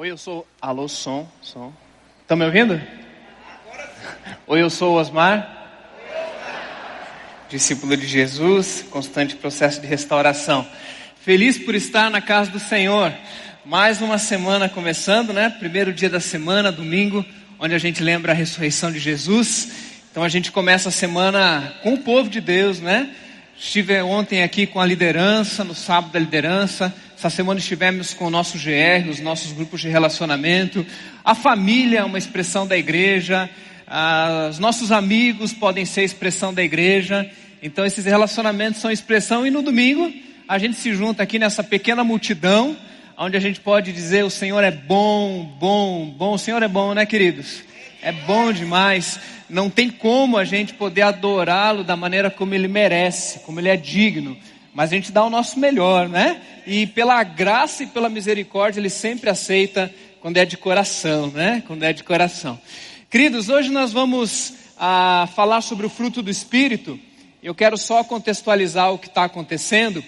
Oi, 0.00 0.12
eu 0.12 0.16
sou. 0.16 0.46
Alô, 0.62 0.86
som, 0.86 1.28
som. 1.42 1.72
Estão 2.22 2.36
me 2.36 2.44
ouvindo? 2.44 2.80
Oi, 4.46 4.62
eu 4.62 4.70
sou 4.70 4.94
Osmar. 4.94 5.74
Discípulo 7.50 7.96
de 7.96 8.06
Jesus, 8.06 8.86
constante 8.92 9.34
processo 9.34 9.80
de 9.80 9.88
restauração. 9.88 10.64
Feliz 11.20 11.58
por 11.58 11.74
estar 11.74 12.12
na 12.12 12.20
casa 12.20 12.48
do 12.48 12.60
Senhor. 12.60 13.12
Mais 13.64 14.00
uma 14.00 14.18
semana 14.18 14.68
começando, 14.68 15.32
né? 15.32 15.50
Primeiro 15.58 15.92
dia 15.92 16.08
da 16.08 16.20
semana, 16.20 16.70
domingo, 16.70 17.26
onde 17.58 17.74
a 17.74 17.78
gente 17.78 18.00
lembra 18.00 18.30
a 18.30 18.36
ressurreição 18.36 18.92
de 18.92 19.00
Jesus. 19.00 19.68
Então 20.12 20.22
a 20.22 20.28
gente 20.28 20.52
começa 20.52 20.90
a 20.90 20.92
semana 20.92 21.74
com 21.82 21.94
o 21.94 21.98
povo 21.98 22.30
de 22.30 22.40
Deus, 22.40 22.78
né? 22.78 23.12
Estive 23.58 24.00
ontem 24.02 24.44
aqui 24.44 24.64
com 24.64 24.80
a 24.80 24.86
liderança, 24.86 25.64
no 25.64 25.74
sábado 25.74 26.12
da 26.12 26.20
liderança. 26.20 26.94
Essa 27.18 27.30
semana 27.30 27.58
estivemos 27.58 28.14
com 28.14 28.26
o 28.26 28.30
nosso 28.30 28.56
GR, 28.56 29.10
os 29.10 29.18
nossos 29.18 29.50
grupos 29.50 29.80
de 29.80 29.88
relacionamento. 29.88 30.86
A 31.24 31.34
família 31.34 31.98
é 31.98 32.04
uma 32.04 32.16
expressão 32.16 32.64
da 32.64 32.78
igreja. 32.78 33.50
Ah, 33.88 34.46
os 34.48 34.60
nossos 34.60 34.92
amigos 34.92 35.52
podem 35.52 35.84
ser 35.84 36.04
expressão 36.04 36.54
da 36.54 36.62
igreja. 36.62 37.28
Então 37.60 37.84
esses 37.84 38.04
relacionamentos 38.04 38.80
são 38.80 38.88
expressão. 38.88 39.44
E 39.44 39.50
no 39.50 39.62
domingo 39.62 40.12
a 40.46 40.58
gente 40.58 40.76
se 40.76 40.94
junta 40.94 41.24
aqui 41.24 41.40
nessa 41.40 41.64
pequena 41.64 42.04
multidão, 42.04 42.76
onde 43.16 43.36
a 43.36 43.40
gente 43.40 43.58
pode 43.58 43.92
dizer: 43.92 44.24
o 44.24 44.30
Senhor 44.30 44.62
é 44.62 44.70
bom, 44.70 45.42
bom, 45.58 46.06
bom. 46.16 46.34
O 46.34 46.38
Senhor 46.38 46.62
é 46.62 46.68
bom, 46.68 46.94
né, 46.94 47.04
queridos? 47.04 47.64
É 48.00 48.12
bom 48.12 48.52
demais. 48.52 49.18
Não 49.50 49.68
tem 49.68 49.90
como 49.90 50.36
a 50.36 50.44
gente 50.44 50.72
poder 50.72 51.02
adorá-lo 51.02 51.82
da 51.82 51.96
maneira 51.96 52.30
como 52.30 52.54
ele 52.54 52.68
merece, 52.68 53.40
como 53.40 53.58
ele 53.58 53.70
é 53.70 53.76
digno. 53.76 54.36
Mas 54.78 54.92
a 54.92 54.94
gente 54.94 55.10
dá 55.10 55.24
o 55.24 55.28
nosso 55.28 55.58
melhor, 55.58 56.08
né? 56.08 56.40
E 56.64 56.86
pela 56.86 57.24
graça 57.24 57.82
e 57.82 57.86
pela 57.88 58.08
misericórdia, 58.08 58.78
ele 58.78 58.88
sempre 58.88 59.28
aceita 59.28 59.92
quando 60.20 60.36
é 60.36 60.44
de 60.44 60.56
coração, 60.56 61.32
né? 61.32 61.64
Quando 61.66 61.82
é 61.82 61.92
de 61.92 62.04
coração. 62.04 62.56
Queridos, 63.10 63.48
hoje 63.48 63.72
nós 63.72 63.92
vamos 63.92 64.54
ah, 64.78 65.28
falar 65.34 65.62
sobre 65.62 65.84
o 65.84 65.90
fruto 65.90 66.22
do 66.22 66.30
Espírito. 66.30 66.96
Eu 67.42 67.56
quero 67.56 67.76
só 67.76 68.04
contextualizar 68.04 68.92
o 68.92 68.98
que 68.98 69.08
está 69.08 69.24
acontecendo 69.24 70.00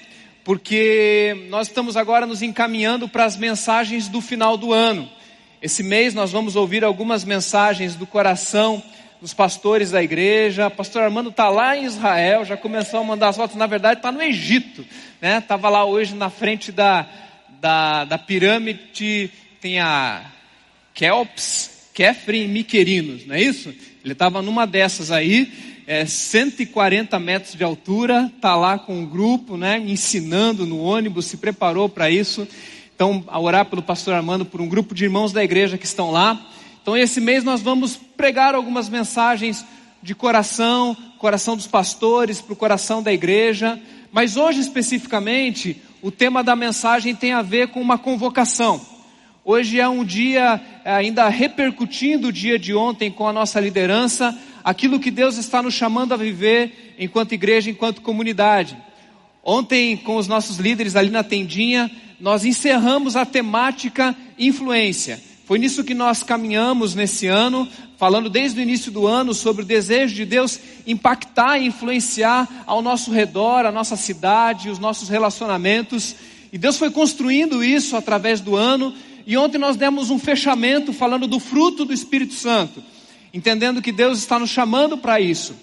porque 0.45 1.49
nós 1.51 1.67
estamos 1.67 1.97
agora 1.97 2.25
nos 2.25 2.41
encaminhando 2.41 3.09
para 3.09 3.25
as 3.25 3.37
mensagens 3.37 4.07
do 4.07 4.21
final 4.21 4.57
do 4.57 4.73
ano. 4.73 5.11
Esse 5.61 5.83
mês 5.83 6.15
nós 6.15 6.31
vamos 6.31 6.55
ouvir 6.55 6.85
algumas 6.85 7.25
mensagens 7.25 7.97
do 7.97 8.07
coração 8.07 8.81
dos 9.21 9.35
pastores 9.35 9.91
da 9.91 10.03
igreja. 10.03 10.69
O 10.69 10.71
pastor 10.71 11.03
Armando 11.03 11.31
está 11.31 11.49
lá 11.49 11.77
em 11.77 11.85
Israel, 11.85 12.45
já 12.45 12.57
começou 12.57 13.01
a 13.01 13.05
mandar 13.05 13.29
as 13.29 13.37
fotos. 13.37 13.57
Na 13.57 13.67
verdade, 13.67 13.99
está 13.99 14.11
no 14.11 14.23
Egito. 14.23 14.85
Estava 15.21 15.69
né? 15.69 15.77
lá 15.77 15.85
hoje 15.85 16.15
na 16.15 16.31
frente 16.31 16.73
da, 16.73 17.07
da, 17.61 18.05
da 18.05 18.19
pirâmide, 18.19 19.31
tem 19.61 19.79
a 19.79 20.25
Kelps, 20.95 21.91
Kefren 21.93 22.45
e 22.45 22.49
Miquerinos, 22.49 23.27
não 23.27 23.35
é 23.35 23.43
isso? 23.43 23.69
Ele 24.03 24.13
estava 24.13 24.41
numa 24.41 24.67
dessas 24.67 25.11
aí, 25.11 25.53
é, 25.87 26.07
140 26.07 27.19
metros 27.19 27.55
de 27.55 27.63
altura, 27.63 28.31
está 28.35 28.57
lá 28.57 28.79
com 28.79 28.99
um 29.01 29.05
grupo, 29.05 29.59
né, 29.59 29.79
ensinando 29.79 30.65
no 30.65 30.81
ônibus, 30.81 31.27
se 31.27 31.37
preparou 31.37 31.89
para 31.89 32.09
isso. 32.11 32.49
Então, 32.95 33.23
a 33.29 33.39
orar 33.39 33.67
pelo 33.67 33.83
pastor 33.83 34.15
Armando, 34.15 34.47
por 34.47 34.61
um 34.61 34.69
grupo 34.69 34.95
de 34.95 35.05
irmãos 35.05 35.33
da 35.33 35.45
igreja 35.45 35.77
que 35.77 35.87
estão 35.87 36.11
lá. 36.11 36.41
Então, 36.83 36.97
esse 36.97 37.21
mês 37.21 37.45
nós 37.45 37.61
vamos 37.61 37.97
pregar 37.97 38.55
algumas 38.55 38.89
mensagens 38.89 39.65
de 40.03 40.15
coração, 40.15 40.97
coração 41.19 41.57
dos 41.57 41.67
pastores, 41.67 42.41
para 42.41 42.53
o 42.53 42.57
coração 42.57 43.03
da 43.03 43.13
igreja. 43.13 43.81
Mas 44.11 44.37
hoje, 44.37 44.61
especificamente, 44.61 45.81
o 46.01 46.11
tema 46.11 46.43
da 46.43 46.57
mensagem 46.57 47.15
tem 47.15 47.33
a 47.33 47.43
ver 47.43 47.69
com 47.69 47.81
uma 47.81 47.99
convocação. 47.99 48.81
Hoje 49.45 49.79
é 49.79 49.89
um 49.89 50.05
dia, 50.05 50.61
é, 50.85 50.93
ainda 50.93 51.29
repercutindo 51.29 52.29
o 52.29 52.33
dia 52.33 52.59
de 52.59 52.75
ontem 52.75 53.11
com 53.11 53.27
a 53.27 53.33
nossa 53.33 53.61
liderança, 53.61 54.37
aquilo 54.63 55.01
que 55.01 55.11
Deus 55.11 55.37
está 55.37 55.63
nos 55.63 55.75
chamando 55.75 56.13
a 56.13 56.17
viver 56.17 56.95
enquanto 56.99 57.33
igreja, 57.33 57.71
enquanto 57.71 58.03
comunidade. 58.03 58.77
Ontem, 59.43 59.97
com 59.97 60.17
os 60.17 60.29
nossos 60.29 60.59
líderes 60.59 60.97
ali 60.97 61.11
na 61.11 61.25
tendinha, 61.25 61.91
nós 62.21 62.45
encerramos 62.45 63.17
a 63.17 63.25
temática 63.25 64.15
influência. 64.39 65.30
Foi 65.51 65.59
nisso 65.59 65.83
que 65.83 65.95
nós 65.95 66.23
caminhamos 66.23 66.95
nesse 66.95 67.27
ano, 67.27 67.67
falando 67.97 68.31
desde 68.31 68.61
o 68.61 68.63
início 68.63 68.93
do 68.93 69.05
ano 69.05 69.35
sobre 69.35 69.65
o 69.65 69.67
desejo 69.67 70.15
de 70.15 70.25
Deus 70.25 70.61
impactar 70.87 71.59
e 71.59 71.67
influenciar 71.67 72.63
ao 72.69 72.81
nosso 72.81 73.11
redor, 73.11 73.67
a 73.67 73.73
nossa 73.73 73.97
cidade, 73.97 74.71
os 74.71 74.79
nossos 74.79 75.09
relacionamentos. 75.09 76.15
E 76.53 76.57
Deus 76.57 76.79
foi 76.79 76.89
construindo 76.93 77.65
isso 77.65 77.97
através 77.97 78.41
do 78.41 78.55
ano. 78.55 78.95
E 79.27 79.37
ontem 79.37 79.59
nós 79.59 79.75
demos 79.75 80.09
um 80.09 80.21
fechamento 80.21 80.93
falando 80.93 81.27
do 81.27 81.41
fruto 81.41 81.85
do 81.85 81.93
Espírito 81.93 82.35
Santo 82.35 82.81
entendendo 83.35 83.83
que 83.83 83.91
Deus 83.91 84.19
está 84.19 84.39
nos 84.39 84.51
chamando 84.51 84.97
para 84.99 85.21
isso. 85.21 85.57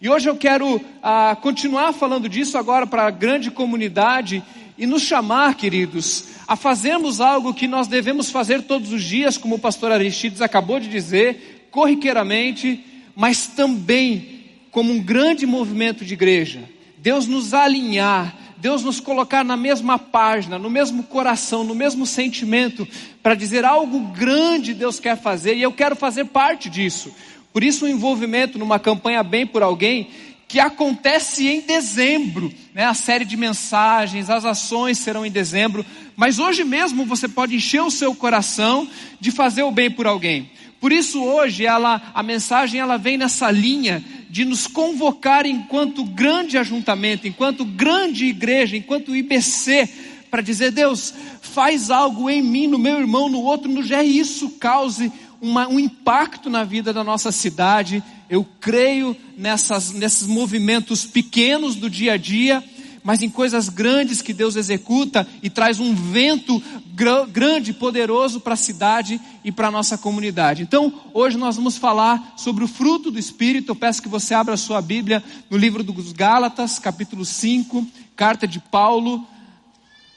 E 0.00 0.08
hoje 0.08 0.26
eu 0.26 0.36
quero 0.36 0.80
ah, 1.02 1.36
continuar 1.38 1.92
falando 1.92 2.30
disso 2.30 2.56
agora 2.56 2.86
para 2.86 3.06
a 3.06 3.10
grande 3.10 3.50
comunidade 3.50 4.42
e 4.76 4.86
nos 4.86 5.02
chamar, 5.02 5.54
queridos, 5.54 6.24
a 6.46 6.56
fazermos 6.56 7.20
algo 7.20 7.54
que 7.54 7.68
nós 7.68 7.86
devemos 7.86 8.30
fazer 8.30 8.62
todos 8.62 8.92
os 8.92 9.02
dias, 9.02 9.38
como 9.38 9.54
o 9.54 9.58
pastor 9.58 9.92
Aristides 9.92 10.40
acabou 10.40 10.80
de 10.80 10.88
dizer, 10.88 11.68
corriqueiramente, 11.70 12.84
mas 13.14 13.46
também 13.46 14.44
como 14.70 14.92
um 14.92 15.00
grande 15.00 15.46
movimento 15.46 16.04
de 16.04 16.14
igreja. 16.14 16.64
Deus 16.98 17.26
nos 17.26 17.54
alinhar 17.54 18.44
Deus 18.64 18.82
nos 18.82 18.98
colocar 18.98 19.44
na 19.44 19.58
mesma 19.58 19.98
página, 19.98 20.58
no 20.58 20.70
mesmo 20.70 21.02
coração, 21.02 21.62
no 21.64 21.74
mesmo 21.74 22.06
sentimento, 22.06 22.88
para 23.22 23.34
dizer 23.34 23.62
algo 23.62 24.00
grande 24.14 24.72
Deus 24.72 24.98
quer 24.98 25.18
fazer 25.18 25.54
e 25.54 25.60
eu 25.60 25.70
quero 25.70 25.94
fazer 25.94 26.24
parte 26.24 26.70
disso. 26.70 27.14
Por 27.52 27.62
isso, 27.62 27.84
o 27.84 27.88
envolvimento 27.88 28.58
numa 28.58 28.78
campanha 28.78 29.22
Bem 29.22 29.46
por 29.46 29.62
Alguém, 29.62 30.08
que 30.54 30.60
acontece 30.60 31.48
em 31.48 31.62
dezembro, 31.62 32.48
né? 32.72 32.84
a 32.84 32.94
série 32.94 33.24
de 33.24 33.36
mensagens, 33.36 34.30
as 34.30 34.44
ações 34.44 34.98
serão 34.98 35.26
em 35.26 35.30
dezembro, 35.30 35.84
mas 36.14 36.38
hoje 36.38 36.62
mesmo 36.62 37.04
você 37.04 37.26
pode 37.26 37.56
encher 37.56 37.82
o 37.82 37.90
seu 37.90 38.14
coração 38.14 38.88
de 39.18 39.32
fazer 39.32 39.64
o 39.64 39.72
bem 39.72 39.90
por 39.90 40.06
alguém. 40.06 40.48
Por 40.80 40.92
isso 40.92 41.20
hoje 41.20 41.66
ela, 41.66 42.00
a 42.14 42.22
mensagem 42.22 42.78
ela 42.78 42.96
vem 42.96 43.16
nessa 43.16 43.50
linha 43.50 44.00
de 44.30 44.44
nos 44.44 44.68
convocar 44.68 45.44
enquanto 45.44 46.04
grande 46.04 46.56
ajuntamento, 46.56 47.26
enquanto 47.26 47.64
grande 47.64 48.26
igreja, 48.26 48.76
enquanto 48.76 49.16
IBC, 49.16 49.88
para 50.30 50.40
dizer, 50.40 50.70
Deus, 50.70 51.12
faz 51.42 51.90
algo 51.90 52.30
em 52.30 52.42
mim, 52.42 52.68
no 52.68 52.78
meu 52.78 53.00
irmão, 53.00 53.28
no 53.28 53.40
outro, 53.40 53.68
no 53.68 53.82
e 53.82 54.18
isso 54.20 54.50
cause 54.60 55.10
uma, 55.44 55.68
um 55.68 55.78
impacto 55.78 56.48
na 56.48 56.64
vida 56.64 56.90
da 56.90 57.04
nossa 57.04 57.30
cidade. 57.30 58.02
Eu 58.30 58.46
creio 58.60 59.14
nessas, 59.36 59.92
nesses 59.92 60.26
movimentos 60.26 61.04
pequenos 61.04 61.76
do 61.76 61.90
dia 61.90 62.14
a 62.14 62.16
dia, 62.16 62.64
mas 63.02 63.22
em 63.22 63.28
coisas 63.28 63.68
grandes 63.68 64.22
que 64.22 64.32
Deus 64.32 64.56
executa 64.56 65.28
e 65.42 65.50
traz 65.50 65.78
um 65.78 65.94
vento 65.94 66.62
gr 66.94 67.26
grande, 67.30 67.74
poderoso 67.74 68.40
para 68.40 68.54
a 68.54 68.56
cidade 68.56 69.20
e 69.44 69.52
para 69.52 69.68
a 69.68 69.70
nossa 69.70 69.98
comunidade. 69.98 70.62
Então, 70.62 71.02
hoje 71.12 71.36
nós 71.36 71.56
vamos 71.56 71.76
falar 71.76 72.32
sobre 72.38 72.64
o 72.64 72.68
fruto 72.68 73.10
do 73.10 73.18
Espírito. 73.18 73.72
Eu 73.72 73.76
peço 73.76 74.02
que 74.02 74.08
você 74.08 74.32
abra 74.32 74.54
a 74.54 74.58
sua 74.58 74.80
Bíblia 74.80 75.22
no 75.50 75.58
livro 75.58 75.82
dos 75.82 76.12
Gálatas, 76.12 76.78
capítulo 76.78 77.26
5, 77.26 77.86
carta 78.16 78.48
de 78.48 78.58
Paulo, 78.58 79.26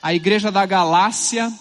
à 0.01 0.13
igreja 0.13 0.49
da 0.49 0.65
Galácia, 0.65 1.51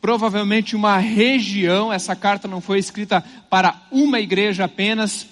provavelmente 0.00 0.74
uma 0.74 0.96
região, 0.98 1.92
essa 1.92 2.16
carta 2.16 2.48
não 2.48 2.60
foi 2.60 2.78
escrita 2.78 3.22
para 3.48 3.80
uma 3.90 4.18
igreja 4.18 4.64
apenas, 4.64 5.26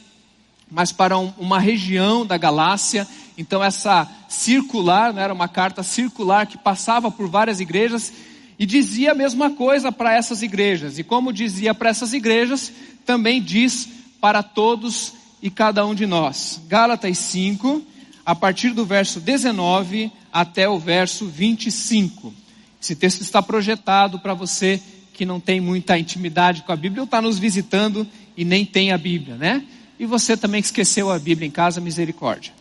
mas 0.70 0.92
para 0.92 1.18
um, 1.18 1.32
uma 1.38 1.58
região 1.58 2.26
da 2.26 2.36
Galácia. 2.36 3.08
Então, 3.36 3.64
essa 3.64 4.06
circular, 4.28 5.12
né, 5.12 5.22
era 5.22 5.32
uma 5.32 5.48
carta 5.48 5.82
circular 5.82 6.46
que 6.46 6.58
passava 6.58 7.10
por 7.10 7.28
várias 7.28 7.60
igrejas 7.60 8.12
e 8.58 8.66
dizia 8.66 9.12
a 9.12 9.14
mesma 9.14 9.50
coisa 9.50 9.90
para 9.90 10.14
essas 10.14 10.42
igrejas. 10.42 10.98
E 10.98 11.04
como 11.04 11.32
dizia 11.32 11.72
para 11.72 11.88
essas 11.88 12.12
igrejas, 12.12 12.72
também 13.06 13.40
diz 13.40 13.88
para 14.20 14.42
todos 14.42 15.14
e 15.40 15.48
cada 15.48 15.86
um 15.86 15.94
de 15.94 16.06
nós. 16.06 16.60
Gálatas 16.68 17.16
5, 17.18 17.82
a 18.26 18.34
partir 18.34 18.70
do 18.70 18.84
verso 18.84 19.20
19 19.20 20.12
até 20.32 20.68
o 20.68 20.78
verso 20.78 21.26
25. 21.26 22.34
Esse 22.80 22.94
texto 22.94 23.22
está 23.22 23.42
projetado 23.42 24.18
para 24.20 24.34
você 24.34 24.80
que 25.12 25.26
não 25.26 25.40
tem 25.40 25.60
muita 25.60 25.98
intimidade 25.98 26.62
com 26.62 26.72
a 26.72 26.76
Bíblia 26.76 27.02
ou 27.02 27.04
está 27.04 27.20
nos 27.20 27.38
visitando 27.38 28.06
e 28.36 28.44
nem 28.44 28.64
tem 28.64 28.92
a 28.92 28.98
Bíblia, 28.98 29.36
né? 29.36 29.64
E 29.98 30.06
você 30.06 30.36
também 30.36 30.62
que 30.62 30.66
esqueceu 30.66 31.10
a 31.10 31.18
Bíblia 31.18 31.48
em 31.48 31.50
casa, 31.50 31.80
misericórdia. 31.80 32.52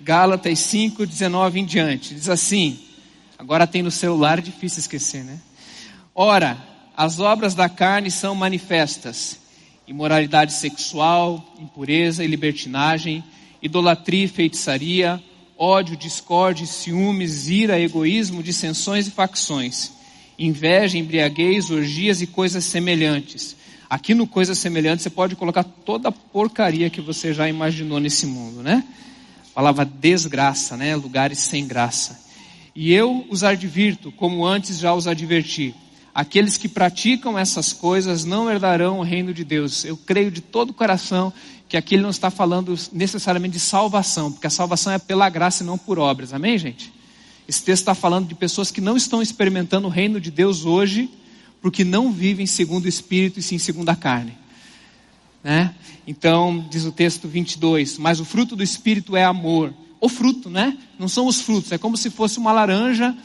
Gálatas 0.00 0.58
5, 0.58 1.06
19 1.06 1.60
em 1.60 1.64
diante. 1.64 2.14
Diz 2.14 2.28
assim: 2.28 2.78
agora 3.38 3.66
tem 3.66 3.82
no 3.82 3.90
celular, 3.90 4.40
difícil 4.40 4.80
esquecer, 4.80 5.22
né? 5.24 5.38
Ora, 6.12 6.58
as 6.96 7.20
obras 7.20 7.54
da 7.54 7.68
carne 7.68 8.10
são 8.10 8.34
manifestas: 8.34 9.38
imoralidade 9.86 10.52
sexual, 10.52 11.54
impureza 11.60 12.24
e 12.24 12.26
libertinagem, 12.26 13.22
idolatria 13.62 14.24
e 14.24 14.28
feitiçaria, 14.28 15.22
ódio, 15.64 15.96
discórdia, 15.96 16.66
ciúmes, 16.66 17.48
ira, 17.48 17.80
egoísmo, 17.80 18.42
dissensões 18.42 19.06
e 19.06 19.10
facções. 19.10 19.92
inveja, 20.38 20.98
embriaguez, 20.98 21.70
orgias 21.70 22.20
e 22.20 22.26
coisas 22.26 22.64
semelhantes. 22.64 23.56
Aqui 23.88 24.14
no 24.14 24.26
coisas 24.26 24.58
semelhantes 24.58 25.04
você 25.04 25.10
pode 25.10 25.36
colocar 25.36 25.62
toda 25.62 26.08
a 26.08 26.12
porcaria 26.12 26.90
que 26.90 27.00
você 27.00 27.32
já 27.32 27.48
imaginou 27.48 28.00
nesse 28.00 28.26
mundo, 28.26 28.62
né? 28.62 28.84
A 29.50 29.54
palavra 29.54 29.84
desgraça, 29.84 30.76
né? 30.76 30.96
Lugares 30.96 31.38
sem 31.38 31.66
graça. 31.66 32.20
E 32.74 32.92
eu 32.92 33.24
os 33.30 33.44
advirto, 33.44 34.10
como 34.10 34.44
antes 34.44 34.78
já 34.78 34.92
os 34.92 35.06
adverti. 35.06 35.72
Aqueles 36.14 36.56
que 36.56 36.68
praticam 36.68 37.36
essas 37.36 37.72
coisas 37.72 38.24
não 38.24 38.48
herdarão 38.48 39.00
o 39.00 39.02
reino 39.02 39.34
de 39.34 39.44
Deus. 39.44 39.84
Eu 39.84 39.96
creio 39.96 40.30
de 40.30 40.40
todo 40.40 40.70
o 40.70 40.74
coração 40.74 41.32
que 41.68 41.76
aqui 41.76 41.96
ele 41.96 42.02
não 42.02 42.10
está 42.10 42.30
falando 42.30 42.78
necessariamente 42.92 43.54
de 43.54 43.60
salvação, 43.60 44.30
porque 44.30 44.46
a 44.46 44.50
salvação 44.50 44.92
é 44.92 44.98
pela 44.98 45.28
graça 45.28 45.64
e 45.64 45.66
não 45.66 45.76
por 45.76 45.98
obras. 45.98 46.32
Amém, 46.32 46.56
gente? 46.56 46.92
Esse 47.48 47.64
texto 47.64 47.82
está 47.82 47.94
falando 47.94 48.28
de 48.28 48.34
pessoas 48.34 48.70
que 48.70 48.80
não 48.80 48.96
estão 48.96 49.20
experimentando 49.20 49.88
o 49.88 49.90
reino 49.90 50.20
de 50.20 50.30
Deus 50.30 50.64
hoje, 50.64 51.10
porque 51.60 51.82
não 51.82 52.12
vivem 52.12 52.46
segundo 52.46 52.84
o 52.84 52.88
Espírito 52.88 53.40
e 53.40 53.42
sim 53.42 53.58
segundo 53.58 53.88
a 53.88 53.96
carne. 53.96 54.38
Né? 55.42 55.74
Então, 56.06 56.64
diz 56.70 56.84
o 56.84 56.92
texto 56.92 57.26
22, 57.26 57.98
mas 57.98 58.20
o 58.20 58.24
fruto 58.24 58.54
do 58.54 58.62
Espírito 58.62 59.16
é 59.16 59.24
amor. 59.24 59.74
O 60.00 60.08
fruto, 60.08 60.48
né? 60.48 60.78
Não 60.98 61.08
são 61.08 61.26
os 61.26 61.40
frutos, 61.40 61.72
é 61.72 61.78
como 61.78 61.96
se 61.96 62.08
fosse 62.08 62.38
uma 62.38 62.52
laranja, 62.52 63.16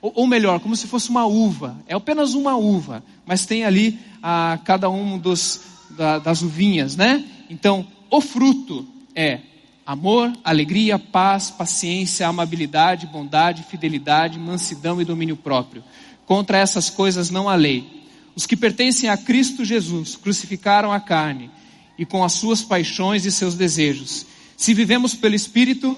ou, 0.00 0.12
ou 0.14 0.26
melhor, 0.26 0.60
como 0.60 0.76
se 0.76 0.86
fosse 0.86 1.10
uma 1.10 1.26
uva. 1.26 1.76
É 1.86 1.94
apenas 1.94 2.34
uma 2.34 2.56
uva, 2.56 3.02
mas 3.26 3.46
tem 3.46 3.64
ali 3.64 3.98
a, 4.22 4.52
ah, 4.52 4.58
cada 4.58 4.88
um 4.88 5.18
dos, 5.18 5.60
da, 5.90 6.18
das 6.18 6.42
uvinhas, 6.42 6.96
né? 6.96 7.24
Então, 7.50 7.86
o 8.10 8.20
fruto 8.20 8.86
é 9.14 9.40
amor, 9.84 10.32
alegria, 10.44 10.98
paz, 10.98 11.50
paciência, 11.50 12.28
amabilidade, 12.28 13.06
bondade, 13.06 13.62
fidelidade, 13.62 14.38
mansidão 14.38 15.00
e 15.00 15.04
domínio 15.04 15.36
próprio. 15.36 15.82
Contra 16.26 16.58
essas 16.58 16.90
coisas 16.90 17.30
não 17.30 17.48
há 17.48 17.54
lei. 17.54 18.04
Os 18.36 18.46
que 18.46 18.56
pertencem 18.56 19.08
a 19.08 19.16
Cristo 19.16 19.64
Jesus 19.64 20.14
crucificaram 20.14 20.92
a 20.92 21.00
carne 21.00 21.50
e 21.96 22.04
com 22.04 22.22
as 22.22 22.34
suas 22.34 22.62
paixões 22.62 23.24
e 23.24 23.32
seus 23.32 23.54
desejos. 23.54 24.26
Se 24.56 24.74
vivemos 24.74 25.14
pelo 25.14 25.34
Espírito, 25.34 25.96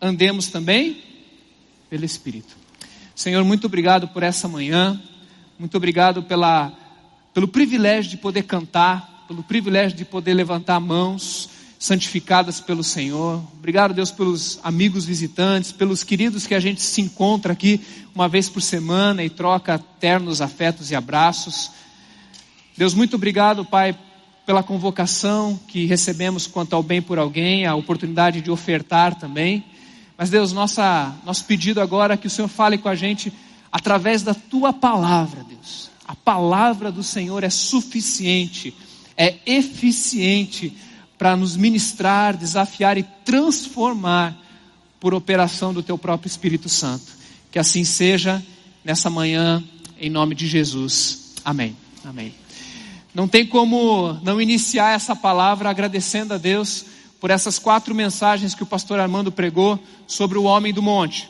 andemos 0.00 0.48
também 0.48 1.02
pelo 1.88 2.04
Espírito. 2.04 2.56
Senhor, 3.20 3.44
muito 3.44 3.66
obrigado 3.66 4.08
por 4.08 4.22
essa 4.22 4.48
manhã. 4.48 4.98
Muito 5.58 5.76
obrigado 5.76 6.22
pela, 6.22 6.72
pelo 7.34 7.46
privilégio 7.46 8.12
de 8.12 8.16
poder 8.16 8.44
cantar, 8.44 9.26
pelo 9.28 9.42
privilégio 9.42 9.94
de 9.94 10.06
poder 10.06 10.32
levantar 10.32 10.80
mãos 10.80 11.50
santificadas 11.78 12.62
pelo 12.62 12.82
Senhor. 12.82 13.44
Obrigado, 13.58 13.92
Deus, 13.92 14.10
pelos 14.10 14.58
amigos 14.64 15.04
visitantes, 15.04 15.70
pelos 15.70 16.02
queridos 16.02 16.46
que 16.46 16.54
a 16.54 16.60
gente 16.60 16.80
se 16.80 17.02
encontra 17.02 17.52
aqui 17.52 17.82
uma 18.14 18.26
vez 18.26 18.48
por 18.48 18.62
semana 18.62 19.22
e 19.22 19.28
troca 19.28 19.78
ternos 19.78 20.40
afetos 20.40 20.90
e 20.90 20.94
abraços. 20.94 21.70
Deus, 22.74 22.94
muito 22.94 23.16
obrigado, 23.16 23.66
Pai, 23.66 23.94
pela 24.46 24.62
convocação 24.62 25.60
que 25.68 25.84
recebemos 25.84 26.46
quanto 26.46 26.74
ao 26.74 26.82
bem 26.82 27.02
por 27.02 27.18
alguém, 27.18 27.66
a 27.66 27.74
oportunidade 27.74 28.40
de 28.40 28.50
ofertar 28.50 29.14
também. 29.14 29.62
Mas, 30.20 30.28
Deus, 30.28 30.52
nossa, 30.52 31.14
nosso 31.24 31.46
pedido 31.46 31.80
agora 31.80 32.12
é 32.12 32.16
que 32.18 32.26
o 32.26 32.30
Senhor 32.30 32.46
fale 32.46 32.76
com 32.76 32.90
a 32.90 32.94
gente 32.94 33.32
através 33.72 34.22
da 34.22 34.34
tua 34.34 34.70
palavra, 34.70 35.42
Deus. 35.48 35.90
A 36.06 36.14
palavra 36.14 36.92
do 36.92 37.02
Senhor 37.02 37.42
é 37.42 37.48
suficiente, 37.48 38.74
é 39.16 39.36
eficiente 39.46 40.76
para 41.16 41.34
nos 41.34 41.56
ministrar, 41.56 42.36
desafiar 42.36 42.98
e 42.98 43.02
transformar 43.24 44.36
por 45.00 45.14
operação 45.14 45.72
do 45.72 45.82
teu 45.82 45.96
próprio 45.96 46.28
Espírito 46.28 46.68
Santo. 46.68 47.12
Que 47.50 47.58
assim 47.58 47.82
seja 47.82 48.44
nessa 48.84 49.08
manhã, 49.08 49.64
em 49.98 50.10
nome 50.10 50.34
de 50.34 50.46
Jesus. 50.46 51.32
Amém. 51.42 51.74
Amém. 52.04 52.34
Não 53.14 53.26
tem 53.26 53.46
como 53.46 54.20
não 54.22 54.38
iniciar 54.38 54.90
essa 54.90 55.16
palavra 55.16 55.70
agradecendo 55.70 56.34
a 56.34 56.36
Deus 56.36 56.89
por 57.20 57.30
essas 57.30 57.58
quatro 57.58 57.94
mensagens 57.94 58.54
que 58.54 58.62
o 58.62 58.66
pastor 58.66 58.98
Armando 58.98 59.30
pregou 59.30 59.78
sobre 60.06 60.38
o 60.38 60.44
homem 60.44 60.72
do 60.72 60.82
monte. 60.82 61.28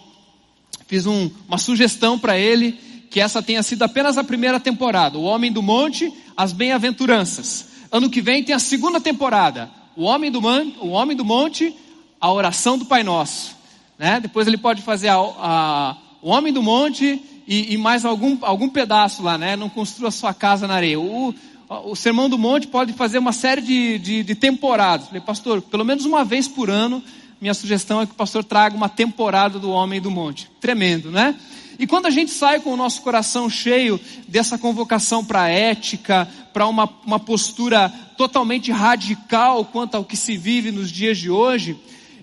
Fiz 0.87 1.07
um, 1.07 1.31
uma 1.49 1.59
sugestão 1.59 2.19
para 2.19 2.39
ele 2.39 2.79
que 3.11 3.21
essa 3.21 3.43
tenha 3.43 3.63
sido 3.63 3.83
apenas 3.83 4.17
a 4.17 4.25
primeira 4.25 4.61
temporada. 4.61 5.19
O 5.19 5.25
homem 5.25 5.53
do 5.53 5.63
monte, 5.63 6.13
as 6.37 6.53
bem-aventuranças. 6.53 7.67
Ano 7.91 8.09
que 8.09 8.21
vem 8.21 8.45
tem 8.45 8.55
a 8.55 8.61
segunda 8.61 9.01
temporada 9.01 9.71
o 9.97 10.05
homem 10.05 10.31
do, 10.31 10.41
man, 10.41 10.73
o 10.81 10.89
homem 10.89 11.17
do 11.17 11.25
monte, 11.25 11.75
a 12.21 12.33
oração 12.33 12.79
do 12.79 12.87
Pai 12.87 13.03
Nosso. 13.03 13.57
Né? 13.99 14.21
Depois 14.21 14.47
ele 14.47 14.57
pode 14.57 14.83
fazer 14.83 15.09
a, 15.09 15.17
a, 15.17 15.97
o 16.23 16.31
homem 16.31 16.53
do 16.53 16.63
monte 16.63 17.23
e, 17.47 17.75
e, 17.75 17.77
mais 17.77 18.05
algum, 18.05 18.39
algum 18.41 18.69
pedaço 18.69 19.23
lá, 19.23 19.37
né? 19.37 19.57
Não 19.57 19.69
construa 19.69 20.11
sua 20.11 20.33
casa 20.33 20.67
na 20.67 20.75
areia. 20.75 20.99
O, 20.99 21.35
o 21.71 21.95
sermão 21.95 22.29
do 22.29 22.37
monte 22.37 22.67
pode 22.67 22.93
fazer 22.95 23.19
uma 23.19 23.33
série 23.33 23.61
de, 23.61 23.99
de, 23.99 24.23
de 24.25 24.35
temporadas. 24.35 25.07
Falei, 25.07 25.21
pastor, 25.21 25.63
pelo 25.63 25.85
menos 25.85 26.05
uma 26.05 26.25
vez 26.25 26.49
por 26.49 26.69
ano, 26.69 27.01
minha 27.41 27.55
sugestão 27.55 28.01
é 28.01 28.07
que 28.07 28.13
o 28.13 28.17
pastor 28.17 28.43
traga 28.43 28.77
uma 28.77 28.89
temporada 28.89 29.57
do 29.57 29.71
homem 29.71 30.01
do 30.01 30.11
monte. 30.11 30.51
Tremendo, 30.61 31.13
né? 31.13 31.37
E 31.79 31.87
quando 31.87 32.07
a 32.07 32.11
gente 32.11 32.33
sai 32.33 32.61
com 32.61 32.73
o 32.73 32.77
nosso 32.77 33.01
coração 33.03 33.49
cheio 33.49 33.99
dessa 34.27 34.59
convocação 34.59 35.25
para 35.25 35.49
ética, 35.49 36.29
para 36.53 36.67
uma, 36.67 36.91
uma 37.07 37.21
postura 37.21 37.89
totalmente 38.19 38.73
radical 38.73 39.65
quanto 39.65 39.95
ao 39.95 40.05
que 40.05 40.17
se 40.17 40.37
vive 40.37 40.73
nos 40.73 40.91
dias 40.91 41.17
de 41.17 41.31
hoje, 41.31 41.79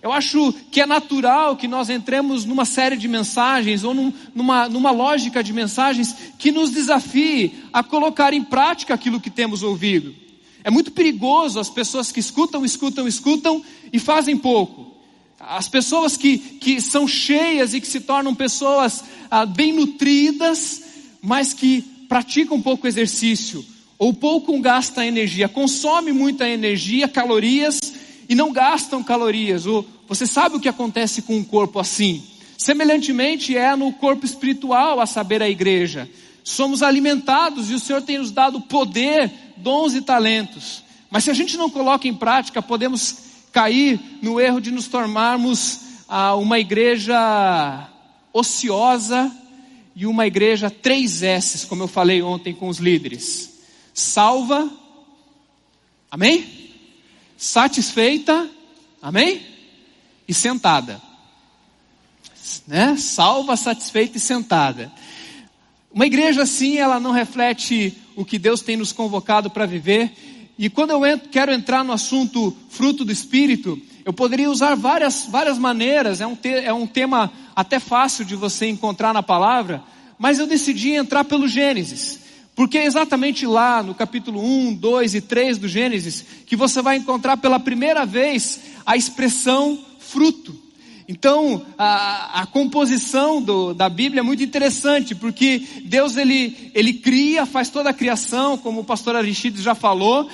eu 0.08 0.14
acho 0.14 0.54
que 0.72 0.80
é 0.80 0.86
natural 0.86 1.58
que 1.58 1.68
nós 1.68 1.90
entremos 1.90 2.46
numa 2.46 2.64
série 2.64 2.96
de 2.96 3.10
mensagens 3.10 3.84
ou 3.84 3.94
num, 3.94 4.14
numa, 4.34 4.70
numa 4.70 4.90
lógica 4.90 5.44
de 5.44 5.52
mensagens 5.52 6.16
que 6.40 6.50
nos 6.50 6.72
desafie 6.72 7.66
a 7.74 7.84
colocar 7.84 8.34
em 8.34 8.42
prática 8.42 8.94
aquilo 8.94 9.20
que 9.20 9.30
temos 9.30 9.64
ouvido. 9.64 10.16
É 10.64 10.72
muito 10.72 10.92
perigoso 10.92 11.60
as 11.60 11.70
pessoas 11.70 12.10
que 12.10 12.22
escutam, 12.22 12.64
escutam, 12.64 13.06
escutam 13.06 13.62
e 13.92 14.00
fazem 14.00 14.38
pouco. 14.38 14.96
As 15.38 15.68
pessoas 15.68 16.16
que, 16.16 16.38
que 16.38 16.80
são 16.80 17.06
cheias 17.06 17.74
e 17.74 17.82
que 17.82 17.88
se 17.88 18.00
tornam 18.00 18.34
pessoas 18.34 19.04
ah, 19.30 19.46
bem 19.46 19.74
nutridas, 19.74 20.84
mas 21.22 21.54
que 21.54 21.82
praticam 22.08 22.62
pouco 22.62 22.88
exercício, 22.88 23.64
ou 24.00 24.14
pouco 24.14 24.58
gastam 24.62 25.04
energia, 25.04 25.50
consome 25.50 26.14
muita 26.14 26.48
energia, 26.48 27.10
calorias, 27.10 27.78
e 28.30 28.36
não 28.36 28.52
gastam 28.52 29.04
calorias. 29.04 29.66
Você 30.08 30.26
sabe 30.26 30.56
o 30.56 30.60
que 30.60 30.70
acontece 30.70 31.22
com 31.22 31.36
um 31.36 31.44
corpo 31.44 31.80
assim? 31.80 32.24
Semelhantemente 32.58 33.56
é 33.56 33.76
no 33.76 33.92
corpo 33.94 34.26
espiritual, 34.26 35.00
a 35.00 35.06
saber, 35.06 35.42
a 35.44 35.50
igreja. 35.50 36.10
Somos 36.44 36.82
alimentados 36.82 37.70
e 37.70 37.74
o 37.74 37.80
Senhor 37.80 38.02
tem 38.02 38.18
nos 38.18 38.32
dado 38.32 38.62
poder, 38.62 39.32
dons 39.58 39.94
e 39.94 40.02
talentos. 40.02 40.82
Mas 41.10 41.26
se 41.26 41.30
a 41.30 41.34
gente 41.34 41.58
não 41.58 41.70
coloca 41.70 42.08
em 42.08 42.14
prática, 42.14 42.62
podemos 42.62 43.18
cair 43.52 44.00
no 44.22 44.40
erro 44.40 44.62
de 44.62 44.72
nos 44.72 44.88
tornarmos 44.88 45.82
ah, 46.08 46.36
uma 46.36 46.58
igreja 46.58 47.90
ociosa 48.32 49.32
e 49.96 50.06
uma 50.06 50.26
igreja 50.26 50.70
três 50.70 51.22
S's, 51.22 51.66
como 51.66 51.84
eu 51.84 51.88
falei 51.88 52.22
ontem 52.22 52.54
com 52.54 52.70
os 52.70 52.78
líderes. 52.78 53.60
Salva, 53.94 54.70
amém? 56.10 56.72
Satisfeita, 57.36 58.50
amém? 59.02 59.57
E 60.28 60.34
sentada. 60.34 61.02
Né? 62.68 62.96
Salva, 62.98 63.56
satisfeita 63.56 64.18
e 64.18 64.20
sentada. 64.20 64.92
Uma 65.92 66.06
igreja 66.06 66.44
assim, 66.44 66.78
ela 66.78 67.00
não 67.00 67.12
reflete 67.12 67.98
o 68.16 68.26
que 68.26 68.38
Deus 68.38 68.62
tem 68.62 68.78
nos 68.78 68.92
convocado 68.92 69.50
para 69.50 69.66
viver. 69.66 70.12
E 70.58 70.70
quando 70.70 70.92
eu 70.92 71.06
entro, 71.06 71.30
quero 71.30 71.52
entrar 71.52 71.84
no 71.84 71.94
assunto 71.94 72.56
fruto 72.70 73.06
do 73.06 73.12
Espírito, 73.12 73.80
eu 74.04 74.14
poderia 74.14 74.50
usar 74.50 74.76
várias, 74.76 75.26
várias 75.30 75.58
maneiras, 75.58 76.22
é 76.22 76.28
um, 76.28 76.36
te, 76.36 76.50
é 76.50 76.74
um 76.74 76.88
tema 76.88 77.32
até 77.56 77.80
fácil 77.80 78.24
de 78.26 78.36
você 78.36 78.68
encontrar 78.68 79.14
na 79.14 79.22
palavra, 79.22 79.84
mas 80.18 80.40
eu 80.40 80.48
decidi 80.48 80.92
entrar 80.92 81.24
pelo 81.24 81.48
Gênesis. 81.48 82.20
Porque 82.56 82.78
é 82.80 82.86
exatamente 82.86 83.46
lá 83.46 83.84
no 83.84 83.94
capítulo 83.94 84.44
1, 84.44 84.74
2 84.74 85.16
e 85.16 85.22
3 85.22 85.60
do 85.60 85.68
Gênesis 85.68 86.26
que 86.46 86.56
você 86.56 86.82
vai 86.82 86.98
encontrar 86.98 87.38
pela 87.38 87.60
primeira 87.60 88.04
vez 88.04 88.62
a 88.84 88.98
expressão 88.98 89.78
fruto. 90.08 90.56
Então, 91.08 91.66
a, 91.78 92.42
a 92.42 92.46
composição 92.46 93.42
do, 93.42 93.74
da 93.74 93.88
Bíblia 93.88 94.20
é 94.20 94.24
muito 94.24 94.44
interessante, 94.44 95.16
porque 95.16 95.66
Deus 95.86 96.18
ele, 96.18 96.72
ele 96.74 96.94
cria, 96.94 97.46
faz 97.46 97.70
toda 97.70 97.92
a 97.92 97.94
criação, 97.94 98.58
como 98.58 98.82
o 98.82 98.84
pastor 98.84 99.16
Aristides 99.16 99.64
já 99.64 99.74
falou, 99.74 100.30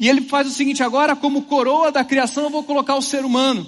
e 0.00 0.08
ele 0.08 0.22
faz 0.22 0.46
o 0.46 0.50
seguinte: 0.50 0.82
agora, 0.82 1.14
como 1.14 1.42
coroa 1.42 1.92
da 1.92 2.02
criação, 2.02 2.44
eu 2.44 2.50
vou 2.50 2.62
colocar 2.62 2.94
o 2.94 3.02
ser 3.02 3.24
humano. 3.24 3.66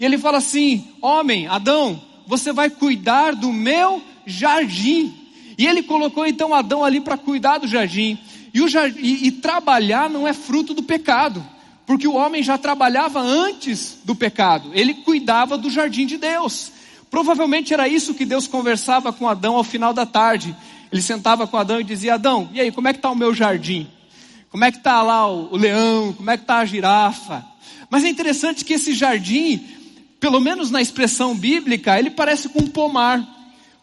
E 0.00 0.04
ele 0.04 0.18
fala 0.18 0.38
assim: 0.38 0.84
homem, 1.00 1.46
Adão, 1.46 2.00
você 2.26 2.52
vai 2.52 2.68
cuidar 2.68 3.36
do 3.36 3.52
meu 3.52 4.02
jardim. 4.26 5.14
E 5.56 5.66
ele 5.66 5.82
colocou 5.82 6.26
então 6.26 6.52
Adão 6.52 6.84
ali 6.84 7.00
para 7.00 7.16
cuidar 7.16 7.58
do 7.58 7.68
jardim. 7.68 8.18
E, 8.52 8.60
o 8.60 8.68
jardim, 8.68 8.98
e, 9.00 9.28
e 9.28 9.32
trabalhar 9.32 10.10
não 10.10 10.26
é 10.26 10.32
fruto 10.32 10.74
do 10.74 10.82
pecado, 10.82 11.44
porque 11.92 12.08
o 12.08 12.14
homem 12.14 12.42
já 12.42 12.56
trabalhava 12.56 13.20
antes 13.20 13.98
do 14.02 14.14
pecado, 14.14 14.70
ele 14.72 14.94
cuidava 14.94 15.58
do 15.58 15.68
jardim 15.68 16.06
de 16.06 16.16
Deus. 16.16 16.72
Provavelmente 17.10 17.74
era 17.74 17.86
isso 17.86 18.14
que 18.14 18.24
Deus 18.24 18.46
conversava 18.46 19.12
com 19.12 19.28
Adão 19.28 19.56
ao 19.56 19.62
final 19.62 19.92
da 19.92 20.06
tarde. 20.06 20.56
ele 20.90 21.02
sentava 21.02 21.46
com 21.46 21.58
Adão 21.58 21.78
e 21.78 21.84
dizia: 21.84 22.14
Adão, 22.14 22.48
e 22.54 22.62
aí, 22.62 22.72
como 22.72 22.88
é 22.88 22.94
que 22.94 22.98
está 22.98 23.10
o 23.10 23.14
meu 23.14 23.34
jardim? 23.34 23.86
Como 24.48 24.64
é 24.64 24.72
que 24.72 24.78
está 24.78 25.02
lá 25.02 25.30
o, 25.30 25.52
o 25.52 25.56
leão? 25.58 26.14
Como 26.14 26.30
é 26.30 26.38
que 26.38 26.44
está 26.44 26.60
a 26.60 26.64
girafa? 26.64 27.44
Mas 27.90 28.04
é 28.04 28.08
interessante 28.08 28.64
que 28.64 28.72
esse 28.72 28.94
jardim, 28.94 29.62
pelo 30.18 30.40
menos 30.40 30.70
na 30.70 30.80
expressão 30.80 31.36
bíblica, 31.36 31.98
ele 31.98 32.08
parece 32.08 32.48
com 32.48 32.60
um 32.60 32.68
pomar, 32.68 33.22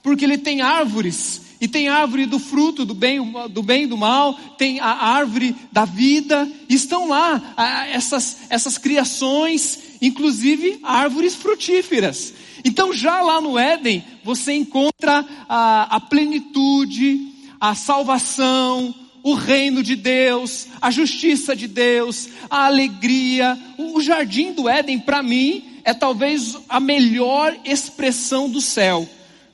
porque 0.02 0.26
ele 0.26 0.40
tem 0.40 0.64
árvores 0.64 1.42
e 1.62 1.68
tem 1.68 1.90
árvore 1.90 2.26
do 2.26 2.40
fruto, 2.40 2.86
do 2.86 2.94
bem, 2.94 3.20
do 3.50 3.62
bem 3.62 3.84
e 3.84 3.88
do 3.88 3.98
mal, 3.98 4.34
tem 4.58 4.80
a 4.80 4.88
árvore 4.88 5.56
da 5.72 5.84
vida, 5.84 6.50
estão 6.70 7.08
lá 7.08 7.54
essas, 7.92 8.38
essas 8.50 8.78
criações, 8.78 9.80
inclusive 10.02 10.80
árvores 10.84 11.36
frutíferas. 11.36 12.34
Então, 12.64 12.94
já 12.94 13.22
lá 13.22 13.42
no 13.42 13.58
Éden, 13.58 14.04
você 14.24 14.54
encontra 14.54 15.26
a, 15.48 15.96
a 15.96 16.00
plenitude, 16.00 17.34
a 17.60 17.76
salvação, 17.76 18.94
o 19.22 19.34
reino 19.34 19.84
de 19.84 19.96
Deus, 19.96 20.68
a 20.82 20.90
justiça 20.90 21.56
de 21.56 21.68
Deus, 21.68 22.30
a 22.50 22.66
alegria. 22.66 23.58
O 23.78 24.00
jardim 24.02 24.54
do 24.54 24.68
Éden, 24.68 25.00
para 25.00 25.22
mim, 25.22 25.64
é 25.84 25.94
talvez 25.94 26.58
a 26.68 26.80
melhor 26.80 27.56
expressão 27.66 28.50
do 28.50 28.62
céu. 28.62 29.08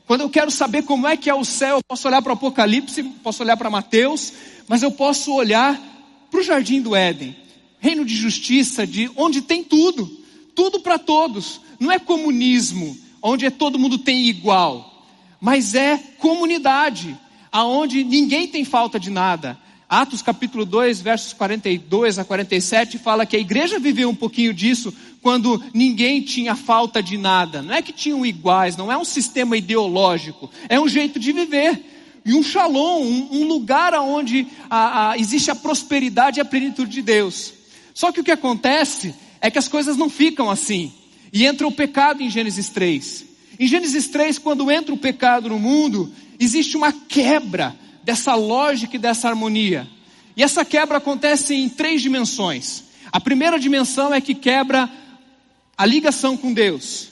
Quando 0.05 0.21
eu 0.21 0.29
quero 0.29 0.51
saber 0.51 0.83
como 0.83 1.07
é 1.07 1.17
que 1.17 1.29
é 1.29 1.33
o 1.33 1.43
céu, 1.43 1.77
eu 1.77 1.83
posso 1.83 2.07
olhar 2.07 2.21
para 2.21 2.31
o 2.31 2.33
Apocalipse, 2.33 3.01
posso 3.24 3.41
olhar 3.41 3.57
para 3.57 3.71
Mateus, 3.71 4.33
mas 4.67 4.83
eu 4.83 4.91
posso 4.91 5.33
olhar 5.33 5.79
para 6.29 6.39
o 6.39 6.43
jardim 6.43 6.79
do 6.79 6.95
Éden, 6.95 7.35
reino 7.79 8.05
de 8.05 8.15
justiça, 8.15 8.85
de 8.85 9.09
onde 9.15 9.41
tem 9.41 9.63
tudo, 9.63 10.05
tudo 10.53 10.79
para 10.79 11.00
todos. 11.00 11.59
Não 11.79 11.91
é 11.91 11.97
comunismo, 11.97 12.95
onde 13.21 13.47
é 13.47 13.50
todo 13.50 13.79
mundo 13.79 13.97
tem 13.97 14.27
igual, 14.27 15.07
mas 15.41 15.74
é 15.74 15.97
comunidade, 16.19 17.17
aonde 17.51 18.03
ninguém 18.03 18.47
tem 18.47 18.63
falta 18.63 19.00
de 19.00 19.09
nada. 19.09 19.57
Atos 19.88 20.24
capítulo 20.24 20.65
2, 20.65 21.00
versos 21.01 21.34
42 21.34 22.18
a 22.18 22.25
47 22.25 22.98
fala 22.98 23.25
que 23.25 23.36
a 23.36 23.39
igreja 23.39 23.77
viveu 23.77 24.10
um 24.10 24.15
pouquinho 24.15 24.51
disso 24.51 24.92
quando 25.22 25.63
ninguém 25.74 26.22
tinha 26.22 26.56
falta 26.56 27.04
de 27.04 27.18
nada. 27.18 27.62
Não 27.62 27.74
é 27.74 27.84
que 27.84 27.94
tinham 27.94 28.25
iguais, 28.25 28.75
não 28.75 28.92
é 28.92 28.98
um 28.98 29.06
sistema 29.06 29.56
ideológico, 29.56 30.50
é 30.68 30.80
um 30.80 30.88
jeito 30.88 31.20
de 31.20 31.32
viver. 31.32 31.84
E 32.25 32.34
um 32.34 32.42
shalom, 32.42 33.04
um, 33.04 33.42
um 33.42 33.48
lugar 33.48 33.94
onde 33.94 34.48
a, 34.68 35.12
a, 35.12 35.18
existe 35.20 35.51
a 35.51 35.56
prosperidade 35.56 36.39
e 36.39 36.42
a 36.42 36.46
plenitude 36.46 36.92
de 36.92 37.01
Deus. 37.04 37.54
Só 37.94 38.12
que 38.12 38.20
o 38.20 38.24
que 38.24 38.32
acontece 38.32 39.13
é 39.39 39.51
que 39.51 39.60
as 39.60 39.68
coisas 39.68 39.96
não 39.96 40.10
ficam 40.10 40.50
assim. 40.50 40.92
E 41.32 41.46
entra 41.46 41.68
o 41.68 41.72
pecado 41.72 42.24
em 42.24 42.30
Gênesis 42.32 42.70
3. 42.70 43.25
Em 43.60 43.68
Gênesis 43.68 44.08
3, 44.08 44.39
quando 44.39 44.72
entra 44.72 44.92
o 44.92 44.98
pecado 44.98 45.50
no 45.50 45.60
mundo, 45.60 46.12
existe 46.39 46.75
uma 46.75 46.92
quebra 46.92 47.75
dessa 48.05 48.35
lógica 48.35 48.95
e 48.95 49.00
dessa 49.00 49.27
harmonia. 49.27 49.88
E 50.38 50.43
essa 50.43 50.63
quebra 50.63 51.00
acontece 51.00 51.55
em 51.55 51.67
três 51.67 52.01
dimensões. 52.01 52.83
A 53.12 53.19
primeira 53.19 53.59
dimensão 53.59 54.13
é 54.13 54.21
que 54.21 54.35
quebra 54.35 54.88
a 55.75 55.85
ligação 55.85 56.38
com 56.38 56.53
Deus. 56.53 57.09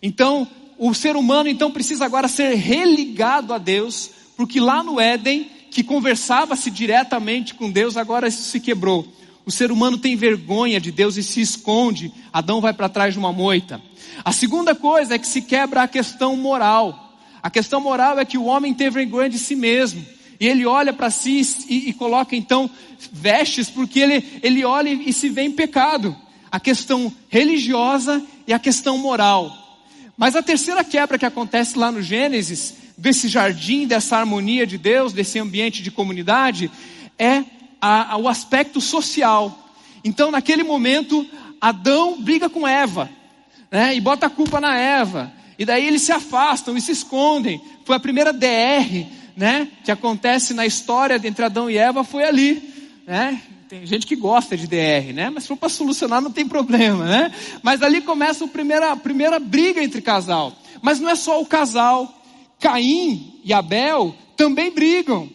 Então, 0.00 0.48
o 0.78 0.94
ser 0.94 1.16
humano 1.16 1.48
então 1.48 1.70
precisa 1.70 2.04
agora 2.04 2.28
ser 2.28 2.54
religado 2.54 3.52
a 3.52 3.58
Deus, 3.58 4.10
porque 4.36 4.60
lá 4.60 4.84
no 4.84 5.00
Éden, 5.00 5.50
que 5.70 5.82
conversava-se 5.82 6.70
diretamente 6.70 7.54
com 7.54 7.70
Deus, 7.70 7.96
agora 7.96 8.28
isso 8.28 8.44
se 8.44 8.60
quebrou. 8.60 9.06
O 9.44 9.50
ser 9.50 9.72
humano 9.72 9.98
tem 9.98 10.14
vergonha 10.14 10.80
de 10.80 10.92
Deus 10.92 11.16
e 11.16 11.22
se 11.22 11.40
esconde. 11.40 12.12
Adão 12.32 12.60
vai 12.60 12.72
para 12.72 12.88
trás 12.88 13.14
de 13.14 13.18
uma 13.18 13.32
moita. 13.32 13.80
A 14.24 14.32
segunda 14.32 14.74
coisa 14.74 15.14
é 15.14 15.18
que 15.18 15.26
se 15.26 15.42
quebra 15.42 15.82
a 15.82 15.88
questão 15.88 16.36
moral. 16.36 17.18
A 17.42 17.50
questão 17.50 17.80
moral 17.80 18.18
é 18.18 18.24
que 18.24 18.38
o 18.38 18.44
homem 18.44 18.74
tem 18.74 18.90
vergonha 18.90 19.30
de 19.30 19.38
si 19.38 19.56
mesmo. 19.56 20.04
E 20.38 20.46
ele 20.46 20.66
olha 20.66 20.92
para 20.92 21.10
si 21.10 21.40
e, 21.68 21.88
e, 21.88 21.92
coloca 21.92 22.36
então 22.36 22.70
vestes, 23.12 23.70
porque 23.70 24.00
ele, 24.00 24.40
ele 24.42 24.64
olha 24.64 24.90
e 24.90 25.12
se 25.12 25.28
vê 25.28 25.42
em 25.42 25.50
pecado. 25.50 26.16
A 26.50 26.60
questão 26.60 27.12
religiosa 27.28 28.22
e 28.46 28.52
a 28.52 28.58
questão 28.58 28.98
moral. 28.98 29.50
Mas 30.16 30.36
a 30.36 30.42
terceira 30.42 30.82
quebra 30.84 31.18
que 31.18 31.26
acontece 31.26 31.78
lá 31.78 31.90
no 31.90 32.00
Gênesis, 32.00 32.74
desse 32.96 33.28
jardim, 33.28 33.86
dessa 33.86 34.16
harmonia 34.16 34.66
de 34.66 34.78
Deus, 34.78 35.12
desse 35.12 35.38
ambiente 35.38 35.82
de 35.82 35.90
comunidade, 35.90 36.70
é 37.18 37.44
a, 37.80 38.12
a, 38.12 38.16
o 38.16 38.28
aspecto 38.28 38.80
social. 38.80 39.70
Então, 40.02 40.30
naquele 40.30 40.62
momento, 40.62 41.26
Adão 41.60 42.20
briga 42.20 42.48
com 42.48 42.66
Eva, 42.66 43.10
né, 43.70 43.94
e 43.94 44.00
bota 44.00 44.26
a 44.26 44.30
culpa 44.30 44.60
na 44.60 44.76
Eva. 44.76 45.32
E 45.58 45.64
daí 45.64 45.86
eles 45.86 46.02
se 46.02 46.12
afastam 46.12 46.76
e 46.76 46.80
se 46.80 46.92
escondem. 46.92 47.60
Foi 47.84 47.96
a 47.96 48.00
primeira 48.00 48.32
DR 48.32 49.06
né, 49.36 49.68
que 49.84 49.90
acontece 49.90 50.54
na 50.54 50.64
história 50.64 51.20
entre 51.22 51.44
Adão 51.44 51.68
e 51.68 51.76
Eva 51.76 52.02
foi 52.02 52.24
ali, 52.24 52.74
né? 53.06 53.40
Tem 53.68 53.84
gente 53.84 54.06
que 54.06 54.14
gosta 54.14 54.56
de 54.56 54.66
DR, 54.66 55.12
né? 55.12 55.28
Mas 55.28 55.42
se 55.42 55.48
for 55.48 55.56
para 55.56 55.68
solucionar 55.68 56.22
não 56.22 56.30
tem 56.30 56.46
problema, 56.46 57.04
né? 57.04 57.32
Mas 57.62 57.82
ali 57.82 58.00
começa 58.00 58.44
a 58.44 58.48
primeira, 58.48 58.92
a 58.92 58.96
primeira 58.96 59.40
briga 59.40 59.82
entre 59.82 60.00
casal. 60.00 60.52
Mas 60.80 61.00
não 61.00 61.10
é 61.10 61.16
só 61.16 61.40
o 61.40 61.46
casal. 61.46 62.12
Caim 62.60 63.40
e 63.44 63.52
Abel 63.52 64.14
também 64.36 64.70
brigam. 64.70 65.28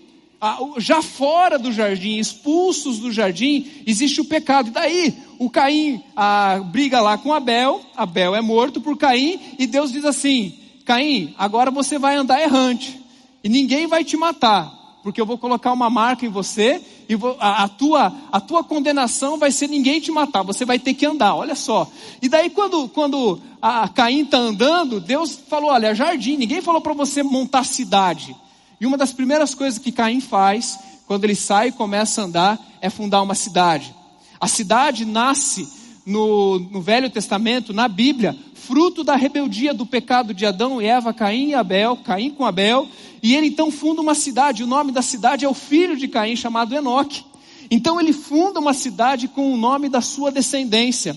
Já 0.77 1.01
fora 1.01 1.60
do 1.60 1.72
jardim, 1.72 2.17
expulsos 2.17 3.00
do 3.00 3.12
jardim, 3.12 3.67
existe 3.86 4.22
o 4.22 4.25
pecado. 4.25 4.70
E 4.70 4.72
daí, 4.72 5.13
o 5.38 5.50
Caim 5.50 6.01
a, 6.15 6.60
briga 6.60 7.01
lá 7.01 7.17
com 7.17 7.34
Abel, 7.34 7.81
Abel 7.96 8.34
é 8.34 8.41
morto 8.41 8.81
por 8.81 8.98
Caim, 8.98 9.39
e 9.60 9.67
Deus 9.67 9.91
diz 9.91 10.05
assim: 10.05 10.58
Caim, 10.86 11.36
agora 11.38 11.70
você 11.70 12.00
vai 12.00 12.15
andar 12.15 12.41
errante. 12.41 13.00
E 13.44 13.50
ninguém 13.50 13.88
vai 13.88 14.04
te 14.04 14.16
matar, 14.16 15.00
porque 15.04 15.20
eu 15.20 15.26
vou 15.26 15.38
colocar 15.38 15.72
uma 15.74 15.90
marca 15.90 16.26
em 16.26 16.30
você 16.30 16.82
e 17.10 17.16
vou, 17.16 17.36
a, 17.40 17.64
a, 17.64 17.68
tua, 17.68 18.14
a 18.32 18.40
tua 18.40 18.64
condenação 18.64 19.38
vai 19.38 19.52
ser 19.52 19.68
ninguém 19.68 20.00
te 20.00 20.12
matar, 20.12 20.44
você 20.44 20.64
vai 20.64 20.78
ter 20.78 20.94
que 20.94 21.06
andar, 21.06 21.36
olha 21.36 21.56
só. 21.56 21.90
E 22.22 22.30
daí 22.30 22.50
quando, 22.50 22.88
quando 22.90 23.42
a, 23.62 23.88
Caim 23.88 24.24
está 24.24 24.38
andando, 24.38 25.00
Deus 25.00 25.40
falou, 25.50 25.72
olha, 25.72 25.96
jardim, 25.96 26.38
ninguém 26.38 26.62
falou 26.62 26.82
para 26.82 26.94
você 26.94 27.24
montar 27.24 27.64
cidade. 27.66 28.36
E 28.80 28.86
uma 28.86 28.98
das 28.98 29.12
primeiras 29.12 29.54
coisas 29.54 29.80
que 29.80 29.92
Caim 29.92 30.22
faz, 30.22 30.80
quando 31.06 31.24
ele 31.24 31.36
sai 31.36 31.70
e 31.70 31.72
começa 31.72 32.22
a 32.22 32.26
andar, 32.26 32.60
é 32.80 32.90
fundar 32.90 33.22
uma 33.22 33.36
cidade. 33.36 33.94
A 34.40 34.48
cidade 34.48 35.06
nasce 35.06 35.68
no, 36.06 36.60
no 36.60 36.82
Velho 36.82 37.10
Testamento, 37.10 37.74
na 37.74 37.88
Bíblia, 37.88 38.36
fruto 38.56 39.04
da 39.04 39.16
rebeldia 39.16 39.74
do 39.74 39.86
pecado 39.86 40.34
de 40.34 40.46
Adão 40.46 40.82
e 40.82 40.86
Eva, 40.86 41.14
Caim 41.14 41.50
e 41.50 41.54
Abel, 41.54 41.98
Caim 41.98 42.32
com 42.32 42.46
Abel, 42.46 42.88
e 43.22 43.36
ele 43.36 43.48
então 43.48 43.70
funda 43.70 44.01
uma 44.01 44.16
cidade, 44.16 44.63
o 44.63 44.68
nome 44.68 44.92
da 44.92 45.01
cidade 45.01 45.46
é 45.46 45.50
o 45.50 45.54
filho 45.54 45.96
de 45.96 46.08
Caim, 46.08 46.36
chamado 46.36 46.75
Enoque. 46.75 47.24
Então 47.70 48.00
ele 48.00 48.13
funda 48.13 48.60
uma 48.60 48.74
cidade 48.74 49.28
com 49.28 49.54
o 49.54 49.58
nome 49.58 49.90
da 49.90 50.01
sua 50.01 50.32
descendência. 50.32 51.16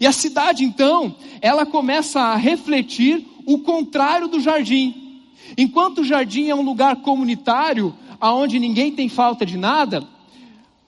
E 0.00 0.06
a 0.06 0.12
cidade 0.12 0.64
então, 0.64 1.14
ela 1.40 1.66
começa 1.66 2.20
a 2.20 2.36
refletir 2.36 3.26
o 3.44 3.58
contrário 3.58 4.28
do 4.28 4.40
jardim. 4.40 5.22
Enquanto 5.58 5.98
o 5.98 6.04
jardim 6.04 6.48
é 6.48 6.54
um 6.54 6.62
lugar 6.62 6.96
comunitário, 6.96 7.94
aonde 8.20 8.58
ninguém 8.58 8.92
tem 8.92 9.08
falta 9.08 9.44
de 9.44 9.56
nada, 9.56 10.06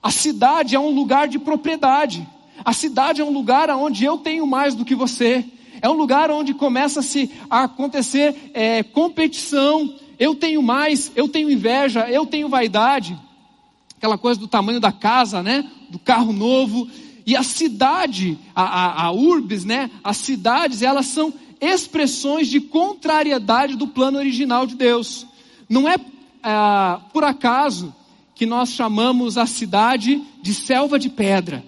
a 0.02 0.11
cidade 0.11 0.76
é 0.76 0.81
um 0.81 0.90
lugar 0.90 1.28
de 1.28 1.38
propriedade. 1.38 2.26
A 2.64 2.73
cidade 2.73 3.21
é 3.21 3.25
um 3.25 3.33
lugar 3.33 3.71
onde 3.71 4.04
eu 4.04 4.19
tenho 4.19 4.47
mais 4.47 4.75
do 4.75 4.85
que 4.85 4.95
você. 4.95 5.45
É 5.81 5.88
um 5.88 5.95
lugar 5.95 6.31
onde 6.31 6.54
começa-se 6.54 7.31
a 7.50 7.64
acontecer 7.64 8.50
é, 8.54 8.83
competição. 8.83 9.95
Eu 10.23 10.37
tenho 10.37 10.62
mais, 10.62 11.11
eu 11.17 11.26
tenho 11.26 11.50
inveja, 11.50 12.09
eu 12.09 12.25
tenho 12.25 12.49
vaidade. 12.49 13.19
Aquela 13.97 14.17
coisa 14.17 14.38
do 14.38 14.47
tamanho 14.47 14.79
da 14.79 14.93
casa, 14.93 15.43
né? 15.43 15.69
Do 15.91 15.99
carro 15.99 16.33
novo. 16.33 16.88
E 17.26 17.35
a 17.35 17.43
cidade, 17.43 18.38
a, 18.55 18.62
a, 18.62 19.02
a 19.07 19.11
urbes, 19.11 19.64
né? 19.64 19.91
As 20.05 20.19
cidades, 20.19 20.81
elas 20.81 21.07
são 21.07 21.35
expressões 21.61 22.47
de 22.47 22.61
contrariedade 22.61 23.75
do 23.75 23.88
plano 23.88 24.17
original 24.17 24.64
de 24.64 24.76
Deus. 24.76 25.26
Não 25.69 25.88
é 25.88 25.97
ah, 26.41 27.00
por 27.12 27.25
acaso 27.25 27.93
que 28.33 28.47
nós 28.47 28.69
chamamos 28.69 29.37
a 29.37 29.45
cidade 29.45 30.23
de 30.41 30.55
selva 30.55 31.00
de 31.00 31.09
pedra. 31.09 31.64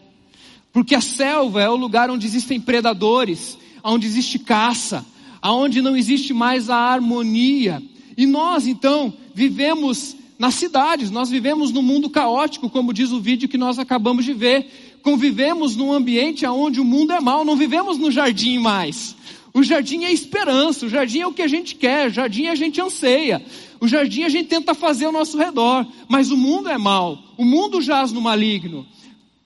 Porque 0.72 0.94
a 0.94 1.00
selva 1.00 1.60
é 1.60 1.68
o 1.68 1.74
lugar 1.74 2.08
onde 2.08 2.24
existem 2.24 2.60
predadores, 2.60 3.58
onde 3.82 4.06
existe 4.06 4.38
caça, 4.38 5.04
aonde 5.42 5.82
não 5.82 5.96
existe 5.96 6.32
mais 6.32 6.70
a 6.70 6.76
harmonia. 6.76 7.82
E 8.16 8.26
nós, 8.26 8.66
então, 8.66 9.12
vivemos 9.34 10.16
nas 10.38 10.54
cidades, 10.54 11.10
nós 11.10 11.30
vivemos 11.30 11.72
no 11.72 11.82
mundo 11.82 12.10
caótico, 12.10 12.68
como 12.68 12.92
diz 12.92 13.12
o 13.12 13.20
vídeo 13.20 13.48
que 13.48 13.58
nós 13.58 13.78
acabamos 13.78 14.24
de 14.24 14.32
ver. 14.32 14.98
Convivemos 15.02 15.76
num 15.76 15.92
ambiente 15.92 16.46
onde 16.46 16.80
o 16.80 16.84
mundo 16.84 17.12
é 17.12 17.20
mau, 17.20 17.44
não 17.44 17.56
vivemos 17.56 17.98
no 17.98 18.10
jardim 18.10 18.58
mais. 18.58 19.14
O 19.52 19.62
jardim 19.62 20.02
é 20.04 20.12
esperança, 20.12 20.86
o 20.86 20.88
jardim 20.88 21.20
é 21.20 21.26
o 21.26 21.32
que 21.32 21.42
a 21.42 21.46
gente 21.46 21.76
quer, 21.76 22.08
o 22.08 22.12
jardim 22.12 22.48
a 22.48 22.54
gente 22.56 22.80
anseia. 22.80 23.44
O 23.80 23.86
jardim 23.86 24.24
a 24.24 24.28
gente 24.28 24.48
tenta 24.48 24.74
fazer 24.74 25.04
ao 25.04 25.12
nosso 25.12 25.38
redor, 25.38 25.86
mas 26.08 26.30
o 26.30 26.36
mundo 26.36 26.68
é 26.68 26.78
mau, 26.78 27.18
o 27.36 27.44
mundo 27.44 27.80
jaz 27.80 28.10
no 28.10 28.20
maligno. 28.20 28.84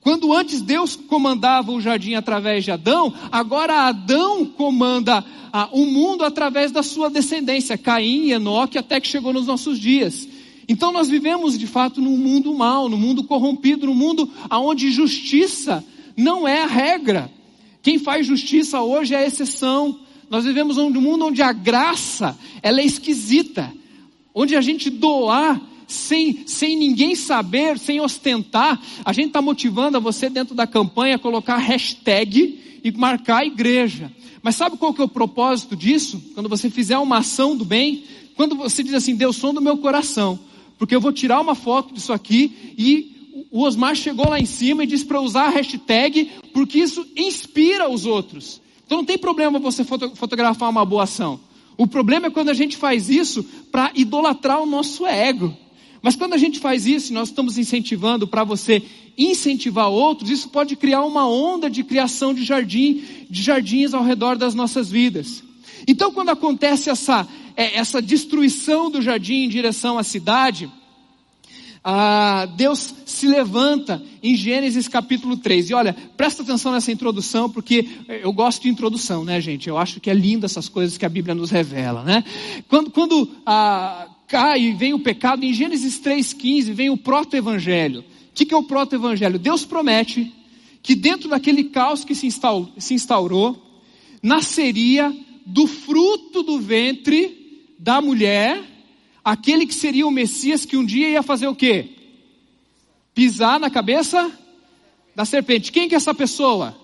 Quando 0.00 0.32
antes 0.32 0.62
Deus 0.62 0.96
comandava 0.96 1.72
o 1.72 1.80
jardim 1.80 2.14
através 2.14 2.64
de 2.64 2.70
Adão, 2.70 3.12
agora 3.30 3.88
Adão 3.88 4.46
comanda 4.46 5.24
ah, 5.52 5.68
o 5.72 5.84
mundo 5.86 6.24
através 6.24 6.70
da 6.70 6.82
sua 6.82 7.10
descendência, 7.10 7.76
Caim 7.76 8.30
Enoque, 8.30 8.78
até 8.78 9.00
que 9.00 9.08
chegou 9.08 9.32
nos 9.32 9.46
nossos 9.46 9.78
dias. 9.78 10.28
Então 10.68 10.92
nós 10.92 11.08
vivemos 11.08 11.58
de 11.58 11.66
fato 11.66 12.00
num 12.00 12.16
mundo 12.16 12.54
mal, 12.54 12.88
num 12.88 12.96
mundo 12.96 13.24
corrompido, 13.24 13.86
num 13.86 13.94
mundo 13.94 14.30
onde 14.50 14.90
justiça 14.90 15.84
não 16.16 16.46
é 16.46 16.62
a 16.62 16.66
regra. 16.66 17.30
Quem 17.82 17.98
faz 17.98 18.26
justiça 18.26 18.80
hoje 18.80 19.14
é 19.14 19.18
a 19.18 19.26
exceção. 19.26 19.98
Nós 20.28 20.44
vivemos 20.44 20.76
num 20.76 20.90
mundo 20.90 21.26
onde 21.26 21.40
a 21.40 21.52
graça 21.52 22.38
ela 22.62 22.80
é 22.80 22.84
esquisita, 22.84 23.72
onde 24.34 24.54
a 24.54 24.60
gente 24.60 24.90
doar 24.90 25.60
sem, 25.88 26.46
sem 26.46 26.76
ninguém 26.76 27.16
saber, 27.16 27.78
sem 27.78 28.00
ostentar. 28.00 28.80
A 29.04 29.12
gente 29.12 29.28
está 29.28 29.42
motivando 29.42 29.96
a 29.96 30.00
você 30.00 30.28
dentro 30.28 30.54
da 30.54 30.66
campanha 30.66 31.16
a 31.16 31.18
colocar 31.18 31.56
hashtag 31.56 32.80
e 32.84 32.92
marcar 32.92 33.38
a 33.38 33.46
igreja. 33.46 34.12
Mas 34.42 34.54
sabe 34.54 34.76
qual 34.76 34.94
que 34.94 35.00
é 35.00 35.04
o 35.04 35.08
propósito 35.08 35.74
disso? 35.74 36.22
Quando 36.34 36.48
você 36.48 36.70
fizer 36.70 36.98
uma 36.98 37.18
ação 37.18 37.56
do 37.56 37.64
bem, 37.64 38.04
quando 38.36 38.54
você 38.54 38.82
diz 38.82 38.94
assim, 38.94 39.16
Deus, 39.16 39.36
som 39.36 39.52
do 39.52 39.60
meu 39.60 39.78
coração, 39.78 40.38
porque 40.78 40.94
eu 40.94 41.00
vou 41.00 41.12
tirar 41.12 41.40
uma 41.40 41.54
foto 41.54 41.92
disso 41.92 42.12
aqui 42.12 42.74
e 42.78 43.46
o 43.50 43.62
Osmar 43.62 43.96
chegou 43.96 44.28
lá 44.28 44.38
em 44.38 44.46
cima 44.46 44.84
e 44.84 44.86
disse 44.86 45.06
para 45.06 45.20
usar 45.20 45.46
a 45.46 45.50
hashtag, 45.50 46.30
porque 46.52 46.78
isso 46.78 47.04
inspira 47.16 47.90
os 47.90 48.04
outros. 48.04 48.60
Então 48.84 48.98
não 48.98 49.04
tem 49.04 49.18
problema 49.18 49.58
você 49.58 49.84
foto 49.84 50.14
fotografar 50.14 50.68
uma 50.68 50.84
boa 50.84 51.04
ação. 51.04 51.40
O 51.76 51.86
problema 51.86 52.26
é 52.26 52.30
quando 52.30 52.48
a 52.48 52.54
gente 52.54 52.76
faz 52.76 53.08
isso 53.08 53.42
para 53.72 53.90
idolatrar 53.94 54.60
o 54.60 54.66
nosso 54.66 55.06
ego. 55.06 55.56
Mas 56.02 56.16
quando 56.16 56.34
a 56.34 56.38
gente 56.38 56.58
faz 56.58 56.86
isso, 56.86 57.12
nós 57.12 57.28
estamos 57.28 57.58
incentivando 57.58 58.26
para 58.26 58.44
você 58.44 58.82
incentivar 59.16 59.88
outros, 59.88 60.30
isso 60.30 60.48
pode 60.48 60.76
criar 60.76 61.04
uma 61.04 61.28
onda 61.28 61.68
de 61.68 61.82
criação 61.82 62.32
de 62.32 62.44
jardim, 62.44 63.02
de 63.28 63.42
jardins 63.42 63.92
ao 63.92 64.04
redor 64.04 64.36
das 64.36 64.54
nossas 64.54 64.90
vidas. 64.90 65.42
Então, 65.86 66.12
quando 66.12 66.30
acontece 66.30 66.88
essa, 66.88 67.26
é, 67.56 67.76
essa 67.76 68.00
destruição 68.00 68.90
do 68.90 69.02
jardim 69.02 69.44
em 69.44 69.48
direção 69.48 69.98
à 69.98 70.04
cidade, 70.04 70.70
ah, 71.82 72.46
Deus 72.56 72.94
se 73.06 73.26
levanta 73.26 74.02
em 74.22 74.36
Gênesis 74.36 74.88
capítulo 74.88 75.36
3. 75.36 75.70
E 75.70 75.74
olha, 75.74 75.96
presta 76.16 76.42
atenção 76.42 76.72
nessa 76.72 76.92
introdução, 76.92 77.48
porque 77.48 77.88
eu 78.08 78.32
gosto 78.32 78.62
de 78.62 78.68
introdução, 78.68 79.24
né, 79.24 79.40
gente? 79.40 79.68
Eu 79.68 79.78
acho 79.78 80.00
que 80.00 80.10
é 80.10 80.14
lindo 80.14 80.44
essas 80.44 80.68
coisas 80.68 80.98
que 80.98 81.06
a 81.06 81.08
Bíblia 81.08 81.34
nos 81.34 81.50
revela, 81.50 82.02
né? 82.02 82.24
Quando, 82.68 82.90
quando 82.90 83.30
ah, 83.46 84.08
cai 84.28 84.60
e 84.60 84.72
vem 84.72 84.92
o 84.92 85.00
pecado, 85.00 85.44
em 85.44 85.52
Gênesis 85.52 85.98
3,15 86.00 86.72
vem 86.72 86.90
o 86.90 86.96
proto-evangelho. 86.96 88.00
O 88.00 88.04
que, 88.34 88.44
que 88.44 88.54
é 88.54 88.56
o 88.56 88.62
proto-evangelho? 88.62 89.38
Deus 89.38 89.64
promete 89.64 90.32
que 90.82 90.94
dentro 90.94 91.30
daquele 91.30 91.64
caos 91.64 92.04
que 92.04 92.14
se 92.14 92.26
instaurou, 92.94 93.82
nasceria 94.22 95.14
do 95.44 95.66
fruto 95.66 96.42
do 96.42 96.60
ventre 96.60 97.74
da 97.78 98.00
mulher, 98.00 98.62
aquele 99.24 99.66
que 99.66 99.74
seria 99.74 100.06
o 100.06 100.10
Messias 100.10 100.64
que 100.64 100.76
um 100.76 100.84
dia 100.84 101.08
ia 101.08 101.22
fazer 101.22 101.48
o 101.48 101.54
quê? 101.54 101.88
Pisar 103.14 103.58
na 103.58 103.70
cabeça 103.70 104.30
da 105.16 105.24
serpente. 105.24 105.72
Quem 105.72 105.88
que 105.88 105.94
é 105.94 105.96
essa 105.96 106.14
pessoa? 106.14 106.78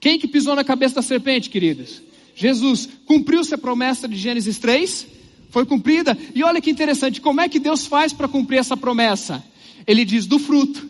Quem 0.00 0.18
que 0.18 0.26
pisou 0.26 0.56
na 0.56 0.64
cabeça 0.64 0.96
da 0.96 1.02
serpente, 1.02 1.50
queridos? 1.50 2.02
Jesus. 2.34 2.88
Cumpriu-se 3.04 3.54
a 3.54 3.58
promessa 3.58 4.08
de 4.08 4.16
Gênesis 4.16 4.58
3? 4.58 5.19
Foi 5.50 5.66
cumprida. 5.66 6.16
E 6.34 6.42
olha 6.42 6.60
que 6.60 6.70
interessante, 6.70 7.20
como 7.20 7.40
é 7.40 7.48
que 7.48 7.58
Deus 7.58 7.86
faz 7.86 8.12
para 8.12 8.28
cumprir 8.28 8.58
essa 8.58 8.76
promessa? 8.76 9.44
Ele 9.86 10.04
diz: 10.04 10.26
do 10.26 10.38
fruto, 10.38 10.88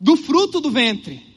do 0.00 0.16
fruto 0.16 0.60
do 0.60 0.70
ventre. 0.70 1.30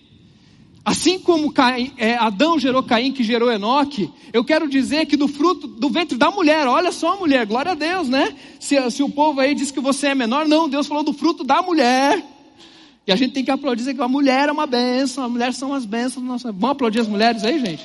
Assim 0.85 1.17
como 1.17 1.53
Caim, 1.53 1.93
é, 1.95 2.15
Adão 2.15 2.59
gerou 2.59 2.83
Caim, 2.83 3.13
que 3.13 3.23
gerou 3.23 3.49
Enoque, 3.49 4.11
eu 4.33 4.43
quero 4.43 4.67
dizer 4.67 5.05
que 5.05 5.15
do 5.15 5.29
fruto 5.29 5.65
do 5.65 5.89
ventre 5.89 6.17
da 6.17 6.29
mulher, 6.29 6.67
olha 6.67 6.91
só 6.91 7.13
a 7.13 7.15
mulher, 7.15 7.45
glória 7.45 7.71
a 7.71 7.75
Deus, 7.75 8.09
né? 8.09 8.35
Se, 8.59 8.91
se 8.91 9.01
o 9.01 9.07
povo 9.09 9.39
aí 9.39 9.55
diz 9.55 9.71
que 9.71 9.79
você 9.79 10.07
é 10.07 10.15
menor, 10.15 10.45
não, 10.45 10.67
Deus 10.67 10.85
falou 10.85 11.01
do 11.01 11.13
fruto 11.13 11.41
da 11.41 11.61
mulher. 11.61 12.21
E 13.07 13.13
a 13.13 13.15
gente 13.15 13.33
tem 13.33 13.45
que 13.45 13.51
aplaudir, 13.51 13.79
dizer 13.79 13.93
que 13.93 14.01
a 14.01 14.07
mulher 14.09 14.49
é 14.49 14.51
uma 14.51 14.65
bênção, 14.65 15.23
as 15.23 15.31
mulheres 15.31 15.55
são 15.55 15.73
as 15.73 15.85
bênçãos. 15.85 16.25
Nossa, 16.25 16.51
vamos 16.51 16.71
aplaudir 16.71 16.99
as 16.99 17.07
mulheres 17.07 17.45
aí, 17.45 17.59
gente? 17.59 17.83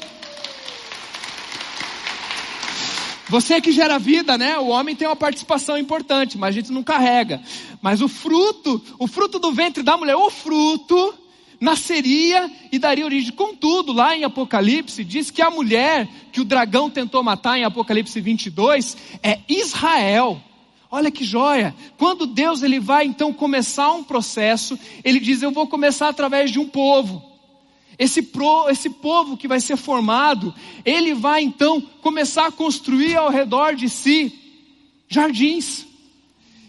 Você 3.28 3.60
que 3.60 3.72
gera 3.72 3.98
vida, 3.98 4.38
né? 4.38 4.58
O 4.58 4.68
homem 4.68 4.96
tem 4.96 5.06
uma 5.06 5.16
participação 5.16 5.76
importante, 5.76 6.38
mas 6.38 6.48
a 6.48 6.52
gente 6.52 6.72
não 6.72 6.82
carrega. 6.82 7.42
Mas 7.82 8.00
o 8.00 8.08
fruto, 8.08 8.82
o 8.98 9.06
fruto 9.06 9.38
do 9.38 9.52
ventre 9.52 9.82
da 9.82 9.96
mulher, 9.96 10.16
o 10.16 10.30
fruto, 10.30 11.14
nasceria 11.60 12.50
e 12.72 12.78
daria 12.78 13.04
origem. 13.04 13.32
Contudo, 13.32 13.92
lá 13.92 14.16
em 14.16 14.24
Apocalipse, 14.24 15.04
diz 15.04 15.30
que 15.30 15.42
a 15.42 15.50
mulher 15.50 16.08
que 16.32 16.40
o 16.40 16.44
dragão 16.44 16.88
tentou 16.88 17.22
matar 17.22 17.58
em 17.58 17.64
Apocalipse 17.64 18.18
22 18.20 18.96
é 19.22 19.40
Israel. 19.46 20.40
Olha 20.90 21.10
que 21.10 21.22
joia! 21.22 21.74
Quando 21.98 22.26
Deus 22.26 22.62
ele 22.62 22.80
vai 22.80 23.04
então 23.04 23.30
começar 23.30 23.92
um 23.92 24.02
processo, 24.02 24.78
ele 25.04 25.20
diz: 25.20 25.42
Eu 25.42 25.50
vou 25.50 25.66
começar 25.66 26.08
através 26.08 26.50
de 26.50 26.58
um 26.58 26.66
povo. 26.66 27.22
Esse, 27.98 28.22
pro, 28.22 28.68
esse 28.68 28.88
povo 28.88 29.36
que 29.36 29.48
vai 29.48 29.60
ser 29.60 29.76
formado, 29.76 30.54
ele 30.84 31.14
vai 31.14 31.42
então 31.42 31.80
começar 32.00 32.46
a 32.46 32.52
construir 32.52 33.16
ao 33.16 33.30
redor 33.30 33.74
de 33.74 33.88
si 33.88 34.32
jardins. 35.08 35.86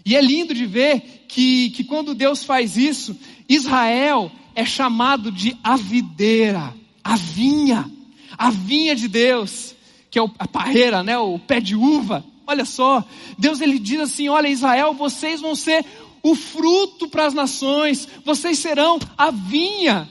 E 0.06 0.16
é 0.16 0.22
lindo 0.22 0.54
de 0.54 0.66
ver 0.66 1.26
que, 1.28 1.70
que 1.70 1.84
quando 1.84 2.16
Deus 2.16 2.44
faz 2.44 2.78
isso, 2.78 3.16
Israel 3.48 4.32
é 4.56 4.66
chamado 4.66 5.32
de 5.32 5.56
a 5.64 5.78
videira, 5.78 6.74
a 7.04 7.16
vinha, 7.16 7.90
a 8.38 8.50
vinha 8.50 8.96
de 8.96 9.08
Deus, 9.08 9.76
que 10.10 10.18
é 10.18 10.24
a 10.40 10.48
parreira, 10.48 11.04
né, 11.04 11.18
o 11.18 11.38
pé 11.38 11.60
de 11.60 11.76
uva. 11.76 12.26
Olha 12.48 12.66
só, 12.66 13.04
Deus 13.38 13.62
ele 13.62 13.78
diz 13.78 14.00
assim: 14.00 14.28
olha, 14.30 14.48
Israel, 14.48 14.94
vocês 14.94 15.40
vão 15.42 15.56
ser 15.56 15.86
o 16.24 16.34
fruto 16.34 17.08
para 17.08 17.28
as 17.28 17.34
nações, 17.34 18.08
vocês 18.26 18.58
serão 18.58 19.00
a 19.18 19.30
vinha. 19.30 20.10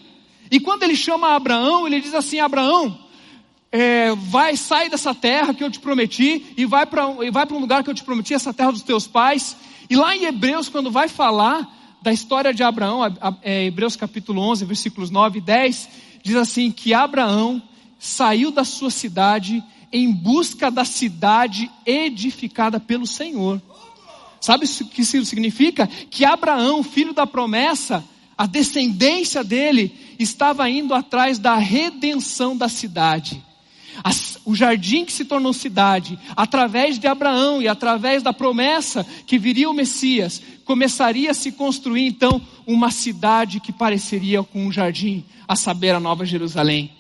E 0.51 0.61
quando 0.61 0.83
ele 0.83 0.97
chama 0.97 1.35
Abraão, 1.35 1.87
ele 1.87 2.01
diz 2.01 2.15
assim: 2.15 2.41
Abraão, 2.41 2.99
é, 3.71 4.15
vai, 4.15 4.57
sai 4.57 4.89
dessa 4.89 5.15
terra 5.15 5.53
que 5.53 5.63
eu 5.63 5.71
te 5.71 5.79
prometi 5.79 6.55
e 6.57 6.65
vai 6.65 6.87
para 6.87 7.07
um 7.09 7.59
lugar 7.59 7.85
que 7.85 7.91
eu 7.91 7.95
te 7.95 8.05
prometi, 8.05 8.35
essa 8.35 8.55
terra 8.55 8.73
dos 8.73 8.83
teus 8.83 9.07
pais. 9.07 9.57
E 9.91 9.97
lá 9.97 10.17
em 10.17 10.25
Hebreus, 10.25 10.69
quando 10.69 10.91
vai 10.91 11.09
falar 11.09 11.69
da 12.01 12.13
história 12.13 12.55
de 12.55 12.63
Abraão, 12.63 13.01
é, 13.43 13.65
Hebreus 13.65 13.97
capítulo 13.97 14.41
11, 14.41 14.65
versículos 14.65 15.11
9 15.11 15.39
e 15.39 15.43
10, 15.43 15.89
diz 16.23 16.37
assim: 16.37 16.71
que 16.71 16.95
Abraão 16.95 17.63
saiu 17.99 18.51
da 18.51 18.65
sua 18.65 18.91
cidade 18.91 19.63
em 19.93 20.13
busca 20.13 20.71
da 20.71 20.85
cidade 20.85 21.71
edificada 21.85 22.79
pelo 22.79 23.07
Senhor. 23.07 23.61
Sabe 24.41 24.67
o 24.67 24.85
que 24.87 25.03
isso 25.03 25.25
significa? 25.25 25.87
Que 25.87 26.25
Abraão, 26.25 26.83
filho 26.83 27.13
da 27.13 27.27
promessa, 27.27 28.05
a 28.37 28.47
descendência 28.47 29.43
dele 29.43 30.08
estava 30.19 30.69
indo 30.69 30.95
atrás 30.95 31.39
da 31.39 31.57
redenção 31.57 32.57
da 32.57 32.69
cidade. 32.69 33.43
O 34.45 34.55
jardim 34.55 35.05
que 35.05 35.13
se 35.13 35.25
tornou 35.25 35.53
cidade, 35.53 36.19
através 36.37 36.99
de 36.99 37.07
Abraão 37.07 37.61
e 37.61 37.69
através 37.69 38.23
da 38.23 38.33
promessa 38.33 39.05
que 39.27 39.39
viria 39.39 39.69
o 39.69 39.75
Messias, 39.75 40.41
começaria 40.65 41.31
a 41.31 41.35
se 41.35 41.53
construir 41.53 42.07
então 42.07 42.41
uma 42.67 42.91
cidade 42.91 43.61
que 43.61 43.73
pareceria 43.73 44.43
com 44.43 44.67
um 44.67 44.73
jardim, 44.73 45.25
a 45.47 45.57
saber, 45.57 45.95
a 45.95 46.01
Nova 46.01 46.25
Jerusalém. 46.25 46.93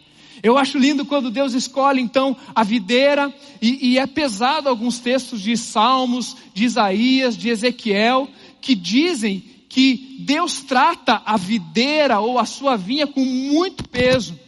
Eu 0.42 0.56
acho 0.56 0.78
lindo 0.78 1.04
quando 1.04 1.30
Deus 1.30 1.52
escolhe 1.52 2.00
então 2.00 2.36
a 2.54 2.62
videira, 2.62 3.32
e, 3.60 3.92
e, 3.92 3.98
é 3.98 4.06
pesado 4.06 4.68
alguns 4.68 4.98
textos 4.98 5.40
de 5.40 5.56
Salmos, 5.56 6.36
de 6.54 6.64
Isaías, 6.64 7.36
de 7.36 7.48
Ezequiel, 7.48 8.28
que 8.60 8.74
dizem 8.74 9.42
que 9.68 10.16
Deus 10.20 10.62
trata 10.62 11.22
a 11.24 11.36
videira 11.36 12.20
ou 12.20 12.38
a 12.38 12.44
sua 12.46 12.76
vinha 12.76 13.06
com 13.06 13.24
muito 13.24 13.86
peso. 13.88 14.38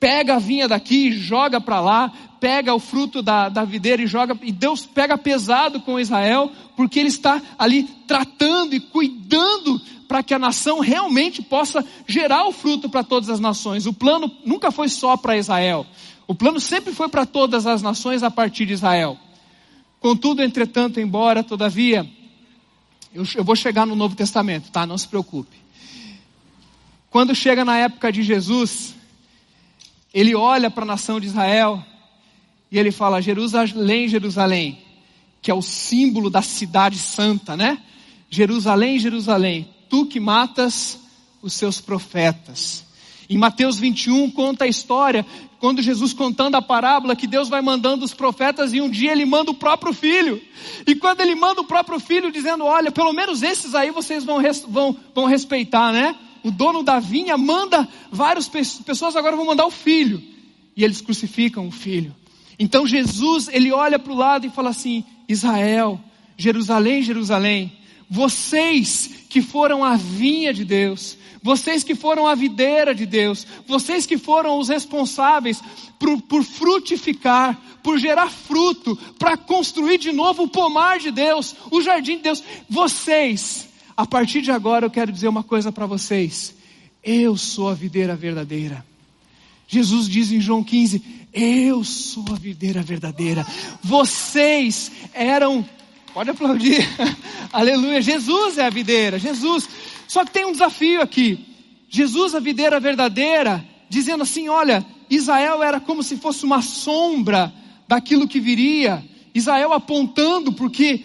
Pega 0.00 0.36
a 0.36 0.38
vinha 0.38 0.66
daqui 0.66 1.08
e 1.08 1.12
joga 1.12 1.60
para 1.60 1.80
lá, 1.80 2.12
pega 2.40 2.74
o 2.74 2.78
fruto 2.78 3.22
da, 3.22 3.48
da 3.48 3.64
videira 3.64 4.02
e 4.02 4.06
joga, 4.06 4.38
e 4.42 4.52
Deus 4.52 4.84
pega 4.84 5.16
pesado 5.16 5.80
com 5.80 5.98
Israel, 5.98 6.50
porque 6.76 6.98
Ele 6.98 7.08
está 7.08 7.40
ali 7.58 7.84
tratando 8.06 8.74
e 8.74 8.80
cuidando 8.80 9.80
para 10.06 10.22
que 10.22 10.34
a 10.34 10.38
nação 10.38 10.80
realmente 10.80 11.40
possa 11.40 11.84
gerar 12.06 12.46
o 12.46 12.52
fruto 12.52 12.88
para 12.88 13.02
todas 13.02 13.30
as 13.30 13.40
nações. 13.40 13.86
O 13.86 13.94
plano 13.94 14.30
nunca 14.44 14.70
foi 14.70 14.88
só 14.88 15.16
para 15.16 15.38
Israel, 15.38 15.86
o 16.26 16.34
plano 16.34 16.60
sempre 16.60 16.92
foi 16.92 17.08
para 17.08 17.24
todas 17.24 17.66
as 17.66 17.80
nações 17.82 18.22
a 18.22 18.30
partir 18.30 18.66
de 18.66 18.74
Israel. 18.74 19.18
Contudo, 20.00 20.42
entretanto, 20.42 21.00
embora, 21.00 21.42
todavia, 21.42 22.06
eu, 23.14 23.24
eu 23.36 23.44
vou 23.44 23.54
chegar 23.54 23.86
no 23.86 23.94
Novo 23.94 24.16
Testamento, 24.16 24.70
tá? 24.70 24.84
Não 24.84 24.98
se 24.98 25.06
preocupe. 25.06 25.56
Quando 27.10 27.34
chega 27.34 27.64
na 27.64 27.78
época 27.78 28.10
de 28.10 28.24
Jesus, 28.24 28.92
ele 30.12 30.34
olha 30.34 30.68
para 30.68 30.82
a 30.82 30.86
nação 30.86 31.20
de 31.20 31.26
Israel 31.26 31.82
e 32.70 32.78
ele 32.78 32.90
fala: 32.90 33.22
Jerusalém, 33.22 34.08
Jerusalém, 34.08 34.78
que 35.40 35.50
é 35.50 35.54
o 35.54 35.62
símbolo 35.62 36.28
da 36.28 36.42
cidade 36.42 36.98
santa, 36.98 37.56
né? 37.56 37.80
Jerusalém, 38.28 38.98
Jerusalém, 38.98 39.68
tu 39.88 40.06
que 40.06 40.18
matas 40.18 40.98
os 41.40 41.52
seus 41.52 41.80
profetas 41.80 42.84
Em 43.28 43.36
Mateus 43.36 43.78
21 43.78 44.30
conta 44.30 44.64
a 44.64 44.68
história, 44.68 45.24
quando 45.64 45.80
Jesus 45.80 46.12
contando 46.12 46.56
a 46.56 46.60
parábola, 46.60 47.16
que 47.16 47.26
Deus 47.26 47.48
vai 47.48 47.62
mandando 47.62 48.04
os 48.04 48.12
profetas 48.12 48.74
e 48.74 48.82
um 48.82 48.90
dia 48.90 49.12
ele 49.12 49.24
manda 49.24 49.50
o 49.50 49.54
próprio 49.54 49.94
filho. 49.94 50.38
E 50.86 50.94
quando 50.94 51.22
ele 51.22 51.34
manda 51.34 51.62
o 51.62 51.64
próprio 51.64 51.98
filho 51.98 52.30
dizendo, 52.30 52.66
olha, 52.66 52.92
pelo 52.92 53.14
menos 53.14 53.42
esses 53.42 53.74
aí 53.74 53.90
vocês 53.90 54.24
vão, 54.24 54.42
vão, 54.68 54.94
vão 55.14 55.24
respeitar, 55.24 55.90
né? 55.90 56.16
O 56.42 56.50
dono 56.50 56.82
da 56.82 57.00
vinha 57.00 57.38
manda 57.38 57.88
várias 58.12 58.46
pessoas, 58.46 59.16
agora 59.16 59.36
vão 59.36 59.46
mandar 59.46 59.64
o 59.64 59.70
filho. 59.70 60.22
E 60.76 60.84
eles 60.84 61.00
crucificam 61.00 61.66
o 61.66 61.70
filho. 61.70 62.14
Então 62.58 62.86
Jesus, 62.86 63.48
ele 63.48 63.72
olha 63.72 63.98
para 63.98 64.12
o 64.12 64.16
lado 64.16 64.46
e 64.46 64.50
fala 64.50 64.68
assim, 64.68 65.02
Israel, 65.26 65.98
Jerusalém, 66.36 67.02
Jerusalém, 67.02 67.72
vocês 68.10 69.24
que 69.30 69.40
foram 69.40 69.82
a 69.82 69.96
vinha 69.96 70.52
de 70.52 70.62
Deus, 70.62 71.16
vocês 71.44 71.84
que 71.84 71.94
foram 71.94 72.26
a 72.26 72.34
videira 72.34 72.94
de 72.94 73.04
Deus, 73.04 73.46
vocês 73.66 74.06
que 74.06 74.16
foram 74.16 74.58
os 74.58 74.70
responsáveis 74.70 75.60
por, 75.98 76.22
por 76.22 76.42
frutificar, 76.42 77.60
por 77.82 77.98
gerar 77.98 78.30
fruto, 78.30 78.96
para 79.18 79.36
construir 79.36 79.98
de 79.98 80.10
novo 80.10 80.44
o 80.44 80.48
pomar 80.48 80.98
de 80.98 81.10
Deus, 81.10 81.54
o 81.70 81.82
jardim 81.82 82.16
de 82.16 82.22
Deus, 82.22 82.42
vocês, 82.66 83.68
a 83.94 84.06
partir 84.06 84.40
de 84.40 84.50
agora 84.50 84.86
eu 84.86 84.90
quero 84.90 85.12
dizer 85.12 85.28
uma 85.28 85.42
coisa 85.42 85.70
para 85.70 85.84
vocês: 85.84 86.54
eu 87.04 87.36
sou 87.36 87.68
a 87.68 87.74
videira 87.74 88.16
verdadeira. 88.16 88.82
Jesus 89.68 90.08
diz 90.08 90.32
em 90.32 90.40
João 90.40 90.64
15: 90.64 91.02
Eu 91.30 91.84
sou 91.84 92.24
a 92.32 92.36
videira 92.36 92.80
verdadeira. 92.80 93.46
Vocês 93.82 94.90
eram. 95.12 95.62
Pode 96.14 96.30
aplaudir. 96.30 96.88
Aleluia. 97.52 98.00
Jesus 98.00 98.56
é 98.56 98.64
a 98.64 98.70
videira. 98.70 99.18
Jesus. 99.18 99.68
Só 100.08 100.24
que 100.24 100.32
tem 100.32 100.44
um 100.44 100.52
desafio 100.52 101.00
aqui. 101.00 101.46
Jesus, 101.88 102.34
a 102.34 102.40
videira 102.40 102.80
verdadeira, 102.80 103.64
dizendo 103.88 104.22
assim: 104.22 104.48
olha, 104.48 104.84
Israel 105.08 105.62
era 105.62 105.80
como 105.80 106.02
se 106.02 106.16
fosse 106.16 106.44
uma 106.44 106.62
sombra 106.62 107.52
daquilo 107.86 108.28
que 108.28 108.40
viria. 108.40 109.04
Israel 109.34 109.72
apontando, 109.72 110.52
porque 110.52 111.04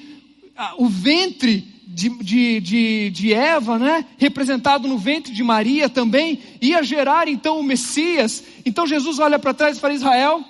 o 0.77 0.87
ventre 0.87 1.67
de, 1.87 2.09
de, 2.09 2.59
de, 2.59 3.09
de, 3.09 3.33
Eva, 3.33 3.79
né, 3.79 4.05
representado 4.17 4.87
no 4.87 4.97
ventre 4.97 5.33
de 5.33 5.43
Maria 5.43 5.89
também, 5.89 6.39
ia 6.61 6.83
gerar 6.83 7.27
então 7.27 7.59
o 7.59 7.63
Messias. 7.63 8.43
Então 8.65 8.85
Jesus 8.85 9.19
olha 9.19 9.39
para 9.39 9.53
trás 9.53 9.77
e 9.77 9.79
fala: 9.79 9.93
Israel, 9.93 10.43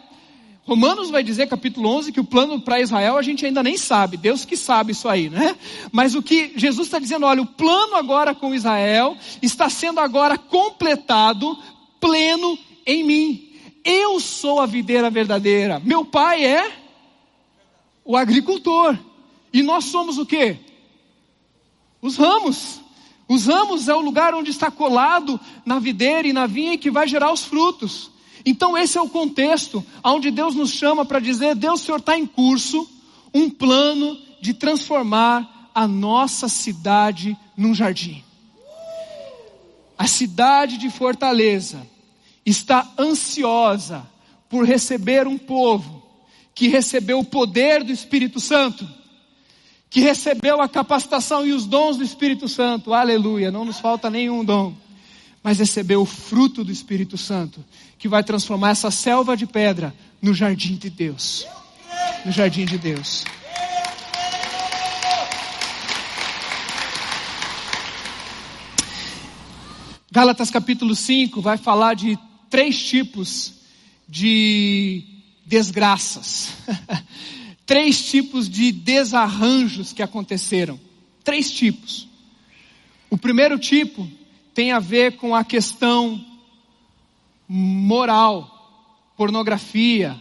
Romanos 0.69 1.09
vai 1.09 1.23
dizer, 1.23 1.47
capítulo 1.47 1.89
11, 1.89 2.11
que 2.11 2.19
o 2.19 2.23
plano 2.23 2.61
para 2.61 2.79
Israel 2.79 3.17
a 3.17 3.23
gente 3.23 3.43
ainda 3.43 3.63
nem 3.63 3.75
sabe, 3.75 4.17
Deus 4.17 4.45
que 4.45 4.55
sabe 4.55 4.91
isso 4.91 5.09
aí, 5.09 5.27
né? 5.27 5.55
Mas 5.91 6.13
o 6.13 6.21
que 6.21 6.53
Jesus 6.55 6.87
está 6.87 6.99
dizendo, 6.99 7.25
olha, 7.25 7.41
o 7.41 7.45
plano 7.47 7.95
agora 7.95 8.35
com 8.35 8.53
Israel 8.53 9.17
está 9.41 9.67
sendo 9.67 9.99
agora 9.99 10.37
completado, 10.37 11.57
pleno 11.99 12.55
em 12.85 13.03
mim. 13.03 13.49
Eu 13.83 14.19
sou 14.19 14.59
a 14.59 14.67
videira 14.67 15.09
verdadeira, 15.09 15.81
meu 15.83 16.05
pai 16.05 16.45
é 16.45 16.71
o 18.05 18.15
agricultor, 18.15 18.95
e 19.51 19.63
nós 19.63 19.85
somos 19.85 20.19
o 20.19 20.25
que? 20.25 20.55
Os 21.99 22.15
ramos. 22.15 22.79
Os 23.27 23.47
ramos 23.47 23.87
é 23.87 23.95
o 23.95 24.01
lugar 24.01 24.35
onde 24.35 24.51
está 24.51 24.69
colado 24.69 25.39
na 25.65 25.79
videira 25.79 26.27
e 26.27 26.33
na 26.33 26.45
vinha 26.45 26.73
e 26.73 26.77
que 26.77 26.91
vai 26.91 27.07
gerar 27.07 27.33
os 27.33 27.43
frutos. 27.43 28.11
Então 28.45 28.77
esse 28.77 28.97
é 28.97 29.01
o 29.01 29.09
contexto 29.09 29.85
onde 30.03 30.31
Deus 30.31 30.55
nos 30.55 30.71
chama 30.71 31.05
para 31.05 31.19
dizer, 31.19 31.55
Deus, 31.55 31.81
Senhor 31.81 31.99
está 31.99 32.17
em 32.17 32.25
curso 32.25 32.87
um 33.33 33.49
plano 33.49 34.17
de 34.41 34.53
transformar 34.53 35.69
a 35.73 35.87
nossa 35.87 36.47
cidade 36.47 37.37
num 37.55 37.73
jardim. 37.73 38.23
A 39.97 40.07
cidade 40.07 40.77
de 40.77 40.89
Fortaleza 40.89 41.85
está 42.45 42.89
ansiosa 42.97 44.07
por 44.49 44.65
receber 44.65 45.27
um 45.27 45.37
povo 45.37 46.01
que 46.55 46.67
recebeu 46.67 47.19
o 47.19 47.25
poder 47.25 47.83
do 47.83 47.91
Espírito 47.91 48.39
Santo, 48.39 48.87
que 49.89 49.99
recebeu 49.99 50.61
a 50.61 50.67
capacitação 50.67 51.45
e 51.45 51.51
os 51.51 51.65
dons 51.65 51.97
do 51.97 52.03
Espírito 52.03 52.47
Santo. 52.47 52.93
Aleluia, 52.93 53.51
não 53.51 53.65
nos 53.65 53.79
falta 53.79 54.09
nenhum 54.09 54.43
dom 54.43 54.73
mas 55.43 55.59
recebeu 55.59 56.01
o 56.01 56.05
fruto 56.05 56.63
do 56.63 56.71
Espírito 56.71 57.17
Santo, 57.17 57.63
que 57.97 58.07
vai 58.07 58.23
transformar 58.23 58.71
essa 58.71 58.91
selva 58.91 59.35
de 59.37 59.45
pedra 59.45 59.93
no 60.21 60.33
jardim 60.33 60.75
de 60.75 60.89
Deus. 60.89 61.45
No 62.25 62.31
jardim 62.31 62.65
de 62.65 62.77
Deus. 62.77 63.23
Gálatas 70.11 70.49
capítulo 70.49 70.95
5 70.95 71.39
vai 71.41 71.57
falar 71.57 71.93
de 71.93 72.17
três 72.49 72.83
tipos 72.83 73.53
de 74.07 75.03
desgraças. 75.45 76.49
três 77.65 78.09
tipos 78.09 78.49
de 78.49 78.71
desarranjos 78.71 79.93
que 79.93 80.01
aconteceram. 80.01 80.79
Três 81.23 81.51
tipos. 81.51 82.07
O 83.09 83.17
primeiro 83.17 83.59
tipo 83.59 84.09
tem 84.59 84.73
a 84.73 84.79
ver 84.79 85.15
com 85.15 85.33
a 85.33 85.41
questão 85.41 86.21
moral, 87.47 88.83
pornografia. 89.15 90.19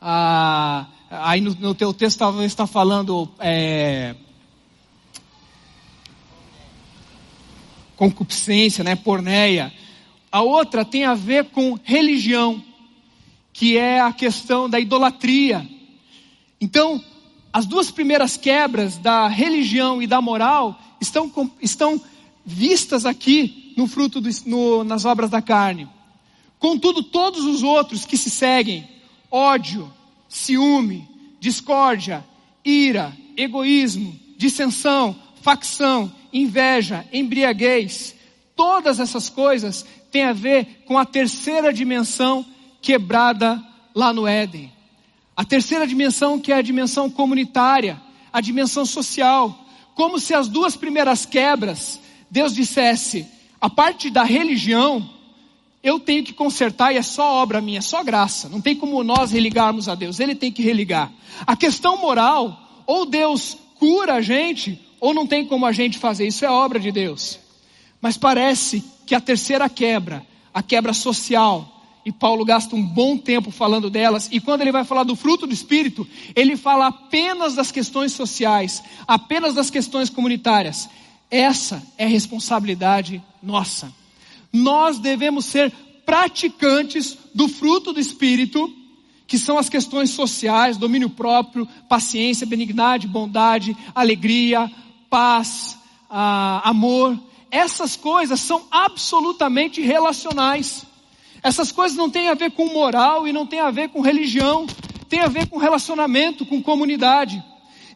Ah, 0.00 0.86
aí 1.10 1.40
no, 1.40 1.52
no, 1.56 1.74
teu 1.74 1.92
texto 1.92 2.20
talvez 2.20 2.52
está 2.52 2.68
falando 2.68 3.28
é, 3.40 4.14
concupiscência, 7.96 8.84
né, 8.84 8.94
porneia. 8.94 9.72
A 10.30 10.40
outra 10.40 10.84
tem 10.84 11.04
a 11.04 11.14
ver 11.14 11.46
com 11.46 11.76
religião, 11.82 12.62
que 13.52 13.76
é 13.76 13.98
a 13.98 14.12
questão 14.12 14.70
da 14.70 14.78
idolatria. 14.78 15.68
Então, 16.60 17.04
as 17.52 17.66
duas 17.66 17.90
primeiras 17.90 18.36
quebras 18.36 18.98
da 18.98 19.26
religião 19.26 20.00
e 20.00 20.06
da 20.06 20.20
moral 20.20 20.80
estão, 21.00 21.28
estão 21.60 22.00
vistas 22.48 23.04
aqui 23.04 23.74
no 23.76 23.86
fruto 23.86 24.22
do, 24.22 24.30
no, 24.46 24.82
nas 24.82 25.04
obras 25.04 25.28
da 25.28 25.42
carne. 25.42 25.86
Contudo, 26.58 27.02
todos 27.02 27.44
os 27.44 27.62
outros 27.62 28.06
que 28.06 28.16
se 28.16 28.30
seguem, 28.30 28.88
ódio, 29.30 29.92
ciúme, 30.28 31.06
discórdia, 31.38 32.24
ira, 32.64 33.14
egoísmo, 33.36 34.18
dissensão, 34.36 35.14
facção, 35.42 36.10
inveja, 36.32 37.06
embriaguez, 37.12 38.14
todas 38.56 38.98
essas 38.98 39.28
coisas 39.28 39.84
têm 40.10 40.24
a 40.24 40.32
ver 40.32 40.84
com 40.86 40.98
a 40.98 41.04
terceira 41.04 41.72
dimensão 41.72 42.44
quebrada 42.80 43.62
lá 43.94 44.12
no 44.12 44.26
Éden. 44.26 44.72
A 45.36 45.44
terceira 45.44 45.86
dimensão 45.86 46.40
que 46.40 46.50
é 46.50 46.56
a 46.56 46.62
dimensão 46.62 47.10
comunitária, 47.10 48.00
a 48.32 48.40
dimensão 48.40 48.86
social, 48.86 49.66
como 49.94 50.18
se 50.18 50.34
as 50.34 50.48
duas 50.48 50.76
primeiras 50.76 51.26
quebras 51.26 52.00
Deus 52.30 52.54
dissesse: 52.54 53.26
a 53.60 53.68
parte 53.68 54.10
da 54.10 54.22
religião, 54.22 55.08
eu 55.82 55.98
tenho 55.98 56.24
que 56.24 56.32
consertar 56.32 56.92
e 56.92 56.98
é 56.98 57.02
só 57.02 57.42
obra 57.42 57.60
minha, 57.60 57.78
é 57.78 57.82
só 57.82 58.02
graça. 58.02 58.48
Não 58.48 58.60
tem 58.60 58.76
como 58.76 59.02
nós 59.02 59.30
religarmos 59.32 59.88
a 59.88 59.94
Deus, 59.94 60.20
Ele 60.20 60.34
tem 60.34 60.52
que 60.52 60.62
religar. 60.62 61.12
A 61.46 61.56
questão 61.56 61.96
moral, 61.96 62.84
ou 62.86 63.06
Deus 63.06 63.56
cura 63.78 64.14
a 64.14 64.20
gente, 64.20 64.80
ou 65.00 65.14
não 65.14 65.26
tem 65.26 65.46
como 65.46 65.66
a 65.66 65.72
gente 65.72 65.98
fazer, 65.98 66.26
isso 66.26 66.44
é 66.44 66.50
obra 66.50 66.80
de 66.80 66.90
Deus. 66.90 67.38
Mas 68.00 68.16
parece 68.16 68.84
que 69.06 69.14
a 69.14 69.20
terceira 69.20 69.68
quebra, 69.68 70.24
a 70.52 70.62
quebra 70.62 70.92
social, 70.92 71.74
e 72.04 72.12
Paulo 72.12 72.44
gasta 72.44 72.74
um 72.74 72.82
bom 72.82 73.16
tempo 73.16 73.50
falando 73.50 73.90
delas, 73.90 74.28
e 74.32 74.40
quando 74.40 74.62
ele 74.62 74.72
vai 74.72 74.84
falar 74.84 75.04
do 75.04 75.16
fruto 75.16 75.46
do 75.46 75.52
Espírito, 75.52 76.06
ele 76.34 76.56
fala 76.56 76.86
apenas 76.86 77.54
das 77.54 77.70
questões 77.70 78.12
sociais, 78.12 78.82
apenas 79.06 79.54
das 79.54 79.70
questões 79.70 80.08
comunitárias. 80.08 80.88
Essa 81.30 81.82
é 81.96 82.06
responsabilidade 82.06 83.22
nossa. 83.42 83.92
Nós 84.52 84.98
devemos 84.98 85.44
ser 85.44 85.72
praticantes 86.06 87.18
do 87.34 87.48
fruto 87.48 87.92
do 87.92 88.00
Espírito, 88.00 88.74
que 89.26 89.38
são 89.38 89.58
as 89.58 89.68
questões 89.68 90.10
sociais, 90.10 90.78
domínio 90.78 91.10
próprio, 91.10 91.68
paciência, 91.86 92.46
benignidade, 92.46 93.06
bondade, 93.06 93.76
alegria, 93.94 94.70
paz, 95.10 95.76
ah, 96.08 96.62
amor. 96.64 97.18
Essas 97.50 97.94
coisas 97.94 98.40
são 98.40 98.64
absolutamente 98.70 99.82
relacionais. 99.82 100.84
Essas 101.42 101.70
coisas 101.70 101.96
não 101.96 102.08
têm 102.08 102.28
a 102.28 102.34
ver 102.34 102.52
com 102.52 102.72
moral 102.72 103.28
e 103.28 103.32
não 103.32 103.46
têm 103.46 103.60
a 103.60 103.70
ver 103.70 103.90
com 103.90 104.00
religião, 104.00 104.66
tem 105.08 105.20
a 105.20 105.28
ver 105.28 105.46
com 105.46 105.58
relacionamento, 105.58 106.46
com 106.46 106.62
comunidade. 106.62 107.42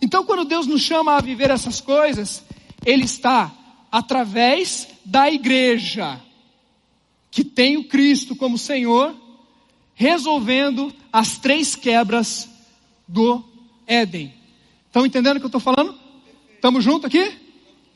Então, 0.03 0.25
quando 0.25 0.45
Deus 0.45 0.67
nos 0.67 0.83
chama 0.83 1.17
a 1.17 1.21
viver 1.21 1.51
essas 1.51 1.81
coisas, 1.81 2.45
ele 2.85 3.05
está 3.05 3.53
através 3.91 4.89
da 5.05 5.31
igreja, 5.31 6.21
que 7.31 7.45
tem 7.45 7.77
o 7.77 7.85
Cristo 7.85 8.35
como 8.35 8.57
Senhor, 8.59 9.15
resolvendo 9.95 10.93
as 11.13 11.39
três 11.39 11.75
quebras 11.75 12.49
do 13.07 13.45
Éden. 13.87 14.33
Estão 14.87 15.07
entendendo 15.07 15.37
o 15.37 15.41
que 15.41 15.47
eu 15.47 15.49
estou 15.49 15.61
falando? 15.61 15.95
Estamos 16.55 16.83
juntos 16.85 17.05
aqui? 17.07 17.39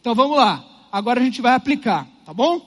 Então 0.01 0.15
vamos 0.15 0.37
lá. 0.37 0.65
Agora 0.91 1.21
a 1.21 1.25
gente 1.25 1.41
vai 1.41 1.55
aplicar, 1.55 2.07
tá 2.25 2.33
bom? 2.33 2.61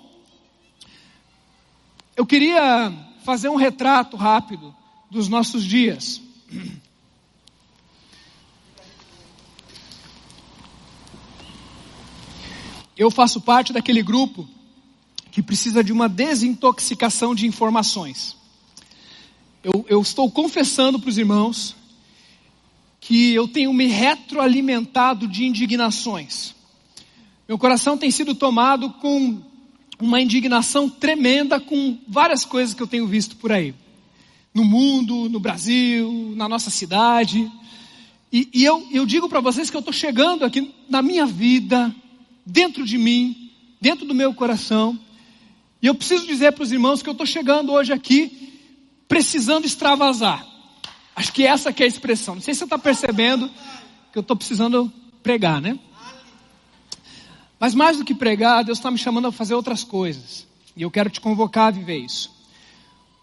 Eu 2.15 2.25
queria 2.25 2.91
fazer 3.23 3.49
um 3.49 3.55
retrato 3.55 4.17
rápido 4.17 4.75
dos 5.09 5.27
nossos 5.27 5.63
dias. 5.63 6.21
Eu 12.99 13.09
faço 13.09 13.39
parte 13.39 13.71
daquele 13.71 14.03
grupo 14.03 14.45
que 15.31 15.41
precisa 15.41 15.81
de 15.81 15.93
uma 15.93 16.09
desintoxicação 16.09 17.33
de 17.33 17.47
informações. 17.47 18.35
Eu, 19.63 19.85
eu 19.87 20.01
estou 20.01 20.29
confessando 20.29 20.99
para 20.99 21.09
os 21.09 21.17
irmãos 21.17 21.77
que 22.99 23.33
eu 23.33 23.47
tenho 23.47 23.71
me 23.71 23.87
retroalimentado 23.87 25.29
de 25.29 25.45
indignações. 25.45 26.53
Meu 27.47 27.57
coração 27.57 27.97
tem 27.97 28.11
sido 28.11 28.35
tomado 28.35 28.89
com 28.89 29.41
uma 29.97 30.19
indignação 30.19 30.89
tremenda 30.89 31.57
com 31.57 31.97
várias 32.05 32.43
coisas 32.43 32.75
que 32.75 32.83
eu 32.83 32.87
tenho 32.87 33.07
visto 33.07 33.37
por 33.37 33.53
aí. 33.53 33.73
No 34.53 34.65
mundo, 34.65 35.29
no 35.29 35.39
Brasil, 35.39 36.33
na 36.35 36.49
nossa 36.49 36.69
cidade. 36.69 37.49
E, 38.29 38.49
e 38.53 38.65
eu, 38.65 38.85
eu 38.91 39.05
digo 39.05 39.29
para 39.29 39.39
vocês 39.39 39.69
que 39.69 39.77
eu 39.77 39.79
estou 39.79 39.93
chegando 39.93 40.43
aqui 40.43 40.75
na 40.89 41.01
minha 41.01 41.25
vida, 41.25 41.95
dentro 42.49 42.85
de 42.85 42.97
mim, 42.97 43.51
dentro 43.79 44.05
do 44.05 44.13
meu 44.13 44.33
coração. 44.33 44.99
E 45.81 45.87
eu 45.87 45.95
preciso 45.95 46.25
dizer 46.25 46.51
para 46.51 46.63
os 46.63 46.71
irmãos 46.71 47.01
que 47.01 47.09
eu 47.09 47.13
estou 47.13 47.25
chegando 47.25 47.71
hoje 47.71 47.93
aqui 47.93 48.49
precisando 49.07 49.65
extravasar. 49.65 50.45
Acho 51.15 51.31
que 51.33 51.45
essa 51.45 51.71
que 51.71 51.83
é 51.83 51.85
a 51.85 51.89
expressão. 51.89 52.35
Não 52.35 52.41
sei 52.41 52.53
se 52.53 52.59
você 52.59 52.63
está 52.65 52.77
percebendo 52.77 53.49
que 54.11 54.17
eu 54.17 54.21
estou 54.21 54.35
precisando 54.35 54.91
pregar, 55.21 55.61
né? 55.61 55.77
Mas 57.59 57.75
mais 57.75 57.97
do 57.97 58.05
que 58.05 58.15
pregar, 58.15 58.63
Deus 58.63 58.77
está 58.77 58.89
me 58.89 58.97
chamando 58.97 59.27
a 59.27 59.31
fazer 59.31 59.53
outras 59.53 59.83
coisas. 59.83 60.47
E 60.75 60.81
eu 60.81 60.91
quero 60.91 61.09
te 61.09 61.19
convocar 61.19 61.67
a 61.67 61.71
viver 61.71 61.97
isso. 61.97 62.31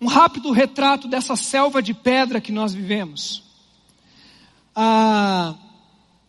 Um 0.01 0.07
rápido 0.07 0.51
retrato 0.51 1.09
dessa 1.09 1.37
selva 1.37 1.83
de 1.83 1.95
pedra 1.95 2.41
que 2.41 2.53
nós 2.53 2.75
vivemos. 2.75 3.43
Ah, 4.75 5.55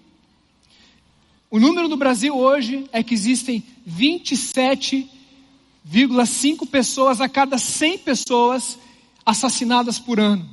O 1.51 1.59
número 1.59 1.89
no 1.89 1.97
Brasil 1.97 2.37
hoje 2.37 2.89
é 2.93 3.03
que 3.03 3.15
existem 3.15 3.65
27,5 3.85 6.69
pessoas 6.69 7.21
a 7.21 7.29
cada 7.29 7.59
100 7.59 7.99
pessoas 7.99 8.79
assassinadas 9.27 9.99
por 9.99 10.21
ano. 10.21 10.49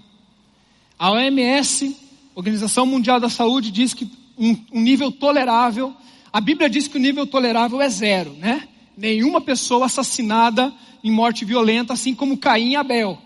A 0.97 1.11
OMS, 1.11 1.95
Organização 2.33 2.87
Mundial 2.87 3.19
da 3.19 3.29
Saúde, 3.29 3.69
diz 3.69 3.93
que 3.93 4.09
um, 4.35 4.57
um 4.73 4.81
nível 4.81 5.11
tolerável, 5.11 5.93
a 6.31 6.41
Bíblia 6.41 6.67
diz 6.67 6.87
que 6.87 6.97
o 6.97 7.01
nível 7.01 7.27
tolerável 7.27 7.79
é 7.79 7.87
zero, 7.87 8.33
né? 8.33 8.67
Nenhuma 8.97 9.39
pessoa 9.39 9.85
assassinada 9.85 10.73
em 11.03 11.11
morte 11.11 11.45
violenta, 11.45 11.93
assim 11.93 12.15
como 12.15 12.37
Caim 12.37 12.71
e 12.71 12.75
Abel. 12.75 13.19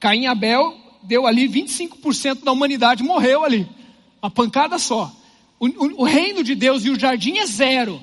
Caim 0.00 0.22
e 0.22 0.26
Abel 0.26 0.76
deu 1.02 1.26
ali 1.26 1.48
25% 1.48 2.42
da 2.42 2.50
humanidade 2.50 3.04
morreu 3.04 3.44
ali. 3.44 3.68
Uma 4.20 4.30
pancada 4.30 4.78
só. 4.78 5.12
O, 5.60 5.66
o, 5.66 6.02
o, 6.02 6.04
reino 6.04 6.42
de 6.42 6.54
Deus 6.54 6.84
e 6.84 6.90
o 6.90 6.98
jardim 6.98 7.38
é 7.38 7.46
zero. 7.46 8.02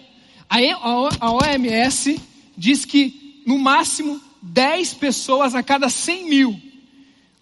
A, 0.49 0.57
a, 0.57 1.09
a 1.19 1.31
OMS 1.31 2.19
diz 2.57 2.85
que 2.85 3.41
no 3.45 3.57
máximo 3.57 4.21
10 4.41 4.93
pessoas 4.95 5.55
a 5.55 5.63
cada 5.63 5.89
100 5.89 6.29
mil 6.29 6.64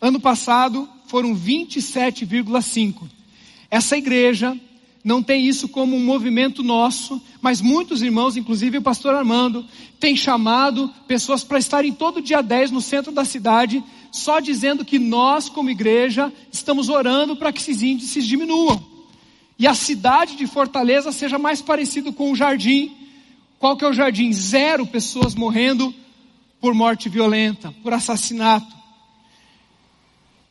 Ano 0.03 0.19
passado 0.19 0.89
foram 1.07 1.33
27,5. 1.33 3.03
Essa 3.71 3.95
igreja 3.95 4.59
não 5.01 5.23
tem 5.23 5.47
isso 5.47 5.69
como 5.69 5.95
um 5.95 6.03
movimento 6.03 6.61
nosso, 6.61 7.21
mas 7.41 7.61
muitos 7.61 8.01
irmãos, 8.01 8.35
inclusive 8.35 8.79
o 8.79 8.81
pastor 8.81 9.15
Armando, 9.15 9.65
tem 10.01 10.13
chamado 10.13 10.93
pessoas 11.07 11.45
para 11.45 11.57
estarem 11.57 11.93
todo 11.93 12.21
dia 12.21 12.41
10 12.41 12.71
no 12.71 12.81
centro 12.81 13.13
da 13.13 13.23
cidade, 13.23 13.81
só 14.11 14.41
dizendo 14.41 14.83
que 14.83 14.99
nós, 14.99 15.47
como 15.47 15.69
igreja, 15.69 16.33
estamos 16.51 16.89
orando 16.89 17.37
para 17.37 17.53
que 17.53 17.61
esses 17.61 17.81
índices 17.81 18.27
diminuam. 18.27 18.85
E 19.57 19.65
a 19.65 19.73
cidade 19.73 20.35
de 20.35 20.45
Fortaleza 20.45 21.13
seja 21.13 21.39
mais 21.39 21.61
parecido 21.61 22.11
com 22.11 22.29
o 22.29 22.35
jardim. 22.35 22.91
Qual 23.57 23.77
que 23.77 23.85
é 23.85 23.87
o 23.87 23.93
jardim? 23.93 24.33
Zero 24.33 24.85
pessoas 24.85 25.33
morrendo 25.33 25.95
por 26.59 26.73
morte 26.73 27.07
violenta, 27.07 27.73
por 27.81 27.93
assassinato 27.93 28.82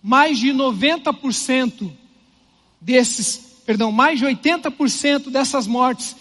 mais 0.03 0.39
de 0.39 0.49
90% 0.49 1.93
desses, 2.81 3.61
perdão, 3.65 3.93
mais 3.93 4.19
de 4.19 4.27
80% 4.27 5.31
dessas 5.31 5.67
mortes 5.67 6.17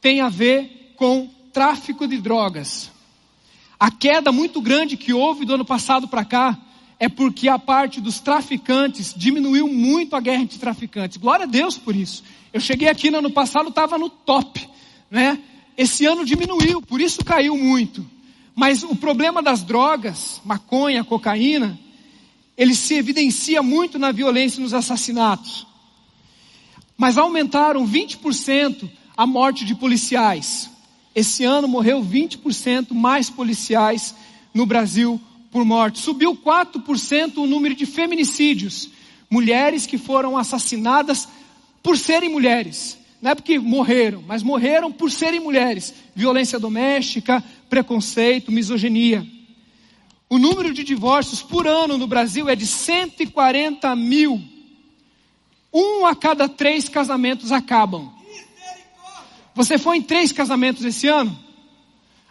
tem 0.00 0.20
a 0.20 0.28
ver 0.28 0.94
com 0.96 1.30
tráfico 1.52 2.06
de 2.06 2.18
drogas. 2.18 2.90
A 3.80 3.90
queda 3.90 4.30
muito 4.30 4.60
grande 4.60 4.96
que 4.96 5.12
houve 5.12 5.44
do 5.44 5.54
ano 5.54 5.64
passado 5.64 6.06
para 6.06 6.24
cá 6.24 6.58
é 7.00 7.08
porque 7.08 7.48
a 7.48 7.58
parte 7.58 8.00
dos 8.00 8.20
traficantes 8.20 9.12
diminuiu 9.16 9.66
muito 9.66 10.14
a 10.14 10.20
guerra 10.20 10.42
entre 10.42 10.58
traficantes. 10.58 11.16
Glória 11.16 11.44
a 11.44 11.48
Deus 11.48 11.76
por 11.76 11.96
isso. 11.96 12.22
Eu 12.52 12.60
cheguei 12.60 12.88
aqui 12.88 13.10
no 13.10 13.18
ano 13.18 13.30
passado, 13.30 13.70
estava 13.70 13.98
no 13.98 14.08
top, 14.08 14.68
né? 15.10 15.38
Esse 15.76 16.06
ano 16.06 16.24
diminuiu, 16.24 16.82
por 16.82 17.00
isso 17.00 17.24
caiu 17.24 17.56
muito. 17.56 18.08
Mas 18.54 18.82
o 18.82 18.94
problema 18.94 19.42
das 19.42 19.62
drogas, 19.62 20.40
maconha, 20.44 21.02
cocaína, 21.02 21.78
ele 22.62 22.76
se 22.76 22.94
evidencia 22.94 23.60
muito 23.60 23.98
na 23.98 24.12
violência 24.12 24.60
e 24.60 24.62
nos 24.62 24.72
assassinatos. 24.72 25.66
Mas 26.96 27.18
aumentaram 27.18 27.84
20% 27.84 28.88
a 29.16 29.26
morte 29.26 29.64
de 29.64 29.74
policiais. 29.74 30.70
Esse 31.12 31.42
ano 31.42 31.66
morreu 31.66 32.00
20% 32.00 32.92
mais 32.92 33.28
policiais 33.28 34.14
no 34.54 34.64
Brasil 34.64 35.20
por 35.50 35.64
morte. 35.64 35.98
Subiu 35.98 36.36
4% 36.36 37.38
o 37.38 37.46
número 37.48 37.74
de 37.74 37.84
feminicídios. 37.84 38.88
Mulheres 39.28 39.84
que 39.84 39.98
foram 39.98 40.38
assassinadas 40.38 41.28
por 41.82 41.98
serem 41.98 42.28
mulheres. 42.28 42.96
Não 43.20 43.32
é 43.32 43.34
porque 43.34 43.58
morreram, 43.58 44.22
mas 44.24 44.44
morreram 44.44 44.92
por 44.92 45.10
serem 45.10 45.40
mulheres. 45.40 45.92
Violência 46.14 46.60
doméstica, 46.60 47.42
preconceito, 47.68 48.52
misoginia. 48.52 49.26
O 50.32 50.38
número 50.38 50.72
de 50.72 50.82
divórcios 50.82 51.42
por 51.42 51.66
ano 51.66 51.98
no 51.98 52.06
Brasil 52.06 52.48
é 52.48 52.56
de 52.56 52.66
140 52.66 53.94
mil. 53.94 54.42
Um 55.70 56.06
a 56.06 56.16
cada 56.16 56.48
três 56.48 56.88
casamentos 56.88 57.52
acabam. 57.52 58.10
Você 59.54 59.76
foi 59.76 59.98
em 59.98 60.02
três 60.02 60.32
casamentos 60.32 60.86
esse 60.86 61.06
ano? 61.06 61.38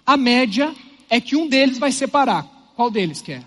A 0.04 0.18
média 0.18 0.74
é 1.12 1.22
que 1.22 1.36
um 1.36 1.48
deles 1.48 1.78
vai 1.78 1.92
separar. 1.92 2.44
Qual 2.76 2.90
deles 2.90 3.22
quer? 3.22 3.44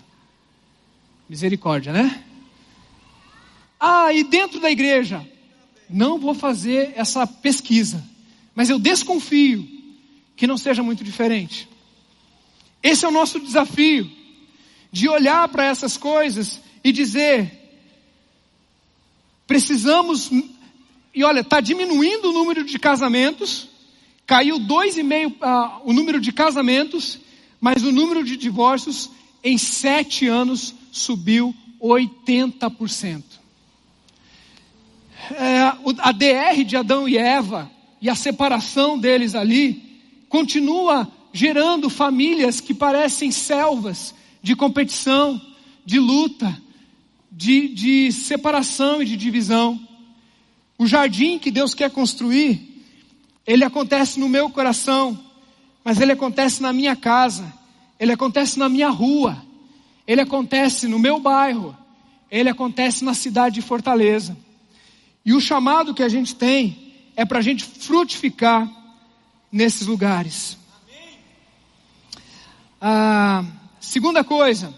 Misericórdia, 1.27 1.91
né? 1.91 2.23
Ah, 3.77 4.13
e 4.13 4.23
dentro 4.23 4.61
da 4.61 4.71
igreja? 4.71 5.27
não 5.89 6.17
vou 6.17 6.33
fazer 6.33 6.93
essa 6.95 7.27
pesquisa, 7.27 8.01
mas 8.55 8.69
eu 8.69 8.79
desconfio 8.79 9.67
que 10.37 10.47
não 10.47 10.57
seja 10.57 10.81
muito 10.81 11.03
diferente. 11.03 11.67
Esse 12.81 13.03
é 13.03 13.07
o 13.09 13.11
nosso 13.11 13.37
desafio, 13.37 14.09
de 14.95 15.09
olhar 15.09 15.45
para 15.49 15.65
essas 15.65 15.97
coisas 15.97 16.61
e 16.81 16.89
dizer: 16.89 17.51
precisamos, 19.45 20.31
e 21.13 21.21
olha, 21.21 21.41
está 21.41 21.59
diminuindo 21.59 22.29
o 22.29 22.31
número 22.31 22.63
de 22.63 22.79
casamentos, 22.79 23.67
caiu 24.25 24.57
2,5% 24.57 25.33
uh, 25.33 25.81
o 25.83 25.91
número 25.91 26.21
de 26.21 26.31
casamentos, 26.31 27.19
mas 27.59 27.83
o 27.83 27.91
número 27.91 28.23
de 28.23 28.37
divórcios 28.37 29.09
em 29.43 29.57
sete 29.57 30.27
anos 30.27 30.73
subiu 30.93 31.53
80%. 31.81 33.21
É, 35.31 35.73
a 35.99 36.11
DR 36.13 36.63
de 36.65 36.77
Adão 36.77 37.05
e 37.09 37.17
Eva 37.17 37.69
e 38.01 38.09
a 38.09 38.15
separação 38.15 38.97
deles 38.97 39.35
ali 39.35 39.99
continua 40.29 41.05
gerando 41.33 41.89
famílias 41.89 42.61
que 42.61 42.73
parecem 42.73 43.29
selvas 43.29 44.15
de 44.45 44.55
competição, 44.55 45.41
de 45.83 45.97
luta, 45.97 46.55
de, 47.31 47.67
de 47.67 48.11
separação 48.11 49.01
e 49.01 49.05
de 49.05 49.17
divisão. 49.17 49.79
O 50.77 50.85
jardim 50.85 51.39
que 51.39 51.49
Deus 51.49 51.73
quer 51.73 51.89
construir, 51.89 52.85
ele 53.43 53.63
acontece 53.63 54.19
no 54.19 54.29
meu 54.29 54.47
coração, 54.51 55.19
mas 55.83 55.99
ele 55.99 56.11
acontece 56.11 56.61
na 56.61 56.71
minha 56.71 56.95
casa, 56.95 57.51
ele 57.99 58.11
acontece 58.11 58.59
na 58.59 58.69
minha 58.69 58.89
rua, 58.89 59.43
ele 60.05 60.21
acontece 60.21 60.87
no 60.87 60.99
meu 60.99 61.19
bairro, 61.19 61.75
ele 62.29 62.47
acontece 62.47 63.03
na 63.03 63.15
cidade 63.15 63.55
de 63.55 63.63
Fortaleza. 63.63 64.37
E 65.25 65.33
o 65.33 65.41
chamado 65.41 65.91
que 65.91 66.03
a 66.03 66.09
gente 66.09 66.35
tem 66.35 66.93
é 67.15 67.25
para 67.25 67.39
a 67.39 67.41
gente 67.41 67.63
frutificar 67.63 68.71
nesses 69.51 69.87
lugares. 69.87 70.55
Ah, 72.79 73.43
segunda 73.85 74.23
coisa, 74.23 74.73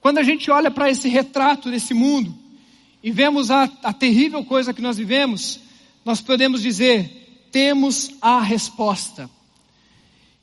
quando 0.00 0.18
a 0.18 0.22
gente 0.22 0.50
olha 0.50 0.70
para 0.70 0.90
esse 0.90 1.08
retrato 1.08 1.70
desse 1.70 1.92
mundo 1.92 2.34
e 3.02 3.10
vemos 3.10 3.50
a, 3.50 3.64
a 3.82 3.92
terrível 3.92 4.44
coisa 4.44 4.72
que 4.72 4.82
nós 4.82 4.96
vivemos, 4.96 5.60
nós 6.04 6.20
podemos 6.20 6.62
dizer: 6.62 7.48
temos 7.50 8.10
a 8.20 8.40
resposta. 8.40 9.28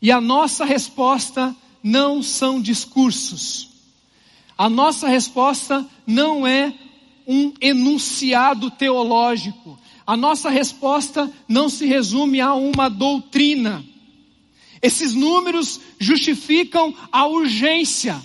E 0.02 0.12
a 0.12 0.20
nossa 0.20 0.66
resposta 0.66 1.56
não 1.82 2.22
são 2.22 2.62
discursos. 2.62 3.70
A 4.58 4.70
nossa 4.70 5.08
resposta 5.08 5.86
não 6.06 6.46
é 6.46 6.74
um 7.28 7.54
enunciado 7.62 8.70
teológico. 8.70 9.80
A 10.06 10.18
nossa 10.18 10.50
resposta 10.50 11.32
não 11.48 11.70
se 11.70 11.86
resume 11.86 12.42
a 12.42 12.54
uma 12.54 12.90
doutrina. 12.90 13.84
Esses 14.84 15.16
números 15.16 15.80
justificam 15.98 16.94
a 17.10 17.26
urgência. 17.26 18.22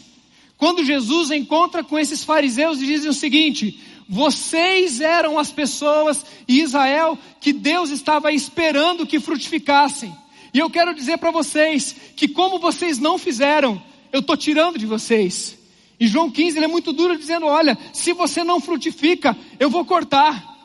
Quando 0.56 0.84
Jesus 0.84 1.30
encontra 1.30 1.84
com 1.84 1.96
esses 1.96 2.24
fariseus 2.24 2.82
e 2.82 2.86
dizem 2.86 3.08
o 3.08 3.14
seguinte: 3.14 3.80
vocês 4.08 5.00
eram 5.00 5.38
as 5.38 5.52
pessoas 5.52 6.26
e 6.48 6.60
Israel 6.60 7.16
que 7.40 7.52
Deus 7.52 7.90
estava 7.90 8.32
esperando 8.32 9.06
que 9.06 9.20
frutificassem. 9.20 10.12
E 10.52 10.58
eu 10.58 10.68
quero 10.68 10.92
dizer 10.92 11.18
para 11.18 11.30
vocês 11.30 11.94
que 12.16 12.26
como 12.26 12.58
vocês 12.58 12.98
não 12.98 13.18
fizeram, 13.18 13.80
eu 14.12 14.18
estou 14.18 14.36
tirando 14.36 14.80
de 14.80 14.86
vocês. 14.86 15.56
E 16.00 16.08
João 16.08 16.28
15 16.28 16.58
ele 16.58 16.64
é 16.64 16.68
muito 16.68 16.92
duro 16.92 17.16
dizendo: 17.16 17.46
olha, 17.46 17.78
se 17.92 18.12
você 18.12 18.42
não 18.42 18.60
frutifica, 18.60 19.36
eu 19.60 19.70
vou 19.70 19.84
cortar. 19.84 20.57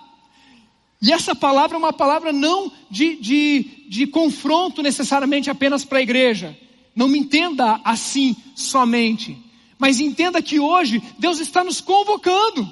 E 1.04 1.12
essa 1.12 1.36
palavra 1.36 1.76
é 1.76 1.80
uma 1.80 1.92
palavra 1.92 2.32
não 2.32 2.72
de, 2.90 3.18
de, 3.18 3.86
de 3.90 4.08
confronto 4.08 4.82
necessariamente 4.82 5.50
apenas 5.50 5.84
para 5.84 6.00
a 6.00 6.02
igreja. 6.02 6.58
Não 6.96 7.10
me 7.10 7.20
entenda 7.20 7.82
assim 7.84 8.34
somente. 8.56 9.38
Mas 9.78 10.00
entenda 10.00 10.42
que 10.42 10.62
hoje 10.62 11.04
Deus 11.20 11.42
está 11.42 11.62
nos 11.62 11.82
convocando. 11.82 12.72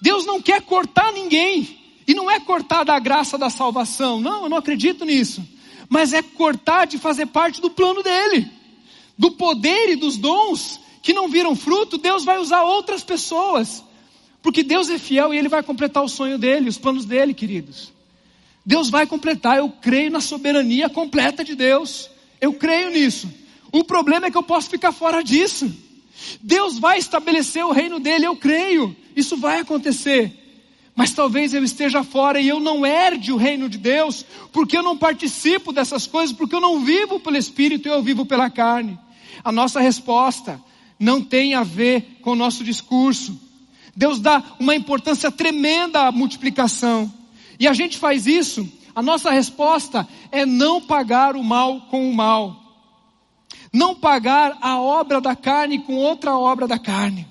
Deus 0.00 0.24
não 0.24 0.40
quer 0.40 0.62
cortar 0.62 1.12
ninguém. 1.12 1.76
E 2.06 2.14
não 2.14 2.30
é 2.30 2.38
cortar 2.38 2.84
da 2.84 3.00
graça 3.00 3.36
da 3.36 3.50
salvação. 3.50 4.20
Não, 4.20 4.44
eu 4.44 4.48
não 4.48 4.58
acredito 4.58 5.04
nisso. 5.04 5.42
Mas 5.88 6.12
é 6.12 6.22
cortar 6.22 6.86
de 6.86 6.98
fazer 6.98 7.26
parte 7.26 7.60
do 7.60 7.68
plano 7.68 8.00
dele. 8.00 8.48
Do 9.18 9.32
poder 9.32 9.90
e 9.90 9.96
dos 9.96 10.16
dons 10.16 10.78
que 11.02 11.12
não 11.12 11.28
viram 11.28 11.56
fruto, 11.56 11.98
Deus 11.98 12.24
vai 12.24 12.38
usar 12.38 12.62
outras 12.62 13.02
pessoas. 13.02 13.82
Porque 14.44 14.62
Deus 14.62 14.90
é 14.90 14.98
fiel 14.98 15.32
e 15.32 15.38
Ele 15.38 15.48
vai 15.48 15.62
completar 15.62 16.04
o 16.04 16.08
sonho 16.08 16.36
dele, 16.36 16.68
os 16.68 16.76
planos 16.76 17.06
dele, 17.06 17.32
queridos. 17.32 17.90
Deus 18.64 18.90
vai 18.90 19.06
completar, 19.06 19.56
eu 19.56 19.70
creio 19.70 20.10
na 20.10 20.20
soberania 20.20 20.86
completa 20.90 21.42
de 21.42 21.54
Deus. 21.54 22.10
Eu 22.38 22.52
creio 22.52 22.90
nisso. 22.90 23.26
O 23.72 23.82
problema 23.82 24.26
é 24.26 24.30
que 24.30 24.36
eu 24.36 24.42
posso 24.42 24.68
ficar 24.68 24.92
fora 24.92 25.24
disso. 25.24 25.74
Deus 26.42 26.78
vai 26.78 26.98
estabelecer 26.98 27.64
o 27.64 27.72
reino 27.72 27.98
dele, 27.98 28.26
eu 28.26 28.36
creio. 28.36 28.94
Isso 29.16 29.34
vai 29.34 29.60
acontecer. 29.60 30.30
Mas 30.94 31.12
talvez 31.12 31.54
eu 31.54 31.64
esteja 31.64 32.04
fora 32.04 32.38
e 32.38 32.46
eu 32.46 32.60
não 32.60 32.84
herde 32.84 33.32
o 33.32 33.38
reino 33.38 33.66
de 33.66 33.78
Deus, 33.78 34.26
porque 34.52 34.76
eu 34.76 34.82
não 34.82 34.98
participo 34.98 35.72
dessas 35.72 36.06
coisas, 36.06 36.36
porque 36.36 36.54
eu 36.54 36.60
não 36.60 36.84
vivo 36.84 37.18
pelo 37.18 37.38
Espírito, 37.38 37.88
eu 37.88 38.02
vivo 38.02 38.26
pela 38.26 38.50
carne. 38.50 38.98
A 39.42 39.50
nossa 39.50 39.80
resposta 39.80 40.60
não 41.00 41.22
tem 41.22 41.54
a 41.54 41.62
ver 41.62 42.18
com 42.20 42.32
o 42.32 42.36
nosso 42.36 42.62
discurso. 42.62 43.40
Deus 43.96 44.18
dá 44.18 44.42
uma 44.58 44.74
importância 44.74 45.30
tremenda 45.30 46.06
à 46.06 46.12
multiplicação. 46.12 47.12
E 47.58 47.68
a 47.68 47.72
gente 47.72 47.98
faz 47.98 48.26
isso, 48.26 48.68
a 48.94 49.02
nossa 49.02 49.30
resposta 49.30 50.06
é 50.30 50.44
não 50.44 50.80
pagar 50.80 51.36
o 51.36 51.44
mal 51.44 51.82
com 51.82 52.08
o 52.08 52.14
mal. 52.14 52.62
Não 53.72 53.94
pagar 53.94 54.56
a 54.60 54.80
obra 54.80 55.20
da 55.20 55.34
carne 55.34 55.80
com 55.80 55.96
outra 55.96 56.36
obra 56.36 56.66
da 56.66 56.78
carne. 56.78 57.26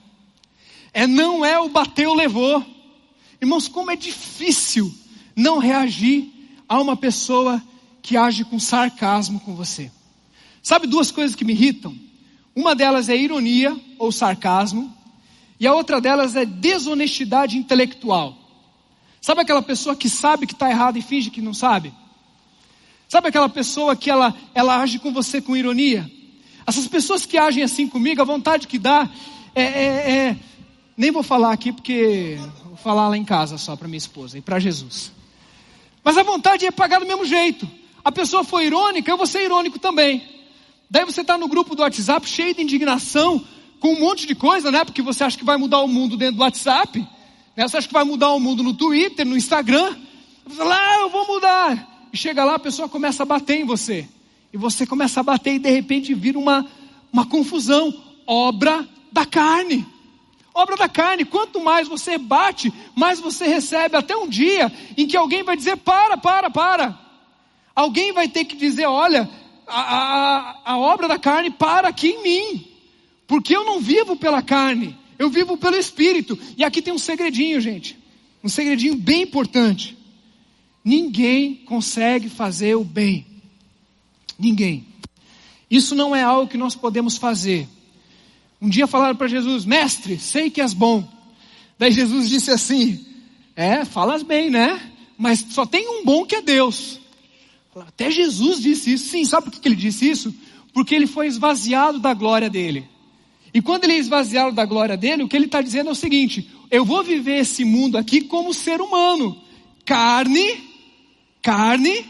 É 0.93 1.07
não 1.07 1.43
é 1.43 1.59
o 1.59 1.69
bateu 1.69 2.13
levou. 2.13 2.63
Irmãos, 3.41 3.67
como 3.67 3.91
é 3.91 3.95
difícil 3.95 4.93
não 5.35 5.57
reagir 5.57 6.31
a 6.67 6.79
uma 6.79 6.95
pessoa 6.95 7.61
que 8.01 8.17
age 8.17 8.43
com 8.43 8.59
sarcasmo 8.59 9.39
com 9.39 9.55
você. 9.55 9.91
Sabe 10.61 10.87
duas 10.87 11.11
coisas 11.11 11.35
que 11.35 11.45
me 11.45 11.53
irritam? 11.53 11.95
Uma 12.55 12.75
delas 12.75 13.09
é 13.09 13.17
ironia 13.17 13.75
ou 13.97 14.11
sarcasmo, 14.11 14.93
e 15.59 15.67
a 15.67 15.73
outra 15.73 16.01
delas 16.01 16.35
é 16.35 16.45
desonestidade 16.45 17.57
intelectual. 17.57 18.37
Sabe 19.21 19.41
aquela 19.41 19.61
pessoa 19.61 19.95
que 19.95 20.09
sabe 20.09 20.45
que 20.45 20.53
está 20.53 20.69
errado 20.69 20.97
e 20.97 21.01
finge 21.01 21.29
que 21.29 21.41
não 21.41 21.53
sabe? 21.53 21.93
Sabe 23.07 23.29
aquela 23.29 23.47
pessoa 23.47 23.95
que 23.95 24.09
ela, 24.09 24.35
ela 24.53 24.81
age 24.81 24.99
com 24.99 25.13
você 25.13 25.41
com 25.41 25.55
ironia? 25.55 26.09
Essas 26.65 26.87
pessoas 26.87 27.25
que 27.25 27.37
agem 27.37 27.63
assim 27.63 27.87
comigo, 27.87 28.21
a 28.21 28.25
vontade 28.25 28.67
que 28.67 28.79
dá 28.79 29.09
é, 29.55 29.63
é, 29.63 30.11
é 30.11 30.37
nem 30.97 31.11
vou 31.11 31.23
falar 31.23 31.53
aqui 31.53 31.71
porque 31.71 32.37
vou 32.65 32.75
falar 32.77 33.07
lá 33.07 33.17
em 33.17 33.23
casa 33.23 33.57
só 33.57 33.75
para 33.75 33.87
minha 33.87 33.97
esposa 33.97 34.37
e 34.37 34.41
para 34.41 34.59
Jesus. 34.59 35.11
Mas 36.03 36.17
a 36.17 36.23
vontade 36.23 36.65
é 36.65 36.71
pagar 36.71 36.99
do 36.99 37.05
mesmo 37.05 37.25
jeito. 37.25 37.69
A 38.03 38.11
pessoa 38.11 38.43
foi 38.43 38.65
irônica, 38.65 39.09
eu 39.09 39.17
vou 39.17 39.25
ser 39.25 39.43
irônico 39.43 39.79
também. 39.79 40.21
Daí 40.89 41.05
você 41.05 41.21
está 41.21 41.37
no 41.37 41.47
grupo 41.47 41.75
do 41.75 41.81
WhatsApp 41.81 42.27
cheio 42.27 42.53
de 42.53 42.61
indignação, 42.61 43.43
com 43.83 43.91
um 43.91 43.99
monte 43.99 44.25
de 44.25 44.33
coisa, 44.33 44.71
né? 44.71 44.85
Porque 44.85 45.01
você 45.01 45.25
acha 45.25 45.37
que 45.37 45.43
vai 45.43 45.57
mudar 45.57 45.81
o 45.81 45.89
mundo 45.89 46.15
dentro 46.15 46.37
do 46.37 46.41
WhatsApp. 46.41 47.05
Né? 47.53 47.67
Você 47.67 47.75
acha 47.75 47.85
que 47.85 47.93
vai 47.93 48.05
mudar 48.05 48.31
o 48.31 48.39
mundo 48.39 48.63
no 48.63 48.73
Twitter, 48.73 49.25
no 49.25 49.35
Instagram. 49.35 49.97
Você 50.47 50.55
fala, 50.55 50.73
ah, 50.73 50.99
eu 51.01 51.09
vou 51.09 51.27
mudar. 51.27 52.07
E 52.13 52.15
chega 52.15 52.45
lá, 52.45 52.55
a 52.55 52.59
pessoa 52.59 52.87
começa 52.87 53.23
a 53.23 53.25
bater 53.25 53.59
em 53.59 53.65
você. 53.65 54.07
E 54.53 54.57
você 54.57 54.87
começa 54.87 55.19
a 55.19 55.23
bater 55.23 55.55
e 55.55 55.59
de 55.59 55.69
repente 55.69 56.13
vira 56.13 56.39
uma, 56.39 56.65
uma 57.11 57.25
confusão. 57.25 57.93
Obra 58.25 58.87
da 59.11 59.25
carne. 59.25 59.85
Obra 60.53 60.77
da 60.77 60.87
carne. 60.87 61.25
Quanto 61.25 61.59
mais 61.59 61.85
você 61.85 62.17
bate, 62.17 62.71
mais 62.95 63.19
você 63.19 63.45
recebe. 63.47 63.97
Até 63.97 64.15
um 64.15 64.29
dia 64.29 64.71
em 64.95 65.05
que 65.05 65.17
alguém 65.17 65.43
vai 65.43 65.57
dizer: 65.57 65.75
para, 65.75 66.15
para, 66.15 66.49
para. 66.49 66.97
Alguém 67.75 68.13
vai 68.13 68.29
ter 68.29 68.45
que 68.45 68.55
dizer: 68.55 68.85
olha, 68.85 69.29
a, 69.67 69.81
a, 69.81 70.55
a 70.71 70.77
obra 70.77 71.05
da 71.05 71.19
carne 71.19 71.49
para 71.49 71.89
aqui 71.89 72.07
em 72.07 72.23
mim. 72.23 72.72
Porque 73.27 73.55
eu 73.55 73.63
não 73.63 73.79
vivo 73.79 74.15
pela 74.15 74.41
carne, 74.41 74.97
eu 75.17 75.29
vivo 75.29 75.57
pelo 75.57 75.75
Espírito. 75.75 76.37
E 76.57 76.63
aqui 76.63 76.81
tem 76.81 76.93
um 76.93 76.97
segredinho, 76.97 77.59
gente. 77.61 77.97
Um 78.43 78.49
segredinho 78.49 78.95
bem 78.95 79.23
importante. 79.23 79.97
Ninguém 80.83 81.55
consegue 81.55 82.29
fazer 82.29 82.75
o 82.75 82.83
bem. 82.83 83.25
Ninguém. 84.37 84.85
Isso 85.69 85.95
não 85.95 86.15
é 86.15 86.21
algo 86.21 86.49
que 86.49 86.57
nós 86.57 86.75
podemos 86.75 87.17
fazer. 87.17 87.67
Um 88.61 88.69
dia 88.69 88.85
falaram 88.85 89.15
para 89.15 89.27
Jesus, 89.27 89.65
mestre, 89.65 90.19
sei 90.19 90.49
que 90.49 90.61
és 90.61 90.73
bom. 90.73 91.07
Daí 91.79 91.91
Jesus 91.91 92.29
disse 92.29 92.51
assim: 92.51 93.05
É, 93.55 93.85
falas 93.85 94.23
bem, 94.23 94.49
né? 94.49 94.79
Mas 95.17 95.45
só 95.49 95.65
tem 95.65 95.87
um 95.87 96.05
bom 96.05 96.25
que 96.25 96.35
é 96.35 96.41
Deus. 96.41 96.99
Até 97.75 98.11
Jesus 98.11 98.61
disse 98.61 98.93
isso. 98.93 99.09
Sim, 99.09 99.25
sabe 99.25 99.49
por 99.49 99.59
que 99.59 99.67
ele 99.67 99.75
disse 99.75 100.09
isso? 100.09 100.33
Porque 100.73 100.93
ele 100.93 101.07
foi 101.07 101.27
esvaziado 101.27 101.99
da 101.99 102.13
glória 102.13 102.49
dele. 102.49 102.87
E 103.53 103.61
quando 103.61 103.83
ele 103.83 103.93
é 103.93 103.97
esvaziado 103.97 104.55
da 104.55 104.65
glória 104.65 104.97
dele, 104.97 105.23
o 105.23 105.27
que 105.27 105.35
ele 105.35 105.45
está 105.45 105.61
dizendo 105.61 105.89
é 105.89 105.91
o 105.91 105.95
seguinte: 105.95 106.49
eu 106.71 106.83
vou 106.83 107.03
viver 107.03 107.39
esse 107.39 107.63
mundo 107.63 107.97
aqui 107.97 108.21
como 108.21 108.53
ser 108.53 108.81
humano. 108.81 109.39
carne, 109.85 110.63
carne, 111.41 112.05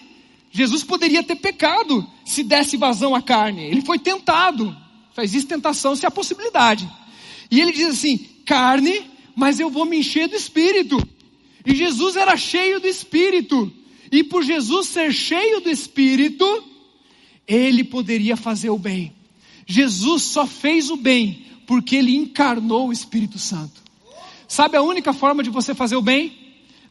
Jesus 0.52 0.84
poderia 0.84 1.24
ter 1.24 1.36
pecado 1.36 2.08
se 2.24 2.44
desse 2.44 2.78
vazão 2.78 3.14
à 3.14 3.22
carne. 3.22 3.64
Ele 3.64 3.82
foi 3.82 4.00
tentado. 4.00 4.76
Faz 5.14 5.34
isso 5.34 5.48
tentação 5.48 5.96
se 5.96 6.06
há 6.06 6.12
possibilidade. 6.12 6.90
E 7.52 7.60
ele 7.60 7.72
diz 7.72 7.88
assim: 7.88 8.18
carne, 8.46 9.02
mas 9.36 9.60
eu 9.60 9.70
vou 9.70 9.86
me 9.86 9.98
encher 9.98 10.28
do 10.28 10.36
espírito. 10.36 10.98
E 11.66 11.76
Jesus 11.76 12.16
era 12.16 12.38
cheio 12.38 12.80
do 12.80 12.88
espírito. 12.88 13.72
E 14.12 14.24
por 14.24 14.44
Jesus 14.44 14.88
ser 14.88 15.12
cheio 15.12 15.60
do 15.60 15.70
espírito, 15.70 16.46
ele 17.48 17.84
poderia 17.84 18.38
fazer 18.38 18.70
o 18.70 18.78
bem. 18.78 19.12
Jesus 19.66 20.24
só 20.24 20.46
fez 20.46 20.90
o 20.90 20.98
bem 20.98 21.46
porque 21.66 21.96
ele 21.96 22.16
encarnou 22.16 22.88
o 22.90 22.94
Espírito 22.94 23.40
Santo. 23.40 23.82
Sabe 24.48 24.78
a 24.78 24.82
única 24.82 25.14
forma 25.14 25.42
de 25.42 25.50
você 25.50 25.74
fazer 25.74 25.96
o 25.96 26.02
bem? 26.02 26.38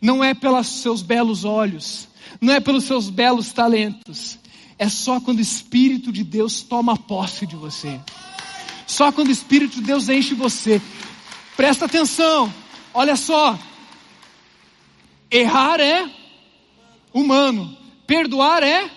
Não 0.01 0.23
é 0.25 0.35
pelos 0.35 0.67
seus 0.67 1.03
belos 1.03 1.45
olhos, 1.45 2.09
não 2.41 2.53
é 2.53 2.61
pelos 2.61 2.85
seus 2.85 3.09
belos 3.09 3.53
talentos. 3.53 4.39
É 4.79 4.89
só 4.89 5.21
quando 5.21 5.39
o 5.39 5.43
Espírito 5.43 6.11
de 6.11 6.25
Deus 6.25 6.63
toma 6.63 6.97
posse 6.97 7.47
de 7.47 7.55
você. 7.55 8.01
Só 8.87 9.13
quando 9.13 9.29
o 9.29 9.33
Espírito 9.33 9.77
de 9.77 9.83
Deus 9.83 10.09
enche 10.09 10.35
você. 10.35 10.83
Presta 11.57 11.85
atenção, 11.85 12.53
olha 12.93 13.15
só. 13.15 13.59
Errar 15.31 15.81
é 15.81 16.11
humano, 17.13 17.77
perdoar 18.07 18.63
é. 18.63 18.91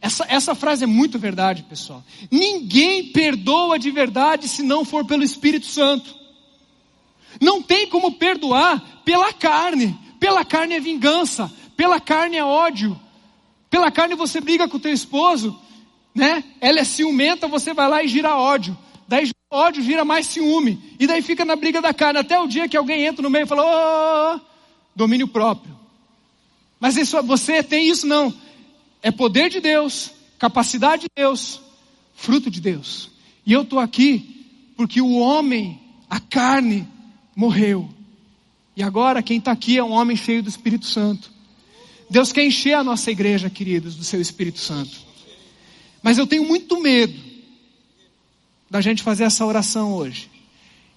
Essa, 0.00 0.24
essa 0.28 0.54
frase 0.54 0.84
é 0.84 0.86
muito 0.86 1.18
verdade, 1.18 1.62
pessoal. 1.62 2.02
Ninguém 2.30 3.12
perdoa 3.12 3.78
de 3.78 3.90
verdade 3.90 4.48
se 4.48 4.62
não 4.62 4.84
for 4.84 5.04
pelo 5.04 5.22
Espírito 5.22 5.66
Santo. 5.66 6.14
Não 7.40 7.62
tem 7.62 7.86
como 7.88 8.12
perdoar 8.12 9.02
pela 9.04 9.32
carne. 9.32 9.96
Pela 10.18 10.44
carne 10.44 10.74
é 10.74 10.80
vingança, 10.80 11.50
pela 11.76 12.00
carne 12.00 12.36
é 12.36 12.44
ódio. 12.44 12.98
Pela 13.68 13.90
carne 13.90 14.14
você 14.14 14.40
briga 14.40 14.68
com 14.68 14.76
o 14.76 14.80
teu 14.80 14.92
esposo, 14.92 15.58
né? 16.14 16.44
Ela 16.60 16.80
é 16.80 16.84
ciumenta, 16.84 17.46
você 17.46 17.72
vai 17.72 17.88
lá 17.88 18.02
e 18.02 18.08
gira 18.08 18.36
ódio. 18.36 18.76
Daí 19.06 19.30
ódio 19.50 19.82
vira 19.82 20.04
mais 20.04 20.26
ciúme. 20.26 20.96
E 20.98 21.06
daí 21.06 21.22
fica 21.22 21.44
na 21.44 21.56
briga 21.56 21.80
da 21.80 21.92
carne. 21.92 22.18
Até 22.18 22.38
o 22.38 22.46
dia 22.46 22.68
que 22.68 22.76
alguém 22.76 23.04
entra 23.04 23.22
no 23.22 23.30
meio 23.30 23.44
e 23.44 23.48
fala, 23.48 23.62
oh, 23.62 24.36
oh, 24.36 24.40
domínio 24.94 25.28
próprio. 25.28 25.78
Mas 26.78 26.96
isso, 26.96 27.20
você 27.22 27.62
tem 27.62 27.88
isso 27.88 28.06
não. 28.06 28.32
É 29.02 29.10
poder 29.10 29.50
de 29.50 29.60
Deus, 29.60 30.10
capacidade 30.38 31.02
de 31.02 31.08
Deus, 31.14 31.60
fruto 32.14 32.50
de 32.50 32.60
Deus. 32.60 33.10
E 33.46 33.52
eu 33.52 33.62
estou 33.62 33.78
aqui 33.78 34.46
porque 34.76 35.00
o 35.00 35.18
homem, 35.18 35.80
a 36.08 36.18
carne, 36.20 36.86
morreu. 37.34 37.88
E 38.76 38.82
agora 38.82 39.22
quem 39.22 39.38
está 39.38 39.52
aqui 39.52 39.76
é 39.76 39.84
um 39.84 39.92
homem 39.92 40.16
cheio 40.16 40.42
do 40.42 40.48
Espírito 40.48 40.86
Santo. 40.86 41.30
Deus 42.08 42.32
quer 42.32 42.44
encher 42.44 42.74
a 42.74 42.82
nossa 42.82 43.10
igreja, 43.10 43.48
queridos, 43.48 43.94
do 43.94 44.04
seu 44.04 44.20
Espírito 44.20 44.58
Santo. 44.58 44.98
Mas 46.02 46.18
eu 46.18 46.26
tenho 46.26 46.44
muito 46.44 46.80
medo 46.80 47.14
da 48.70 48.80
gente 48.80 49.02
fazer 49.02 49.24
essa 49.24 49.44
oração 49.44 49.92
hoje. 49.92 50.30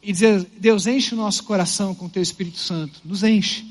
E 0.01 0.11
dizer, 0.11 0.45
Deus, 0.57 0.87
enche 0.87 1.13
o 1.13 1.17
nosso 1.17 1.43
coração 1.43 1.95
com 1.95 2.05
o 2.05 2.09
teu 2.09 2.21
Espírito 2.21 2.57
Santo. 2.57 3.01
Nos 3.03 3.23
enche. 3.23 3.65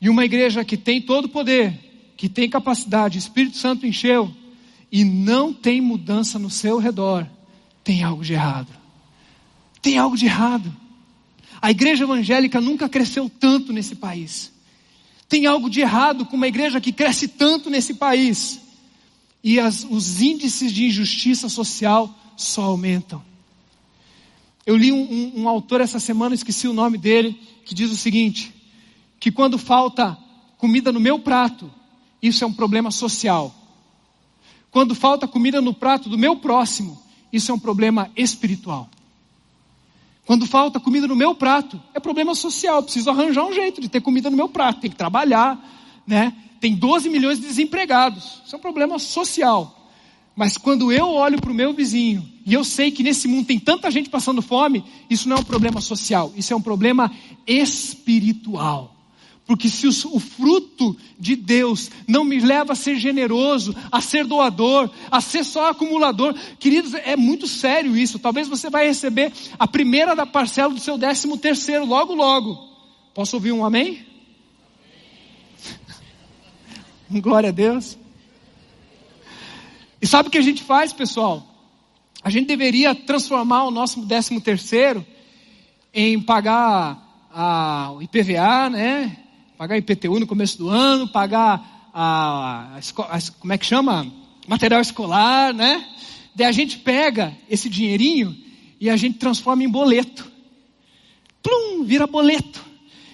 E 0.00 0.08
uma 0.08 0.24
igreja 0.24 0.64
que 0.64 0.76
tem 0.76 1.00
todo 1.00 1.26
o 1.26 1.28
poder, 1.28 1.78
que 2.16 2.28
tem 2.28 2.48
capacidade, 2.48 3.18
o 3.18 3.20
Espírito 3.20 3.56
Santo 3.56 3.86
encheu, 3.86 4.34
e 4.90 5.04
não 5.04 5.52
tem 5.52 5.80
mudança 5.80 6.38
no 6.38 6.48
seu 6.48 6.78
redor, 6.78 7.28
tem 7.84 8.02
algo 8.02 8.24
de 8.24 8.32
errado. 8.32 8.68
Tem 9.82 9.98
algo 9.98 10.16
de 10.16 10.26
errado. 10.26 10.74
A 11.60 11.70
igreja 11.70 12.04
evangélica 12.04 12.60
nunca 12.60 12.88
cresceu 12.88 13.28
tanto 13.28 13.72
nesse 13.72 13.94
país. 13.94 14.52
Tem 15.28 15.46
algo 15.46 15.68
de 15.68 15.80
errado 15.80 16.24
com 16.26 16.36
uma 16.36 16.48
igreja 16.48 16.80
que 16.80 16.92
cresce 16.92 17.28
tanto 17.28 17.68
nesse 17.68 17.94
país. 17.94 18.60
E 19.42 19.60
as, 19.60 19.86
os 19.88 20.20
índices 20.20 20.72
de 20.72 20.86
injustiça 20.86 21.48
social 21.48 22.12
só 22.36 22.64
aumentam. 22.64 23.22
Eu 24.64 24.76
li 24.76 24.90
um, 24.90 25.02
um, 25.02 25.42
um 25.42 25.48
autor 25.48 25.80
essa 25.80 26.00
semana, 26.00 26.34
esqueci 26.34 26.66
o 26.66 26.72
nome 26.72 26.98
dele, 26.98 27.40
que 27.64 27.74
diz 27.74 27.90
o 27.90 27.96
seguinte: 27.96 28.52
que 29.20 29.30
quando 29.30 29.58
falta 29.58 30.18
comida 30.58 30.90
no 30.90 30.98
meu 30.98 31.18
prato, 31.18 31.70
isso 32.26 32.44
é 32.44 32.46
um 32.46 32.52
problema 32.52 32.90
social. 32.90 33.54
Quando 34.70 34.94
falta 34.94 35.26
comida 35.26 35.60
no 35.60 35.72
prato 35.72 36.08
do 36.08 36.18
meu 36.18 36.36
próximo, 36.36 37.00
isso 37.32 37.50
é 37.50 37.54
um 37.54 37.58
problema 37.58 38.10
espiritual. 38.16 38.88
Quando 40.26 40.44
falta 40.44 40.80
comida 40.80 41.06
no 41.06 41.14
meu 41.14 41.34
prato, 41.34 41.80
é 41.94 42.00
problema 42.00 42.34
social. 42.34 42.82
Preciso 42.82 43.08
arranjar 43.08 43.44
um 43.44 43.52
jeito 43.54 43.80
de 43.80 43.88
ter 43.88 44.00
comida 44.00 44.28
no 44.28 44.36
meu 44.36 44.48
prato. 44.48 44.80
Tem 44.80 44.90
que 44.90 44.96
trabalhar, 44.96 45.56
né? 46.06 46.34
Tem 46.60 46.74
12 46.74 47.08
milhões 47.08 47.38
de 47.38 47.46
desempregados. 47.46 48.42
Isso 48.44 48.56
é 48.56 48.58
um 48.58 48.60
problema 48.62 48.98
social. 48.98 49.88
Mas 50.34 50.58
quando 50.58 50.92
eu 50.92 51.08
olho 51.08 51.40
para 51.40 51.50
o 51.50 51.54
meu 51.54 51.72
vizinho 51.72 52.28
e 52.44 52.52
eu 52.52 52.64
sei 52.64 52.90
que 52.90 53.02
nesse 53.04 53.28
mundo 53.28 53.46
tem 53.46 53.58
tanta 53.58 53.90
gente 53.90 54.10
passando 54.10 54.42
fome, 54.42 54.84
isso 55.08 55.28
não 55.28 55.36
é 55.36 55.40
um 55.40 55.44
problema 55.44 55.80
social, 55.80 56.32
isso 56.36 56.52
é 56.52 56.56
um 56.56 56.60
problema 56.60 57.10
espiritual. 57.46 58.95
Porque 59.46 59.68
se 59.68 59.86
o, 59.86 60.18
fruto 60.18 60.96
de 61.16 61.36
Deus 61.36 61.88
não 62.06 62.24
me 62.24 62.40
leva 62.40 62.72
a 62.72 62.76
ser 62.76 62.96
generoso, 62.96 63.76
a 63.92 64.00
ser 64.00 64.24
doador, 64.24 64.90
a 65.08 65.20
ser 65.20 65.44
só 65.44 65.70
acumulador, 65.70 66.34
queridos, 66.58 66.94
é 66.94 67.14
muito 67.14 67.46
sério 67.46 67.96
isso. 67.96 68.18
Talvez 68.18 68.48
você 68.48 68.68
vai 68.68 68.88
receber 68.88 69.32
a 69.56 69.68
primeira 69.68 70.16
da 70.16 70.26
parcela 70.26 70.74
do 70.74 70.80
seu 70.80 70.98
décimo 70.98 71.38
terceiro 71.38 71.86
logo, 71.86 72.12
logo. 72.12 72.58
Posso 73.14 73.36
ouvir 73.36 73.52
um 73.52 73.64
amém? 73.64 74.04
amém? 77.08 77.22
Glória 77.22 77.50
a 77.50 77.52
Deus. 77.52 77.96
E 80.02 80.08
sabe 80.08 80.28
o 80.28 80.32
que 80.32 80.38
a 80.38 80.42
gente 80.42 80.64
faz, 80.64 80.92
pessoal? 80.92 81.46
A 82.20 82.30
gente 82.30 82.48
deveria 82.48 82.96
transformar 82.96 83.62
o 83.62 83.70
nosso 83.70 84.04
décimo 84.04 84.40
terceiro 84.40 85.06
em 85.94 86.20
pagar 86.20 87.28
a, 87.32 87.92
o 87.92 88.02
IPVA, 88.02 88.68
né? 88.70 89.18
Pagar 89.56 89.78
IPTU 89.78 90.20
no 90.20 90.26
começo 90.26 90.58
do 90.58 90.68
ano, 90.68 91.08
pagar 91.08 91.90
a, 91.92 92.76
a, 92.76 92.78
a, 92.78 93.18
como 93.40 93.52
é 93.52 93.58
que 93.58 93.64
chama? 93.64 94.12
Material 94.46 94.80
escolar, 94.80 95.54
né? 95.54 95.84
Daí 96.34 96.46
a 96.46 96.52
gente 96.52 96.78
pega 96.78 97.36
esse 97.48 97.68
dinheirinho 97.68 98.36
e 98.78 98.90
a 98.90 98.96
gente 98.96 99.18
transforma 99.18 99.64
em 99.64 99.68
boleto. 99.68 100.30
Plum, 101.42 101.84
vira 101.84 102.06
boleto. 102.06 102.64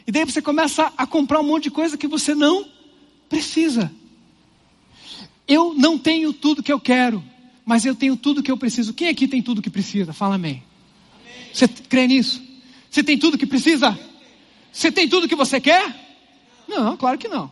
E 0.07 0.11
daí 0.11 0.24
você 0.24 0.43
começa 0.43 0.93
a 0.97 1.07
comprar 1.07 1.40
um 1.40 1.45
monte 1.45 1.64
de 1.64 1.70
coisa 1.70 1.97
que 1.97 2.09
você 2.09 2.34
não 2.34 2.66
precisa. 3.28 3.93
Eu 5.47 5.74
não 5.74 5.97
tenho 5.97 6.32
tudo 6.32 6.62
que 6.62 6.72
eu 6.72 6.80
quero, 6.80 7.22
mas 7.64 7.84
eu 7.84 7.95
tenho 7.95 8.16
tudo 8.16 8.43
que 8.43 8.51
eu 8.51 8.57
preciso. 8.57 8.93
Quem 8.93 9.09
aqui 9.09 9.28
tem 9.28 9.40
tudo 9.40 9.62
que 9.62 9.70
precisa? 9.70 10.12
Fala 10.12 10.34
amém. 10.34 10.62
amém. 11.14 11.47
Você 11.53 11.68
crê 11.68 12.09
nisso? 12.09 12.43
Você 12.90 13.05
tem 13.05 13.16
tudo 13.16 13.38
que 13.38 13.47
precisa? 13.47 13.97
Você 14.72 14.90
tem 14.90 15.09
tudo 15.09 15.28
que 15.28 15.36
você 15.36 15.61
quer? 15.61 16.01
Não, 16.72 16.96
claro 16.96 17.18
que 17.18 17.28
não. 17.28 17.50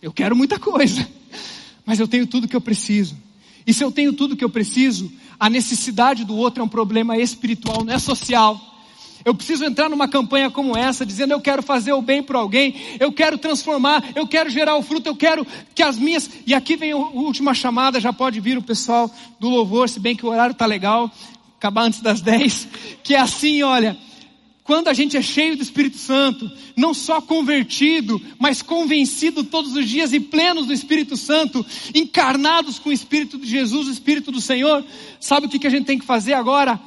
Eu 0.00 0.12
quero 0.12 0.36
muita 0.36 0.58
coisa, 0.58 1.06
mas 1.84 1.98
eu 1.98 2.06
tenho 2.06 2.26
tudo 2.26 2.46
que 2.46 2.54
eu 2.54 2.60
preciso. 2.60 3.16
E 3.66 3.74
se 3.74 3.82
eu 3.82 3.90
tenho 3.90 4.12
tudo 4.12 4.36
que 4.36 4.44
eu 4.44 4.48
preciso, 4.48 5.12
a 5.38 5.50
necessidade 5.50 6.24
do 6.24 6.36
outro 6.36 6.62
é 6.62 6.64
um 6.64 6.68
problema 6.68 7.18
espiritual, 7.18 7.84
não 7.84 7.92
é 7.92 7.98
social. 7.98 8.58
Eu 9.24 9.34
preciso 9.34 9.64
entrar 9.64 9.90
numa 9.90 10.08
campanha 10.08 10.50
como 10.50 10.76
essa, 10.76 11.04
dizendo 11.04 11.32
eu 11.32 11.40
quero 11.40 11.62
fazer 11.62 11.92
o 11.92 12.00
bem 12.00 12.22
para 12.22 12.38
alguém, 12.38 12.74
eu 12.98 13.12
quero 13.12 13.36
transformar, 13.36 14.02
eu 14.14 14.26
quero 14.26 14.48
gerar 14.48 14.76
o 14.76 14.82
fruto, 14.82 15.08
eu 15.08 15.16
quero 15.16 15.46
que 15.74 15.82
as 15.82 15.98
minhas. 15.98 16.30
E 16.46 16.54
aqui 16.54 16.76
vem 16.76 16.92
a 16.92 16.96
última 16.96 17.52
chamada, 17.52 18.00
já 18.00 18.12
pode 18.12 18.40
vir 18.40 18.56
o 18.56 18.62
pessoal 18.62 19.10
do 19.38 19.50
louvor, 19.50 19.88
se 19.88 20.00
bem 20.00 20.16
que 20.16 20.24
o 20.24 20.30
horário 20.30 20.52
está 20.52 20.64
legal, 20.64 21.10
acabar 21.58 21.82
antes 21.82 22.00
das 22.00 22.20
10. 22.22 22.68
Que 23.02 23.14
é 23.14 23.20
assim, 23.20 23.62
olha, 23.62 23.96
quando 24.64 24.88
a 24.88 24.92
gente 24.92 25.16
é 25.16 25.22
cheio 25.22 25.56
do 25.56 25.62
Espírito 25.62 25.96
Santo, 25.96 26.50
não 26.76 26.92
só 26.94 27.20
convertido, 27.20 28.20
mas 28.38 28.62
convencido 28.62 29.42
todos 29.42 29.74
os 29.74 29.88
dias 29.88 30.12
e 30.12 30.20
plenos 30.20 30.66
do 30.66 30.72
Espírito 30.72 31.16
Santo, 31.16 31.64
encarnados 31.94 32.78
com 32.78 32.90
o 32.90 32.92
Espírito 32.92 33.38
de 33.38 33.46
Jesus, 33.46 33.88
o 33.88 33.90
Espírito 33.90 34.30
do 34.30 34.40
Senhor, 34.40 34.84
sabe 35.18 35.46
o 35.46 35.48
que, 35.48 35.66
a 35.66 35.70
gente 35.70 35.86
tem 35.86 35.98
que 35.98 36.04
fazer 36.04 36.34
agora? 36.34 36.78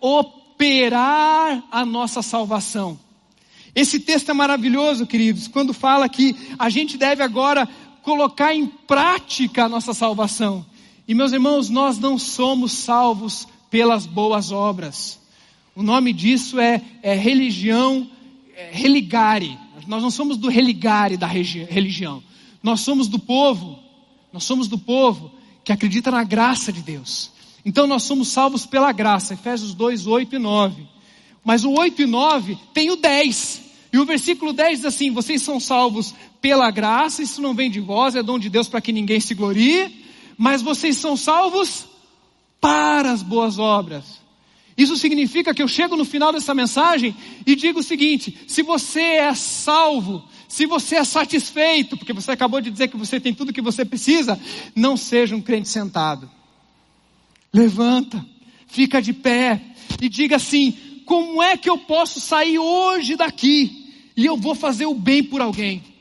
Operar 0.00 1.64
a 1.70 1.84
nossa 1.84 2.22
salvação. 2.22 2.98
Esse 3.74 3.98
texto 3.98 4.30
é 4.30 4.34
maravilhoso, 4.34 5.06
queridos, 5.06 5.48
quando 5.48 5.74
fala 5.74 6.08
que 6.08 6.36
a 6.58 6.68
gente 6.68 6.96
deve 6.96 7.22
agora 7.22 7.68
colocar 8.02 8.54
em 8.54 8.66
prática 8.66 9.64
a 9.64 9.68
nossa 9.68 9.92
salvação. 9.92 10.64
E 11.08 11.14
meus 11.14 11.32
irmãos, 11.32 11.68
nós 11.68 11.98
não 11.98 12.18
somos 12.18 12.72
salvos 12.72 13.48
pelas 13.70 14.06
boas 14.06 14.52
obras. 14.52 15.18
O 15.74 15.82
nome 15.82 16.12
disso 16.12 16.60
é, 16.60 16.80
é 17.02 17.14
religião 17.14 18.08
é, 18.56 18.70
religare. 18.72 19.58
Nós 19.86 20.02
não 20.02 20.10
somos 20.10 20.36
do 20.36 20.48
religare 20.48 21.16
da 21.16 21.26
religião. 21.26 22.22
Nós 22.62 22.80
somos 22.80 23.08
do 23.08 23.18
povo. 23.18 23.78
Nós 24.32 24.44
somos 24.44 24.68
do 24.68 24.78
povo 24.78 25.32
que 25.64 25.72
acredita 25.72 26.10
na 26.10 26.22
graça 26.24 26.72
de 26.72 26.80
Deus. 26.80 27.30
Então 27.64 27.86
nós 27.86 28.04
somos 28.04 28.28
salvos 28.28 28.64
pela 28.66 28.92
graça. 28.92 29.34
Efésios 29.34 29.74
2, 29.74 30.06
8 30.06 30.36
e 30.36 30.38
9. 30.38 30.86
Mas 31.44 31.64
o 31.64 31.72
8 31.72 32.02
e 32.02 32.06
9 32.06 32.58
tem 32.72 32.90
o 32.90 32.96
10. 32.96 33.62
E 33.92 33.98
o 33.98 34.04
versículo 34.04 34.52
10 34.52 34.78
diz 34.78 34.86
assim: 34.86 35.10
Vocês 35.10 35.42
são 35.42 35.60
salvos 35.60 36.14
pela 36.40 36.70
graça, 36.70 37.22
isso 37.22 37.40
não 37.40 37.54
vem 37.54 37.70
de 37.70 37.80
vós, 37.80 38.14
é 38.14 38.22
dom 38.22 38.38
de 38.38 38.48
Deus 38.48 38.68
para 38.68 38.80
que 38.80 38.92
ninguém 38.92 39.20
se 39.20 39.34
glorie, 39.34 40.04
mas 40.36 40.62
vocês 40.62 40.96
são 40.96 41.16
salvos 41.16 41.86
para 42.60 43.12
as 43.12 43.22
boas 43.22 43.58
obras. 43.58 44.23
Isso 44.76 44.96
significa 44.96 45.54
que 45.54 45.62
eu 45.62 45.68
chego 45.68 45.96
no 45.96 46.04
final 46.04 46.32
dessa 46.32 46.54
mensagem 46.54 47.14
e 47.46 47.54
digo 47.54 47.80
o 47.80 47.82
seguinte: 47.82 48.36
se 48.46 48.62
você 48.62 49.00
é 49.00 49.34
salvo, 49.34 50.24
se 50.48 50.66
você 50.66 50.96
é 50.96 51.04
satisfeito, 51.04 51.96
porque 51.96 52.12
você 52.12 52.32
acabou 52.32 52.60
de 52.60 52.70
dizer 52.70 52.88
que 52.88 52.96
você 52.96 53.20
tem 53.20 53.32
tudo 53.32 53.52
que 53.52 53.60
você 53.60 53.84
precisa, 53.84 54.38
não 54.74 54.96
seja 54.96 55.36
um 55.36 55.40
crente 55.40 55.68
sentado. 55.68 56.28
Levanta, 57.52 58.24
fica 58.66 59.00
de 59.00 59.12
pé 59.12 59.60
e 60.00 60.08
diga 60.08 60.36
assim: 60.36 60.76
como 61.06 61.42
é 61.42 61.56
que 61.56 61.70
eu 61.70 61.78
posso 61.78 62.20
sair 62.20 62.58
hoje 62.58 63.14
daqui 63.14 63.92
e 64.16 64.26
eu 64.26 64.36
vou 64.36 64.54
fazer 64.54 64.86
o 64.86 64.94
bem 64.94 65.22
por 65.22 65.40
alguém? 65.40 65.93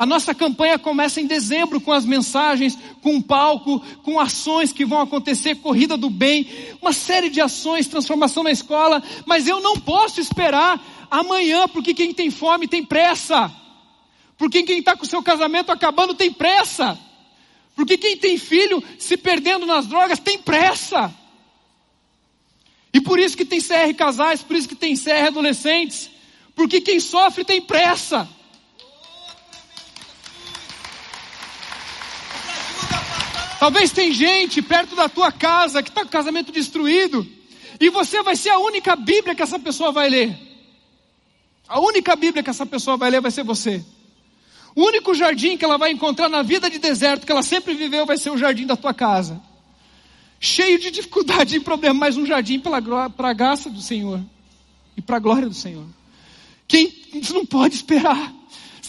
A 0.00 0.06
nossa 0.06 0.34
campanha 0.34 0.78
começa 0.78 1.20
em 1.20 1.26
dezembro 1.26 1.78
com 1.78 1.92
as 1.92 2.06
mensagens, 2.06 2.78
com 3.02 3.16
um 3.16 3.20
palco, 3.20 3.80
com 4.02 4.18
ações 4.18 4.72
que 4.72 4.82
vão 4.82 4.98
acontecer, 4.98 5.56
corrida 5.56 5.94
do 5.94 6.08
bem, 6.08 6.48
uma 6.80 6.94
série 6.94 7.28
de 7.28 7.38
ações, 7.38 7.86
transformação 7.86 8.42
na 8.42 8.50
escola, 8.50 9.02
mas 9.26 9.46
eu 9.46 9.60
não 9.60 9.76
posso 9.78 10.18
esperar 10.18 10.82
amanhã, 11.10 11.68
porque 11.68 11.92
quem 11.92 12.14
tem 12.14 12.30
fome 12.30 12.66
tem 12.66 12.82
pressa. 12.82 13.54
Porque 14.38 14.62
quem 14.62 14.78
está 14.78 14.96
com 14.96 15.02
o 15.02 15.06
seu 15.06 15.22
casamento 15.22 15.70
acabando 15.70 16.14
tem 16.14 16.32
pressa. 16.32 16.98
Porque 17.76 17.98
quem 17.98 18.16
tem 18.16 18.38
filho 18.38 18.82
se 18.98 19.18
perdendo 19.18 19.66
nas 19.66 19.86
drogas 19.86 20.18
tem 20.18 20.38
pressa. 20.38 21.14
E 22.90 23.02
por 23.02 23.18
isso 23.18 23.36
que 23.36 23.44
tem 23.44 23.60
CR 23.60 23.94
casais, 23.94 24.42
por 24.42 24.56
isso 24.56 24.66
que 24.66 24.74
tem 24.74 24.96
CR 24.96 25.26
adolescentes. 25.26 26.08
Porque 26.56 26.80
quem 26.80 27.00
sofre 27.00 27.44
tem 27.44 27.60
pressa. 27.60 28.39
Talvez 33.60 33.92
tem 33.92 34.10
gente 34.10 34.62
perto 34.62 34.96
da 34.96 35.06
tua 35.06 35.30
casa 35.30 35.82
que 35.82 35.90
está 35.90 36.00
com 36.00 36.08
o 36.08 36.10
casamento 36.10 36.50
destruído. 36.50 37.28
E 37.78 37.90
você 37.90 38.22
vai 38.22 38.34
ser 38.34 38.48
a 38.48 38.58
única 38.58 38.96
Bíblia 38.96 39.34
que 39.34 39.42
essa 39.42 39.58
pessoa 39.58 39.92
vai 39.92 40.08
ler. 40.08 40.34
A 41.68 41.78
única 41.78 42.16
Bíblia 42.16 42.42
que 42.42 42.48
essa 42.48 42.64
pessoa 42.64 42.96
vai 42.96 43.10
ler 43.10 43.20
vai 43.20 43.30
ser 43.30 43.44
você. 43.44 43.84
O 44.74 44.86
único 44.86 45.14
jardim 45.14 45.58
que 45.58 45.64
ela 45.66 45.76
vai 45.76 45.90
encontrar 45.90 46.30
na 46.30 46.40
vida 46.40 46.70
de 46.70 46.78
deserto 46.78 47.26
que 47.26 47.32
ela 47.32 47.42
sempre 47.42 47.74
viveu 47.74 48.06
vai 48.06 48.16
ser 48.16 48.30
o 48.30 48.38
jardim 48.38 48.64
da 48.64 48.76
tua 48.76 48.94
casa. 48.94 49.38
Cheio 50.40 50.78
de 50.78 50.90
dificuldade 50.90 51.56
e 51.56 51.60
problema, 51.60 52.00
mas 52.00 52.16
um 52.16 52.24
jardim 52.24 52.58
para 52.58 52.78
a 52.78 53.32
graça 53.34 53.68
do 53.68 53.82
Senhor 53.82 54.24
e 54.96 55.02
para 55.02 55.18
a 55.18 55.20
glória 55.20 55.46
do 55.50 55.54
Senhor. 55.54 55.84
Quem 56.66 56.90
não 57.30 57.44
pode 57.44 57.74
esperar 57.74 58.32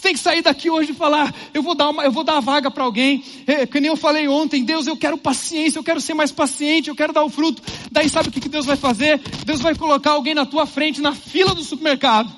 tem 0.02 0.12
que 0.12 0.18
sair 0.18 0.42
daqui 0.42 0.68
hoje 0.68 0.90
e 0.90 0.94
falar, 0.94 1.32
eu 1.54 1.62
vou 1.62 1.76
dar 1.76 1.88
uma, 1.88 2.04
eu 2.04 2.10
vou 2.10 2.24
dar 2.24 2.36
a 2.38 2.40
vaga 2.40 2.70
para 2.70 2.82
alguém. 2.82 3.24
É, 3.46 3.64
que 3.64 3.80
nem 3.80 3.88
eu 3.88 3.96
falei 3.96 4.26
ontem, 4.26 4.64
Deus, 4.64 4.88
eu 4.88 4.96
quero 4.96 5.16
paciência, 5.16 5.78
eu 5.78 5.84
quero 5.84 6.00
ser 6.00 6.12
mais 6.12 6.32
paciente, 6.32 6.88
eu 6.88 6.96
quero 6.96 7.12
dar 7.12 7.22
o 7.22 7.30
fruto. 7.30 7.62
Daí 7.90 8.08
sabe 8.08 8.28
o 8.28 8.32
que, 8.32 8.40
que 8.40 8.48
Deus 8.48 8.66
vai 8.66 8.76
fazer? 8.76 9.20
Deus 9.46 9.60
vai 9.60 9.76
colocar 9.76 10.10
alguém 10.10 10.34
na 10.34 10.44
tua 10.44 10.66
frente, 10.66 11.00
na 11.00 11.14
fila 11.14 11.54
do 11.54 11.62
supermercado. 11.62 12.34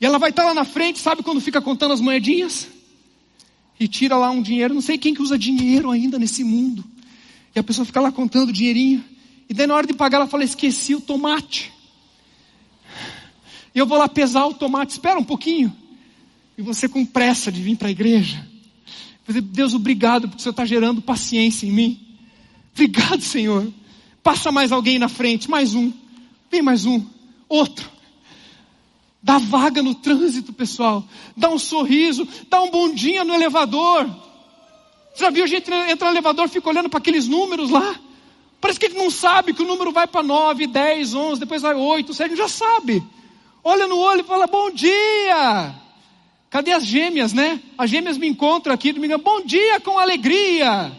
E 0.00 0.06
ela 0.06 0.18
vai 0.18 0.30
estar 0.30 0.44
lá 0.44 0.54
na 0.54 0.64
frente, 0.64 0.98
sabe 0.98 1.22
quando 1.22 1.40
fica 1.40 1.60
contando 1.60 1.92
as 1.92 2.00
moedinhas? 2.00 2.66
E 3.78 3.86
tira 3.86 4.16
lá 4.16 4.30
um 4.30 4.40
dinheiro, 4.40 4.72
não 4.72 4.80
sei 4.80 4.96
quem 4.96 5.12
que 5.12 5.20
usa 5.20 5.38
dinheiro 5.38 5.90
ainda 5.90 6.18
nesse 6.18 6.42
mundo. 6.42 6.82
E 7.54 7.58
a 7.58 7.62
pessoa 7.62 7.84
fica 7.84 8.00
lá 8.00 8.10
contando 8.10 8.48
o 8.48 8.52
dinheirinho. 8.52 9.04
E 9.50 9.52
daí 9.52 9.66
na 9.66 9.74
hora 9.74 9.86
de 9.86 9.92
pagar 9.92 10.16
ela 10.16 10.26
fala, 10.26 10.44
esqueci 10.44 10.94
o 10.94 11.00
tomate. 11.00 11.70
E 13.74 13.78
eu 13.78 13.86
vou 13.86 13.98
lá 13.98 14.08
pesar 14.08 14.46
o 14.46 14.54
tomate, 14.54 14.92
espera 14.92 15.18
um 15.18 15.24
pouquinho. 15.24 15.76
E 16.58 16.62
você 16.62 16.88
com 16.88 17.06
pressa 17.06 17.52
de 17.52 17.62
vir 17.62 17.76
para 17.76 17.86
a 17.86 17.92
igreja. 17.92 18.44
Deus, 19.44 19.74
obrigado 19.74 20.22
porque 20.22 20.40
o 20.40 20.42
Senhor 20.42 20.50
está 20.50 20.64
gerando 20.64 21.00
paciência 21.00 21.64
em 21.64 21.70
mim. 21.70 22.18
Obrigado, 22.72 23.22
Senhor. 23.22 23.72
Passa 24.24 24.50
mais 24.50 24.72
alguém 24.72 24.98
na 24.98 25.08
frente, 25.08 25.48
mais 25.48 25.74
um. 25.74 25.92
Vem 26.50 26.60
mais 26.60 26.84
um. 26.84 27.00
Outro. 27.48 27.88
Dá 29.22 29.38
vaga 29.38 29.84
no 29.84 29.94
trânsito, 29.94 30.52
pessoal. 30.52 31.06
Dá 31.36 31.48
um 31.48 31.60
sorriso. 31.60 32.26
Dá 32.50 32.60
um 32.60 32.72
bondinho 32.72 33.24
no 33.24 33.34
elevador. 33.34 34.10
Você 35.14 35.24
já 35.24 35.30
viu 35.30 35.44
a 35.44 35.46
gente 35.46 35.70
entra 35.72 36.06
no 36.06 36.12
elevador 36.12 36.48
fica 36.48 36.68
olhando 36.68 36.88
para 36.88 36.98
aqueles 36.98 37.28
números 37.28 37.70
lá? 37.70 38.00
Parece 38.60 38.80
que 38.80 38.86
ele 38.86 38.98
não 38.98 39.12
sabe 39.12 39.54
que 39.54 39.62
o 39.62 39.66
número 39.66 39.92
vai 39.92 40.08
para 40.08 40.24
9, 40.24 40.66
10, 40.66 41.14
11, 41.14 41.38
depois 41.38 41.62
vai 41.62 41.74
8, 41.76 42.12
7, 42.12 42.34
já 42.34 42.48
sabe. 42.48 43.00
Olha 43.62 43.86
no 43.86 43.96
olho 43.96 44.22
e 44.22 44.24
fala: 44.24 44.48
Bom 44.48 44.72
dia. 44.72 45.86
Cadê 46.50 46.72
as 46.72 46.84
gêmeas, 46.84 47.32
né? 47.32 47.60
As 47.76 47.90
gêmeas 47.90 48.16
me 48.16 48.26
encontram 48.26 48.74
aqui 48.74 48.92
domingo. 48.92 49.18
Bom 49.18 49.44
dia 49.44 49.80
com 49.80 49.98
alegria. 49.98 50.90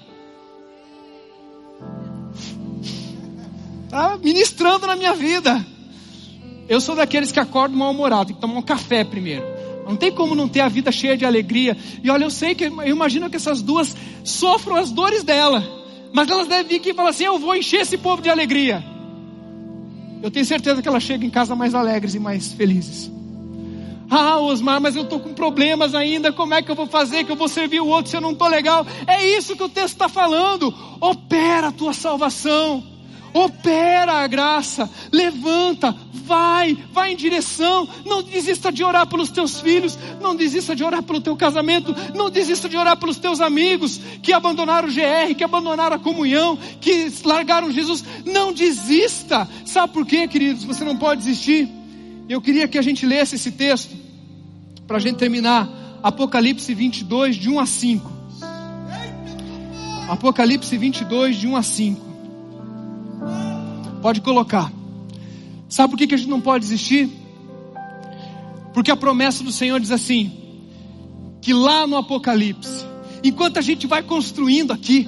Tá 3.89 4.17
ministrando 4.23 4.85
na 4.85 4.95
minha 4.95 5.15
vida. 5.15 5.65
Eu 6.67 6.79
sou 6.79 6.95
daqueles 6.95 7.31
que 7.31 7.39
acordam 7.39 7.79
mal-humorado, 7.79 8.27
tem 8.27 8.35
que 8.35 8.41
tomar 8.41 8.59
um 8.59 8.61
café 8.61 9.03
primeiro. 9.03 9.43
Não 9.87 9.95
tem 9.95 10.11
como 10.11 10.35
não 10.35 10.47
ter 10.47 10.59
a 10.59 10.69
vida 10.69 10.91
cheia 10.91 11.17
de 11.17 11.25
alegria. 11.25 11.75
E 12.03 12.11
olha, 12.11 12.25
eu 12.25 12.29
sei 12.29 12.53
que, 12.53 12.65
eu 12.65 12.87
imagino 12.87 13.27
que 13.27 13.35
essas 13.35 13.59
duas 13.59 13.95
sofram 14.23 14.75
as 14.75 14.91
dores 14.91 15.23
dela. 15.23 15.63
Mas 16.13 16.29
elas 16.29 16.47
devem 16.47 16.67
vir 16.67 16.75
aqui 16.75 16.89
e 16.91 16.93
falar 16.93 17.09
assim: 17.09 17.23
eu 17.23 17.39
vou 17.39 17.55
encher 17.55 17.81
esse 17.81 17.97
povo 17.97 18.21
de 18.21 18.29
alegria. 18.29 18.83
Eu 20.21 20.29
tenho 20.29 20.45
certeza 20.45 20.79
que 20.79 20.87
elas 20.87 21.01
chegam 21.01 21.25
em 21.25 21.31
casa 21.31 21.55
mais 21.55 21.73
alegres 21.73 22.13
e 22.13 22.19
mais 22.19 22.53
felizes. 22.53 23.18
Ah, 24.09 24.39
Osmar, 24.39 24.81
mas 24.81 24.95
eu 24.95 25.03
estou 25.03 25.19
com 25.19 25.33
problemas 25.33 25.93
ainda. 25.93 26.33
Como 26.33 26.53
é 26.53 26.61
que 26.61 26.71
eu 26.71 26.75
vou 26.75 26.87
fazer? 26.87 27.23
Que 27.23 27.31
eu 27.31 27.35
vou 27.35 27.47
servir 27.47 27.79
o 27.79 27.87
outro 27.87 28.09
se 28.09 28.17
eu 28.17 28.21
não 28.21 28.31
estou 28.31 28.47
legal? 28.47 28.85
É 29.05 29.25
isso 29.37 29.55
que 29.55 29.63
o 29.63 29.69
texto 29.69 29.93
está 29.93 30.09
falando. 30.09 30.73
Opera 30.99 31.67
a 31.67 31.71
tua 31.71 31.93
salvação. 31.93 32.83
Opera 33.31 34.13
a 34.13 34.27
graça. 34.27 34.89
Levanta, 35.11 35.95
vai, 36.11 36.75
vai 36.91 37.11
em 37.11 37.15
direção. 37.15 37.87
Não 38.03 38.23
desista 38.23 38.71
de 38.71 38.83
orar 38.83 39.05
pelos 39.05 39.29
teus 39.29 39.61
filhos. 39.61 39.97
Não 40.19 40.35
desista 40.35 40.75
de 40.75 40.83
orar 40.83 41.03
pelo 41.03 41.21
teu 41.21 41.35
casamento. 41.35 41.95
Não 42.15 42.31
desista 42.31 42.67
de 42.67 42.75
orar 42.75 42.97
pelos 42.97 43.17
teus 43.17 43.39
amigos 43.39 43.99
que 44.23 44.33
abandonaram 44.33 44.89
o 44.89 44.91
GR, 44.91 45.35
que 45.37 45.43
abandonaram 45.43 45.97
a 45.97 45.99
comunhão, 45.99 46.57
que 46.81 47.11
largaram 47.23 47.71
Jesus. 47.71 48.03
Não 48.25 48.51
desista. 48.51 49.47
Sabe 49.65 49.93
por 49.93 50.03
quê, 50.03 50.27
queridos? 50.27 50.63
Você 50.63 50.83
não 50.83 50.97
pode 50.97 51.21
desistir 51.21 51.77
eu 52.29 52.39
queria 52.39 52.67
que 52.67 52.77
a 52.77 52.81
gente 52.83 53.07
lesse 53.07 53.35
esse 53.35 53.51
texto, 53.51 53.95
para 54.89 54.97
a 54.97 54.99
gente 54.99 55.17
terminar. 55.17 55.69
Apocalipse 56.01 56.73
22, 56.73 57.35
de 57.35 57.47
1 57.47 57.59
a 57.59 57.65
5. 57.67 58.11
Apocalipse 60.09 60.75
22, 60.75 61.35
de 61.35 61.47
1 61.47 61.55
a 61.55 61.61
5. 61.61 62.01
Pode 64.01 64.19
colocar. 64.21 64.73
Sabe 65.69 65.91
por 65.91 65.97
que, 65.97 66.11
a 66.11 66.17
gente 66.17 66.29
não 66.29 66.41
pode 66.41 66.63
desistir? 66.63 67.07
Porque 68.73 68.89
a 68.89 68.95
promessa 68.95 69.43
do 69.43 69.51
Senhor 69.51 69.79
diz 69.79 69.91
assim: 69.91 70.31
que 71.39 71.53
lá 71.53 71.85
no 71.85 71.95
Apocalipse, 71.95 72.83
enquanto 73.23 73.59
a 73.59 73.61
gente 73.61 73.85
vai 73.85 74.01
construindo 74.01 74.73
aqui, 74.73 75.07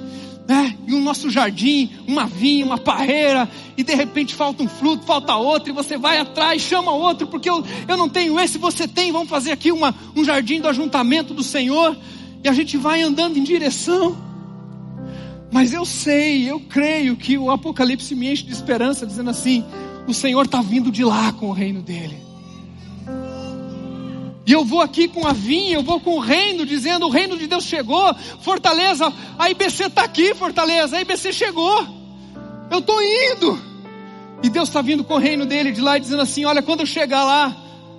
né? 0.52 0.76
E 0.86 0.92
o 0.92 1.00
nosso 1.00 1.30
jardim, 1.30 1.90
uma 2.06 2.26
vinha, 2.26 2.66
uma 2.66 2.76
parreira, 2.76 3.48
e 3.74 3.82
de 3.82 3.94
repente 3.94 4.34
falta 4.34 4.62
um 4.62 4.68
fruto, 4.68 5.06
falta 5.06 5.34
outro, 5.34 5.70
e 5.70 5.72
você 5.72 5.96
vai 5.96 6.18
atrás, 6.18 6.60
chama 6.60 6.92
outro, 6.92 7.26
porque 7.26 7.48
eu, 7.48 7.64
eu 7.88 7.96
não 7.96 8.06
tenho 8.06 8.38
esse, 8.38 8.58
você 8.58 8.86
tem, 8.86 9.10
vamos 9.10 9.30
fazer 9.30 9.50
aqui 9.50 9.72
uma, 9.72 9.94
um 10.14 10.22
jardim 10.22 10.60
do 10.60 10.68
ajuntamento 10.68 11.32
do 11.32 11.42
Senhor, 11.42 11.96
e 12.44 12.48
a 12.50 12.52
gente 12.52 12.76
vai 12.76 13.00
andando 13.00 13.38
em 13.38 13.42
direção. 13.42 14.14
Mas 15.50 15.72
eu 15.72 15.86
sei, 15.86 16.50
eu 16.50 16.60
creio 16.60 17.16
que 17.16 17.38
o 17.38 17.50
Apocalipse 17.50 18.14
me 18.14 18.30
enche 18.30 18.42
de 18.42 18.52
esperança, 18.52 19.06
dizendo 19.06 19.30
assim: 19.30 19.64
o 20.06 20.12
Senhor 20.12 20.44
está 20.44 20.60
vindo 20.60 20.90
de 20.90 21.04
lá 21.04 21.32
com 21.32 21.48
o 21.48 21.52
reino 21.52 21.80
dele. 21.80 22.16
E 24.44 24.52
eu 24.52 24.64
vou 24.64 24.80
aqui 24.80 25.06
com 25.06 25.26
a 25.26 25.32
vinha, 25.32 25.76
eu 25.76 25.82
vou 25.82 26.00
com 26.00 26.16
o 26.16 26.20
reino, 26.20 26.66
dizendo: 26.66 27.06
o 27.06 27.10
reino 27.10 27.36
de 27.38 27.46
Deus 27.46 27.64
chegou, 27.64 28.14
Fortaleza, 28.40 29.12
a 29.38 29.50
IBC 29.50 29.84
está 29.84 30.02
aqui, 30.02 30.34
Fortaleza, 30.34 30.96
a 30.96 31.00
IBC 31.00 31.32
chegou, 31.32 31.86
eu 32.70 32.78
estou 32.78 33.00
indo. 33.00 33.72
E 34.42 34.50
Deus 34.50 34.68
está 34.68 34.82
vindo 34.82 35.04
com 35.04 35.14
o 35.14 35.18
reino 35.18 35.46
dele 35.46 35.70
de 35.70 35.80
lá, 35.80 35.96
dizendo 35.96 36.22
assim: 36.22 36.44
olha, 36.44 36.60
quando 36.60 36.80
eu 36.80 36.86
chegar 36.86 37.24
lá, 37.24 37.56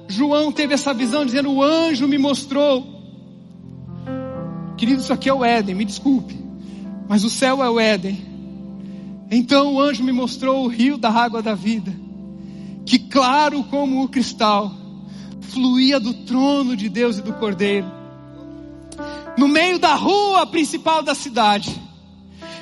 João 0.09 0.51
teve 0.51 0.73
essa 0.73 0.93
visão, 0.93 1.25
dizendo: 1.25 1.49
o 1.49 1.63
anjo 1.63 2.07
me 2.07 2.17
mostrou. 2.17 2.91
Querido, 4.75 5.01
isso 5.01 5.13
aqui 5.13 5.29
é 5.29 5.33
o 5.33 5.45
Éden, 5.45 5.75
me 5.75 5.85
desculpe, 5.85 6.37
mas 7.07 7.23
o 7.23 7.29
céu 7.29 7.63
é 7.63 7.69
o 7.69 7.79
Éden. 7.79 8.33
Então 9.31 9.75
o 9.75 9.79
anjo 9.79 10.03
me 10.03 10.11
mostrou 10.11 10.65
o 10.65 10.67
rio 10.67 10.97
da 10.97 11.09
água 11.09 11.41
da 11.41 11.55
vida, 11.55 11.93
que 12.85 12.99
claro 12.99 13.63
como 13.63 14.03
o 14.03 14.09
cristal 14.09 14.82
fluía 15.43 15.99
do 15.99 16.13
trono 16.13 16.75
de 16.75 16.89
Deus 16.89 17.17
e 17.17 17.21
do 17.21 17.33
Cordeiro. 17.33 17.91
No 19.37 19.47
meio 19.47 19.79
da 19.79 19.95
rua 19.95 20.45
principal 20.45 21.01
da 21.01 21.15
cidade, 21.15 21.81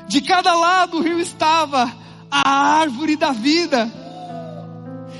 de 0.07 0.21
cada 0.21 0.53
lado 0.53 0.97
do 0.97 1.03
rio 1.03 1.19
estava 1.19 1.91
a 2.29 2.49
árvore 2.49 3.15
da 3.15 3.31
vida, 3.31 3.91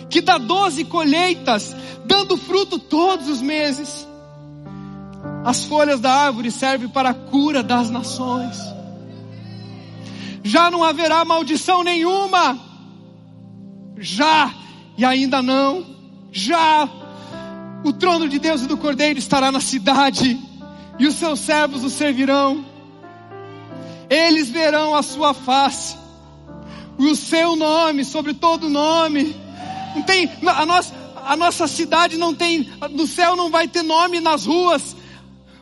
que 0.10 0.22
dá 0.22 0.38
doze 0.38 0.84
colheitas, 0.86 1.76
dando 2.06 2.38
fruto 2.38 2.80
todos 2.80 3.28
os 3.30 3.42
meses. 3.42 4.08
As 5.44 5.66
folhas 5.66 6.00
da 6.00 6.12
árvore 6.12 6.52
servem 6.52 6.88
para 6.88 7.10
a 7.10 7.14
cura 7.14 7.64
das 7.64 7.90
nações. 7.90 8.58
Já 10.44 10.72
não 10.72 10.84
haverá 10.84 11.24
maldição 11.24 11.84
nenhuma. 11.84 12.60
Já 13.98 14.54
e 14.98 15.06
ainda 15.06 15.42
não. 15.42 15.86
Já 16.32 16.90
o 17.84 17.92
trono 17.92 18.30
de 18.30 18.40
Deus 18.40 18.62
e 18.62 18.68
do 18.68 18.78
Cordeiro 18.78 19.18
estará 19.18 19.52
na 19.52 19.60
cidade, 19.60 20.40
e 21.00 21.08
os 21.08 21.16
seus 21.16 21.40
servos 21.40 21.84
o 21.84 21.90
servirão. 21.90 22.66
Eles 24.10 24.50
verão 24.50 24.96
a 24.96 25.02
sua 25.02 25.34
face, 25.34 25.98
e 27.00 27.06
o 27.06 27.16
seu 27.16 27.56
nome 27.56 28.06
sobre 28.06 28.34
todo 28.34 28.70
nome. 28.70 29.36
Não 29.96 30.04
tem, 30.04 30.30
a 30.46 30.66
nossa, 30.66 30.94
a 31.26 31.36
nossa 31.36 31.68
cidade 31.68 32.18
não 32.18 32.34
tem, 32.34 32.70
no 32.92 33.08
céu 33.08 33.36
não 33.36 33.50
vai 33.50 33.68
ter 33.68 33.84
nome 33.84 34.20
nas 34.20 34.46
ruas. 34.46 34.96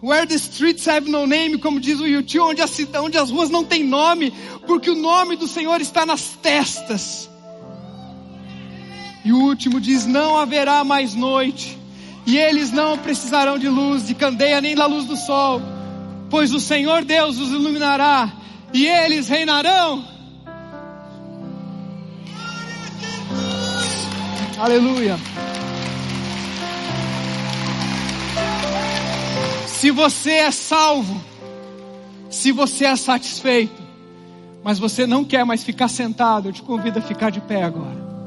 Where 0.01 0.25
the 0.25 0.35
streets 0.35 0.87
have 0.87 1.09
no 1.09 1.27
name, 1.27 1.57
como 1.57 1.79
diz 1.79 1.99
o 1.99 2.07
YouTube, 2.07 2.51
onde, 2.51 2.61
onde 2.97 3.17
as 3.17 3.29
ruas 3.29 3.49
não 3.49 3.65
têm 3.65 3.83
nome, 3.83 4.33
porque 4.65 4.89
o 4.89 4.95
nome 4.95 5.35
do 5.35 5.45
Senhor 5.45 5.81
está 5.81 6.05
nas 6.05 6.37
testas. 6.41 7.29
E 9.25 9.31
o 9.33 9.37
último 9.41 9.81
diz: 9.81 10.05
Não 10.05 10.37
haverá 10.37 10.83
mais 10.85 11.13
noite, 11.15 11.78
e 12.25 12.37
eles 12.37 12.71
não 12.71 12.97
precisarão 12.97 13.57
de 13.57 13.67
luz, 13.67 14.07
de 14.07 14.13
candeia, 14.13 14.61
nem 14.61 14.75
da 14.75 14.85
luz 14.85 15.05
do 15.05 15.15
sol, 15.15 15.61
pois 16.29 16.53
o 16.53 16.59
Senhor 16.59 17.03
Deus 17.03 17.39
os 17.39 17.51
iluminará, 17.51 18.31
e 18.73 18.85
eles 18.85 19.27
reinarão. 19.27 20.05
Aleluia. 24.57 25.17
Se 29.67 29.91
você 29.91 30.31
é 30.31 30.51
salvo, 30.51 31.23
se 32.29 32.51
você 32.51 32.85
é 32.85 32.95
satisfeito, 32.97 33.81
mas 34.61 34.77
você 34.77 35.07
não 35.07 35.23
quer 35.23 35.45
mais 35.45 35.63
ficar 35.63 35.87
sentado, 35.87 36.49
eu 36.49 36.53
te 36.53 36.61
convido 36.61 36.99
a 36.99 37.01
ficar 37.01 37.29
de 37.29 37.39
pé 37.39 37.63
agora. 37.63 38.18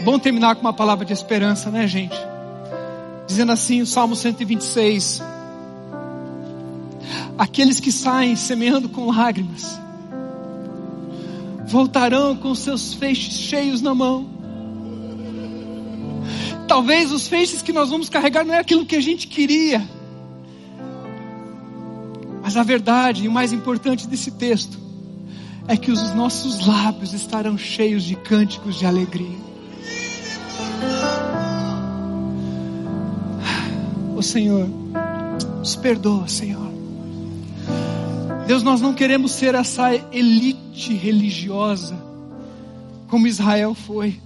É 0.00 0.02
bom 0.02 0.18
terminar 0.18 0.54
com 0.54 0.62
uma 0.62 0.72
palavra 0.72 1.04
de 1.04 1.12
esperança, 1.12 1.70
né, 1.70 1.86
gente? 1.86 2.16
Dizendo 3.26 3.52
assim, 3.52 3.82
o 3.82 3.86
Salmo 3.86 4.16
126. 4.16 5.20
Aqueles 7.36 7.78
que 7.78 7.92
saem 7.92 8.34
semeando 8.34 8.88
com 8.88 9.10
lágrimas, 9.10 9.78
voltarão 11.66 12.34
com 12.34 12.54
seus 12.54 12.94
feixes 12.94 13.34
cheios 13.34 13.82
na 13.82 13.94
mão. 13.94 14.26
Talvez 16.66 17.12
os 17.12 17.28
feixes 17.28 17.60
que 17.60 17.70
nós 17.70 17.90
vamos 17.90 18.08
carregar 18.08 18.42
não 18.42 18.54
é 18.54 18.58
aquilo 18.58 18.86
que 18.86 18.96
a 18.96 19.02
gente 19.02 19.26
queria. 19.26 19.86
Mas 22.42 22.56
a 22.56 22.62
verdade 22.62 23.24
e 23.24 23.28
o 23.28 23.30
mais 23.30 23.52
importante 23.52 24.08
desse 24.08 24.30
texto 24.30 24.80
é 25.68 25.76
que 25.76 25.90
os 25.90 26.14
nossos 26.14 26.66
lábios 26.66 27.12
estarão 27.12 27.58
cheios 27.58 28.02
de 28.02 28.16
cânticos 28.16 28.76
de 28.76 28.86
alegria. 28.86 29.49
O 34.20 34.22
Senhor, 34.22 34.68
nos 35.60 35.76
perdoa, 35.76 36.28
Senhor. 36.28 36.70
Deus, 38.46 38.62
nós 38.62 38.78
não 38.78 38.92
queremos 38.92 39.32
ser 39.32 39.54
essa 39.54 39.94
elite 40.12 40.92
religiosa 40.92 41.98
como 43.08 43.26
Israel 43.26 43.74
foi, 43.74 44.20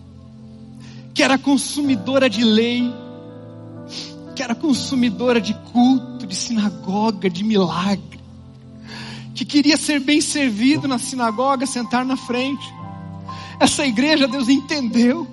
que 1.14 1.22
era 1.22 1.38
consumidora 1.38 2.28
de 2.28 2.42
lei, 2.42 2.92
que 4.34 4.42
era 4.42 4.52
consumidora 4.52 5.40
de 5.40 5.54
culto, 5.72 6.26
de 6.26 6.34
sinagoga, 6.34 7.30
de 7.30 7.44
milagre, 7.44 8.18
que 9.32 9.44
queria 9.44 9.76
ser 9.76 10.00
bem 10.00 10.20
servido 10.20 10.88
na 10.88 10.98
sinagoga, 10.98 11.66
sentar 11.66 12.04
na 12.04 12.16
frente. 12.16 12.66
Essa 13.60 13.86
igreja, 13.86 14.26
Deus 14.26 14.48
entendeu 14.48 15.24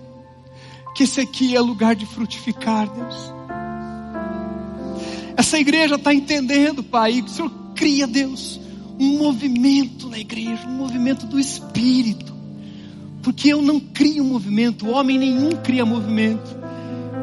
que 0.93 1.01
esse 1.01 1.19
aqui 1.19 1.55
é 1.55 1.59
lugar 1.59 1.95
de 1.95 2.05
frutificar, 2.05 2.87
Deus. 2.87 3.40
Essa 5.35 5.59
igreja 5.59 5.95
está 5.95 6.13
entendendo, 6.13 6.83
Pai, 6.83 7.21
que 7.21 7.29
o 7.29 7.33
Senhor 7.33 7.51
cria, 7.75 8.05
Deus, 8.05 8.59
um 8.99 9.17
movimento 9.17 10.07
na 10.07 10.19
igreja, 10.19 10.67
um 10.67 10.77
movimento 10.77 11.25
do 11.25 11.39
Espírito. 11.39 12.31
Porque 13.21 13.49
eu 13.49 13.61
não 13.61 13.79
crio 13.79 14.23
movimento, 14.23 14.89
homem 14.89 15.17
nenhum 15.17 15.51
cria 15.51 15.85
movimento. 15.85 16.57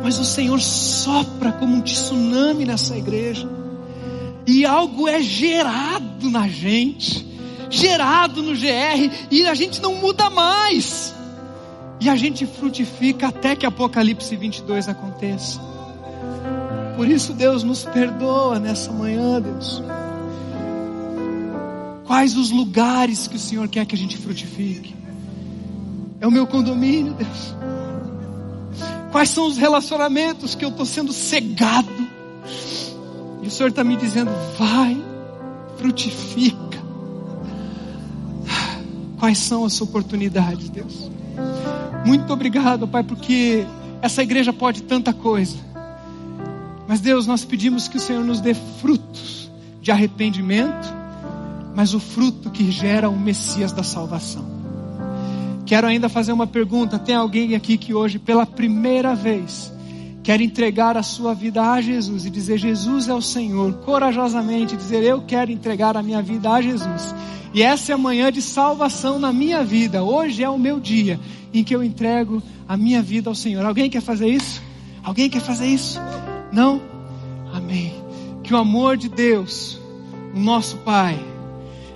Mas 0.02 0.18
o 0.18 0.24
Senhor 0.24 0.61
sopra 0.61 1.52
como 1.52 1.74
um 1.74 1.80
tsunami 1.80 2.64
nessa 2.64 2.96
igreja. 2.96 3.48
E 4.46 4.64
algo 4.64 5.09
é 5.09 5.20
gerado 5.20 6.30
na 6.30 6.48
gente, 6.48 7.26
gerado 7.68 8.42
no 8.42 8.54
GR, 8.54 9.28
e 9.30 9.46
a 9.46 9.54
gente 9.54 9.82
não 9.82 9.96
muda 9.96 10.30
mais. 10.30 11.14
E 12.00 12.09
a 12.09 12.16
gente 12.16 12.46
frutifica 12.46 13.28
até 13.28 13.56
que 13.56 13.66
Apocalipse 13.66 14.34
22 14.36 14.88
aconteça. 14.88 15.61
Por 16.99 17.07
isso, 17.07 17.32
Deus 17.32 17.62
nos 17.62 17.84
perdoa 17.84 18.59
nessa 18.59 18.90
manhã, 18.90 19.40
Deus. 19.40 19.80
Quais 22.05 22.36
os 22.36 22.51
lugares 22.51 23.28
que 23.28 23.36
o 23.36 23.38
Senhor 23.38 23.68
quer 23.68 23.86
que 23.86 23.94
a 23.94 23.99
gente 23.99 24.16
frutifique? 24.18 24.96
É 26.20 26.26
o 26.26 26.30
meu 26.32 26.44
condomínio, 26.44 27.14
Deus. 27.14 27.55
Quais 29.12 29.28
são 29.28 29.46
os 29.46 29.57
relacionamentos 29.57 30.57
que 30.57 30.64
eu 30.64 30.70
estou 30.70 30.84
sendo 30.84 31.12
cegado? 31.12 31.88
E 33.44 33.46
o 33.46 33.51
Senhor 33.51 33.68
está 33.68 33.84
me 33.84 33.96
dizendo: 33.96 34.32
vai, 34.59 35.01
frutifica. 35.76 36.82
Quais 39.20 39.38
são 39.38 39.64
as 39.64 39.80
oportunidades, 39.80 40.68
Deus? 40.68 41.09
Muito 42.05 42.32
obrigado, 42.32 42.88
Pai, 42.88 43.05
porque 43.05 43.64
essa 44.03 44.20
igreja 44.20 44.53
pode 44.53 44.82
tanta 44.82 45.12
coisa. 45.12 45.68
Mas, 46.89 47.01
Deus, 47.01 47.26
nós 47.26 47.45
pedimos 47.45 47.86
que 47.86 47.99
o 47.99 48.01
Senhor 48.01 48.24
nos 48.24 48.41
dê 48.41 48.55
frutos 48.55 49.51
de 49.82 49.91
arrependimento, 49.91 50.89
mas 51.76 51.93
o 51.93 52.01
fruto 52.01 52.51
que 52.51 52.70
gera 52.70 53.11
o 53.11 53.20
Messias 53.20 53.72
da 53.72 53.82
salvação. 53.82 54.45
Quero 55.66 55.86
ainda 55.86 56.09
fazer 56.09 56.32
uma 56.32 56.47
pergunta: 56.47 56.99
tem 56.99 57.14
alguém 57.14 57.55
aqui 57.55 57.76
que 57.76 57.93
hoje, 57.93 58.18
pela 58.18 58.47
primeira 58.47 59.14
vez, 59.14 59.70
quer 60.22 60.41
entregar 60.41 60.97
a 60.97 61.03
sua 61.03 61.34
vida 61.34 61.62
a 61.62 61.78
Jesus 61.78 62.24
e 62.24 62.30
dizer: 62.30 62.57
Jesus 62.57 63.07
é 63.07 63.12
o 63.12 63.20
Senhor, 63.20 63.74
corajosamente 63.84 64.74
dizer: 64.74 65.03
Eu 65.05 65.20
quero 65.20 65.53
entregar 65.53 65.95
a 65.95 66.03
minha 66.03 66.22
vida 66.22 66.51
a 66.51 66.62
Jesus. 66.62 67.14
E 67.53 67.62
essa 67.62 67.93
é 67.93 67.95
a 67.95 67.99
manhã 67.99 68.32
de 68.32 68.41
salvação 68.41 69.18
na 69.18 69.30
minha 69.30 69.62
vida. 69.62 70.03
Hoje 70.03 70.43
é 70.43 70.49
o 70.49 70.59
meu 70.59 70.80
dia 70.80 71.20
em 71.53 71.62
que 71.62 71.76
eu 71.76 71.84
entrego 71.84 72.43
a 72.66 72.78
minha 72.78 73.03
vida 73.03 73.28
ao 73.28 73.34
Senhor. 73.34 73.62
Alguém 73.62 73.91
quer 73.91 74.01
fazer 74.01 74.28
isso? 74.28 74.62
Alguém 75.05 75.28
quer 75.28 75.43
fazer 75.43 75.66
isso? 75.66 76.01
Não? 76.53 76.80
Amém. 77.53 77.94
Que 78.42 78.55
o 78.55 78.57
amor 78.57 78.96
de 78.96 79.09
Deus, 79.09 79.78
o 80.34 80.38
nosso 80.38 80.76
Pai, 80.78 81.18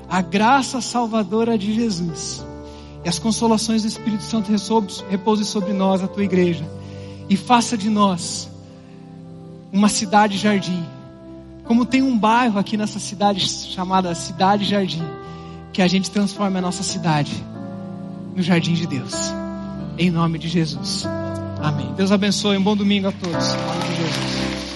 a 0.08 0.20
graça 0.20 0.80
salvadora 0.80 1.56
de 1.56 1.72
Jesus 1.72 2.44
e 3.04 3.08
as 3.08 3.18
consolações 3.18 3.82
do 3.82 3.88
Espírito 3.88 4.22
Santo 4.22 4.52
repousem 5.08 5.44
sobre 5.44 5.72
nós, 5.72 6.02
a 6.02 6.08
tua 6.08 6.24
igreja, 6.24 6.64
e 7.28 7.36
faça 7.36 7.76
de 7.76 7.88
nós 7.88 8.48
uma 9.72 9.88
cidade 9.88 10.36
jardim. 10.36 10.84
Como 11.64 11.86
tem 11.86 12.02
um 12.02 12.18
bairro 12.18 12.58
aqui 12.58 12.76
nessa 12.76 12.98
cidade 12.98 13.40
chamada 13.48 14.14
Cidade 14.14 14.64
Jardim, 14.64 15.02
que 15.72 15.80
a 15.80 15.88
gente 15.88 16.10
transforme 16.10 16.58
a 16.58 16.60
nossa 16.60 16.82
cidade 16.82 17.32
no 18.36 18.42
jardim 18.42 18.74
de 18.74 18.86
Deus. 18.86 19.32
Em 19.96 20.10
nome 20.10 20.38
de 20.38 20.48
Jesus. 20.48 21.06
Amém. 21.62 21.92
Deus 21.94 22.10
abençoe. 22.10 22.56
Um 22.56 22.62
bom 22.62 22.76
domingo 22.76 23.08
a 23.08 23.12
todos. 23.12 23.46
De 23.46 23.96
Jesus. 23.96 24.71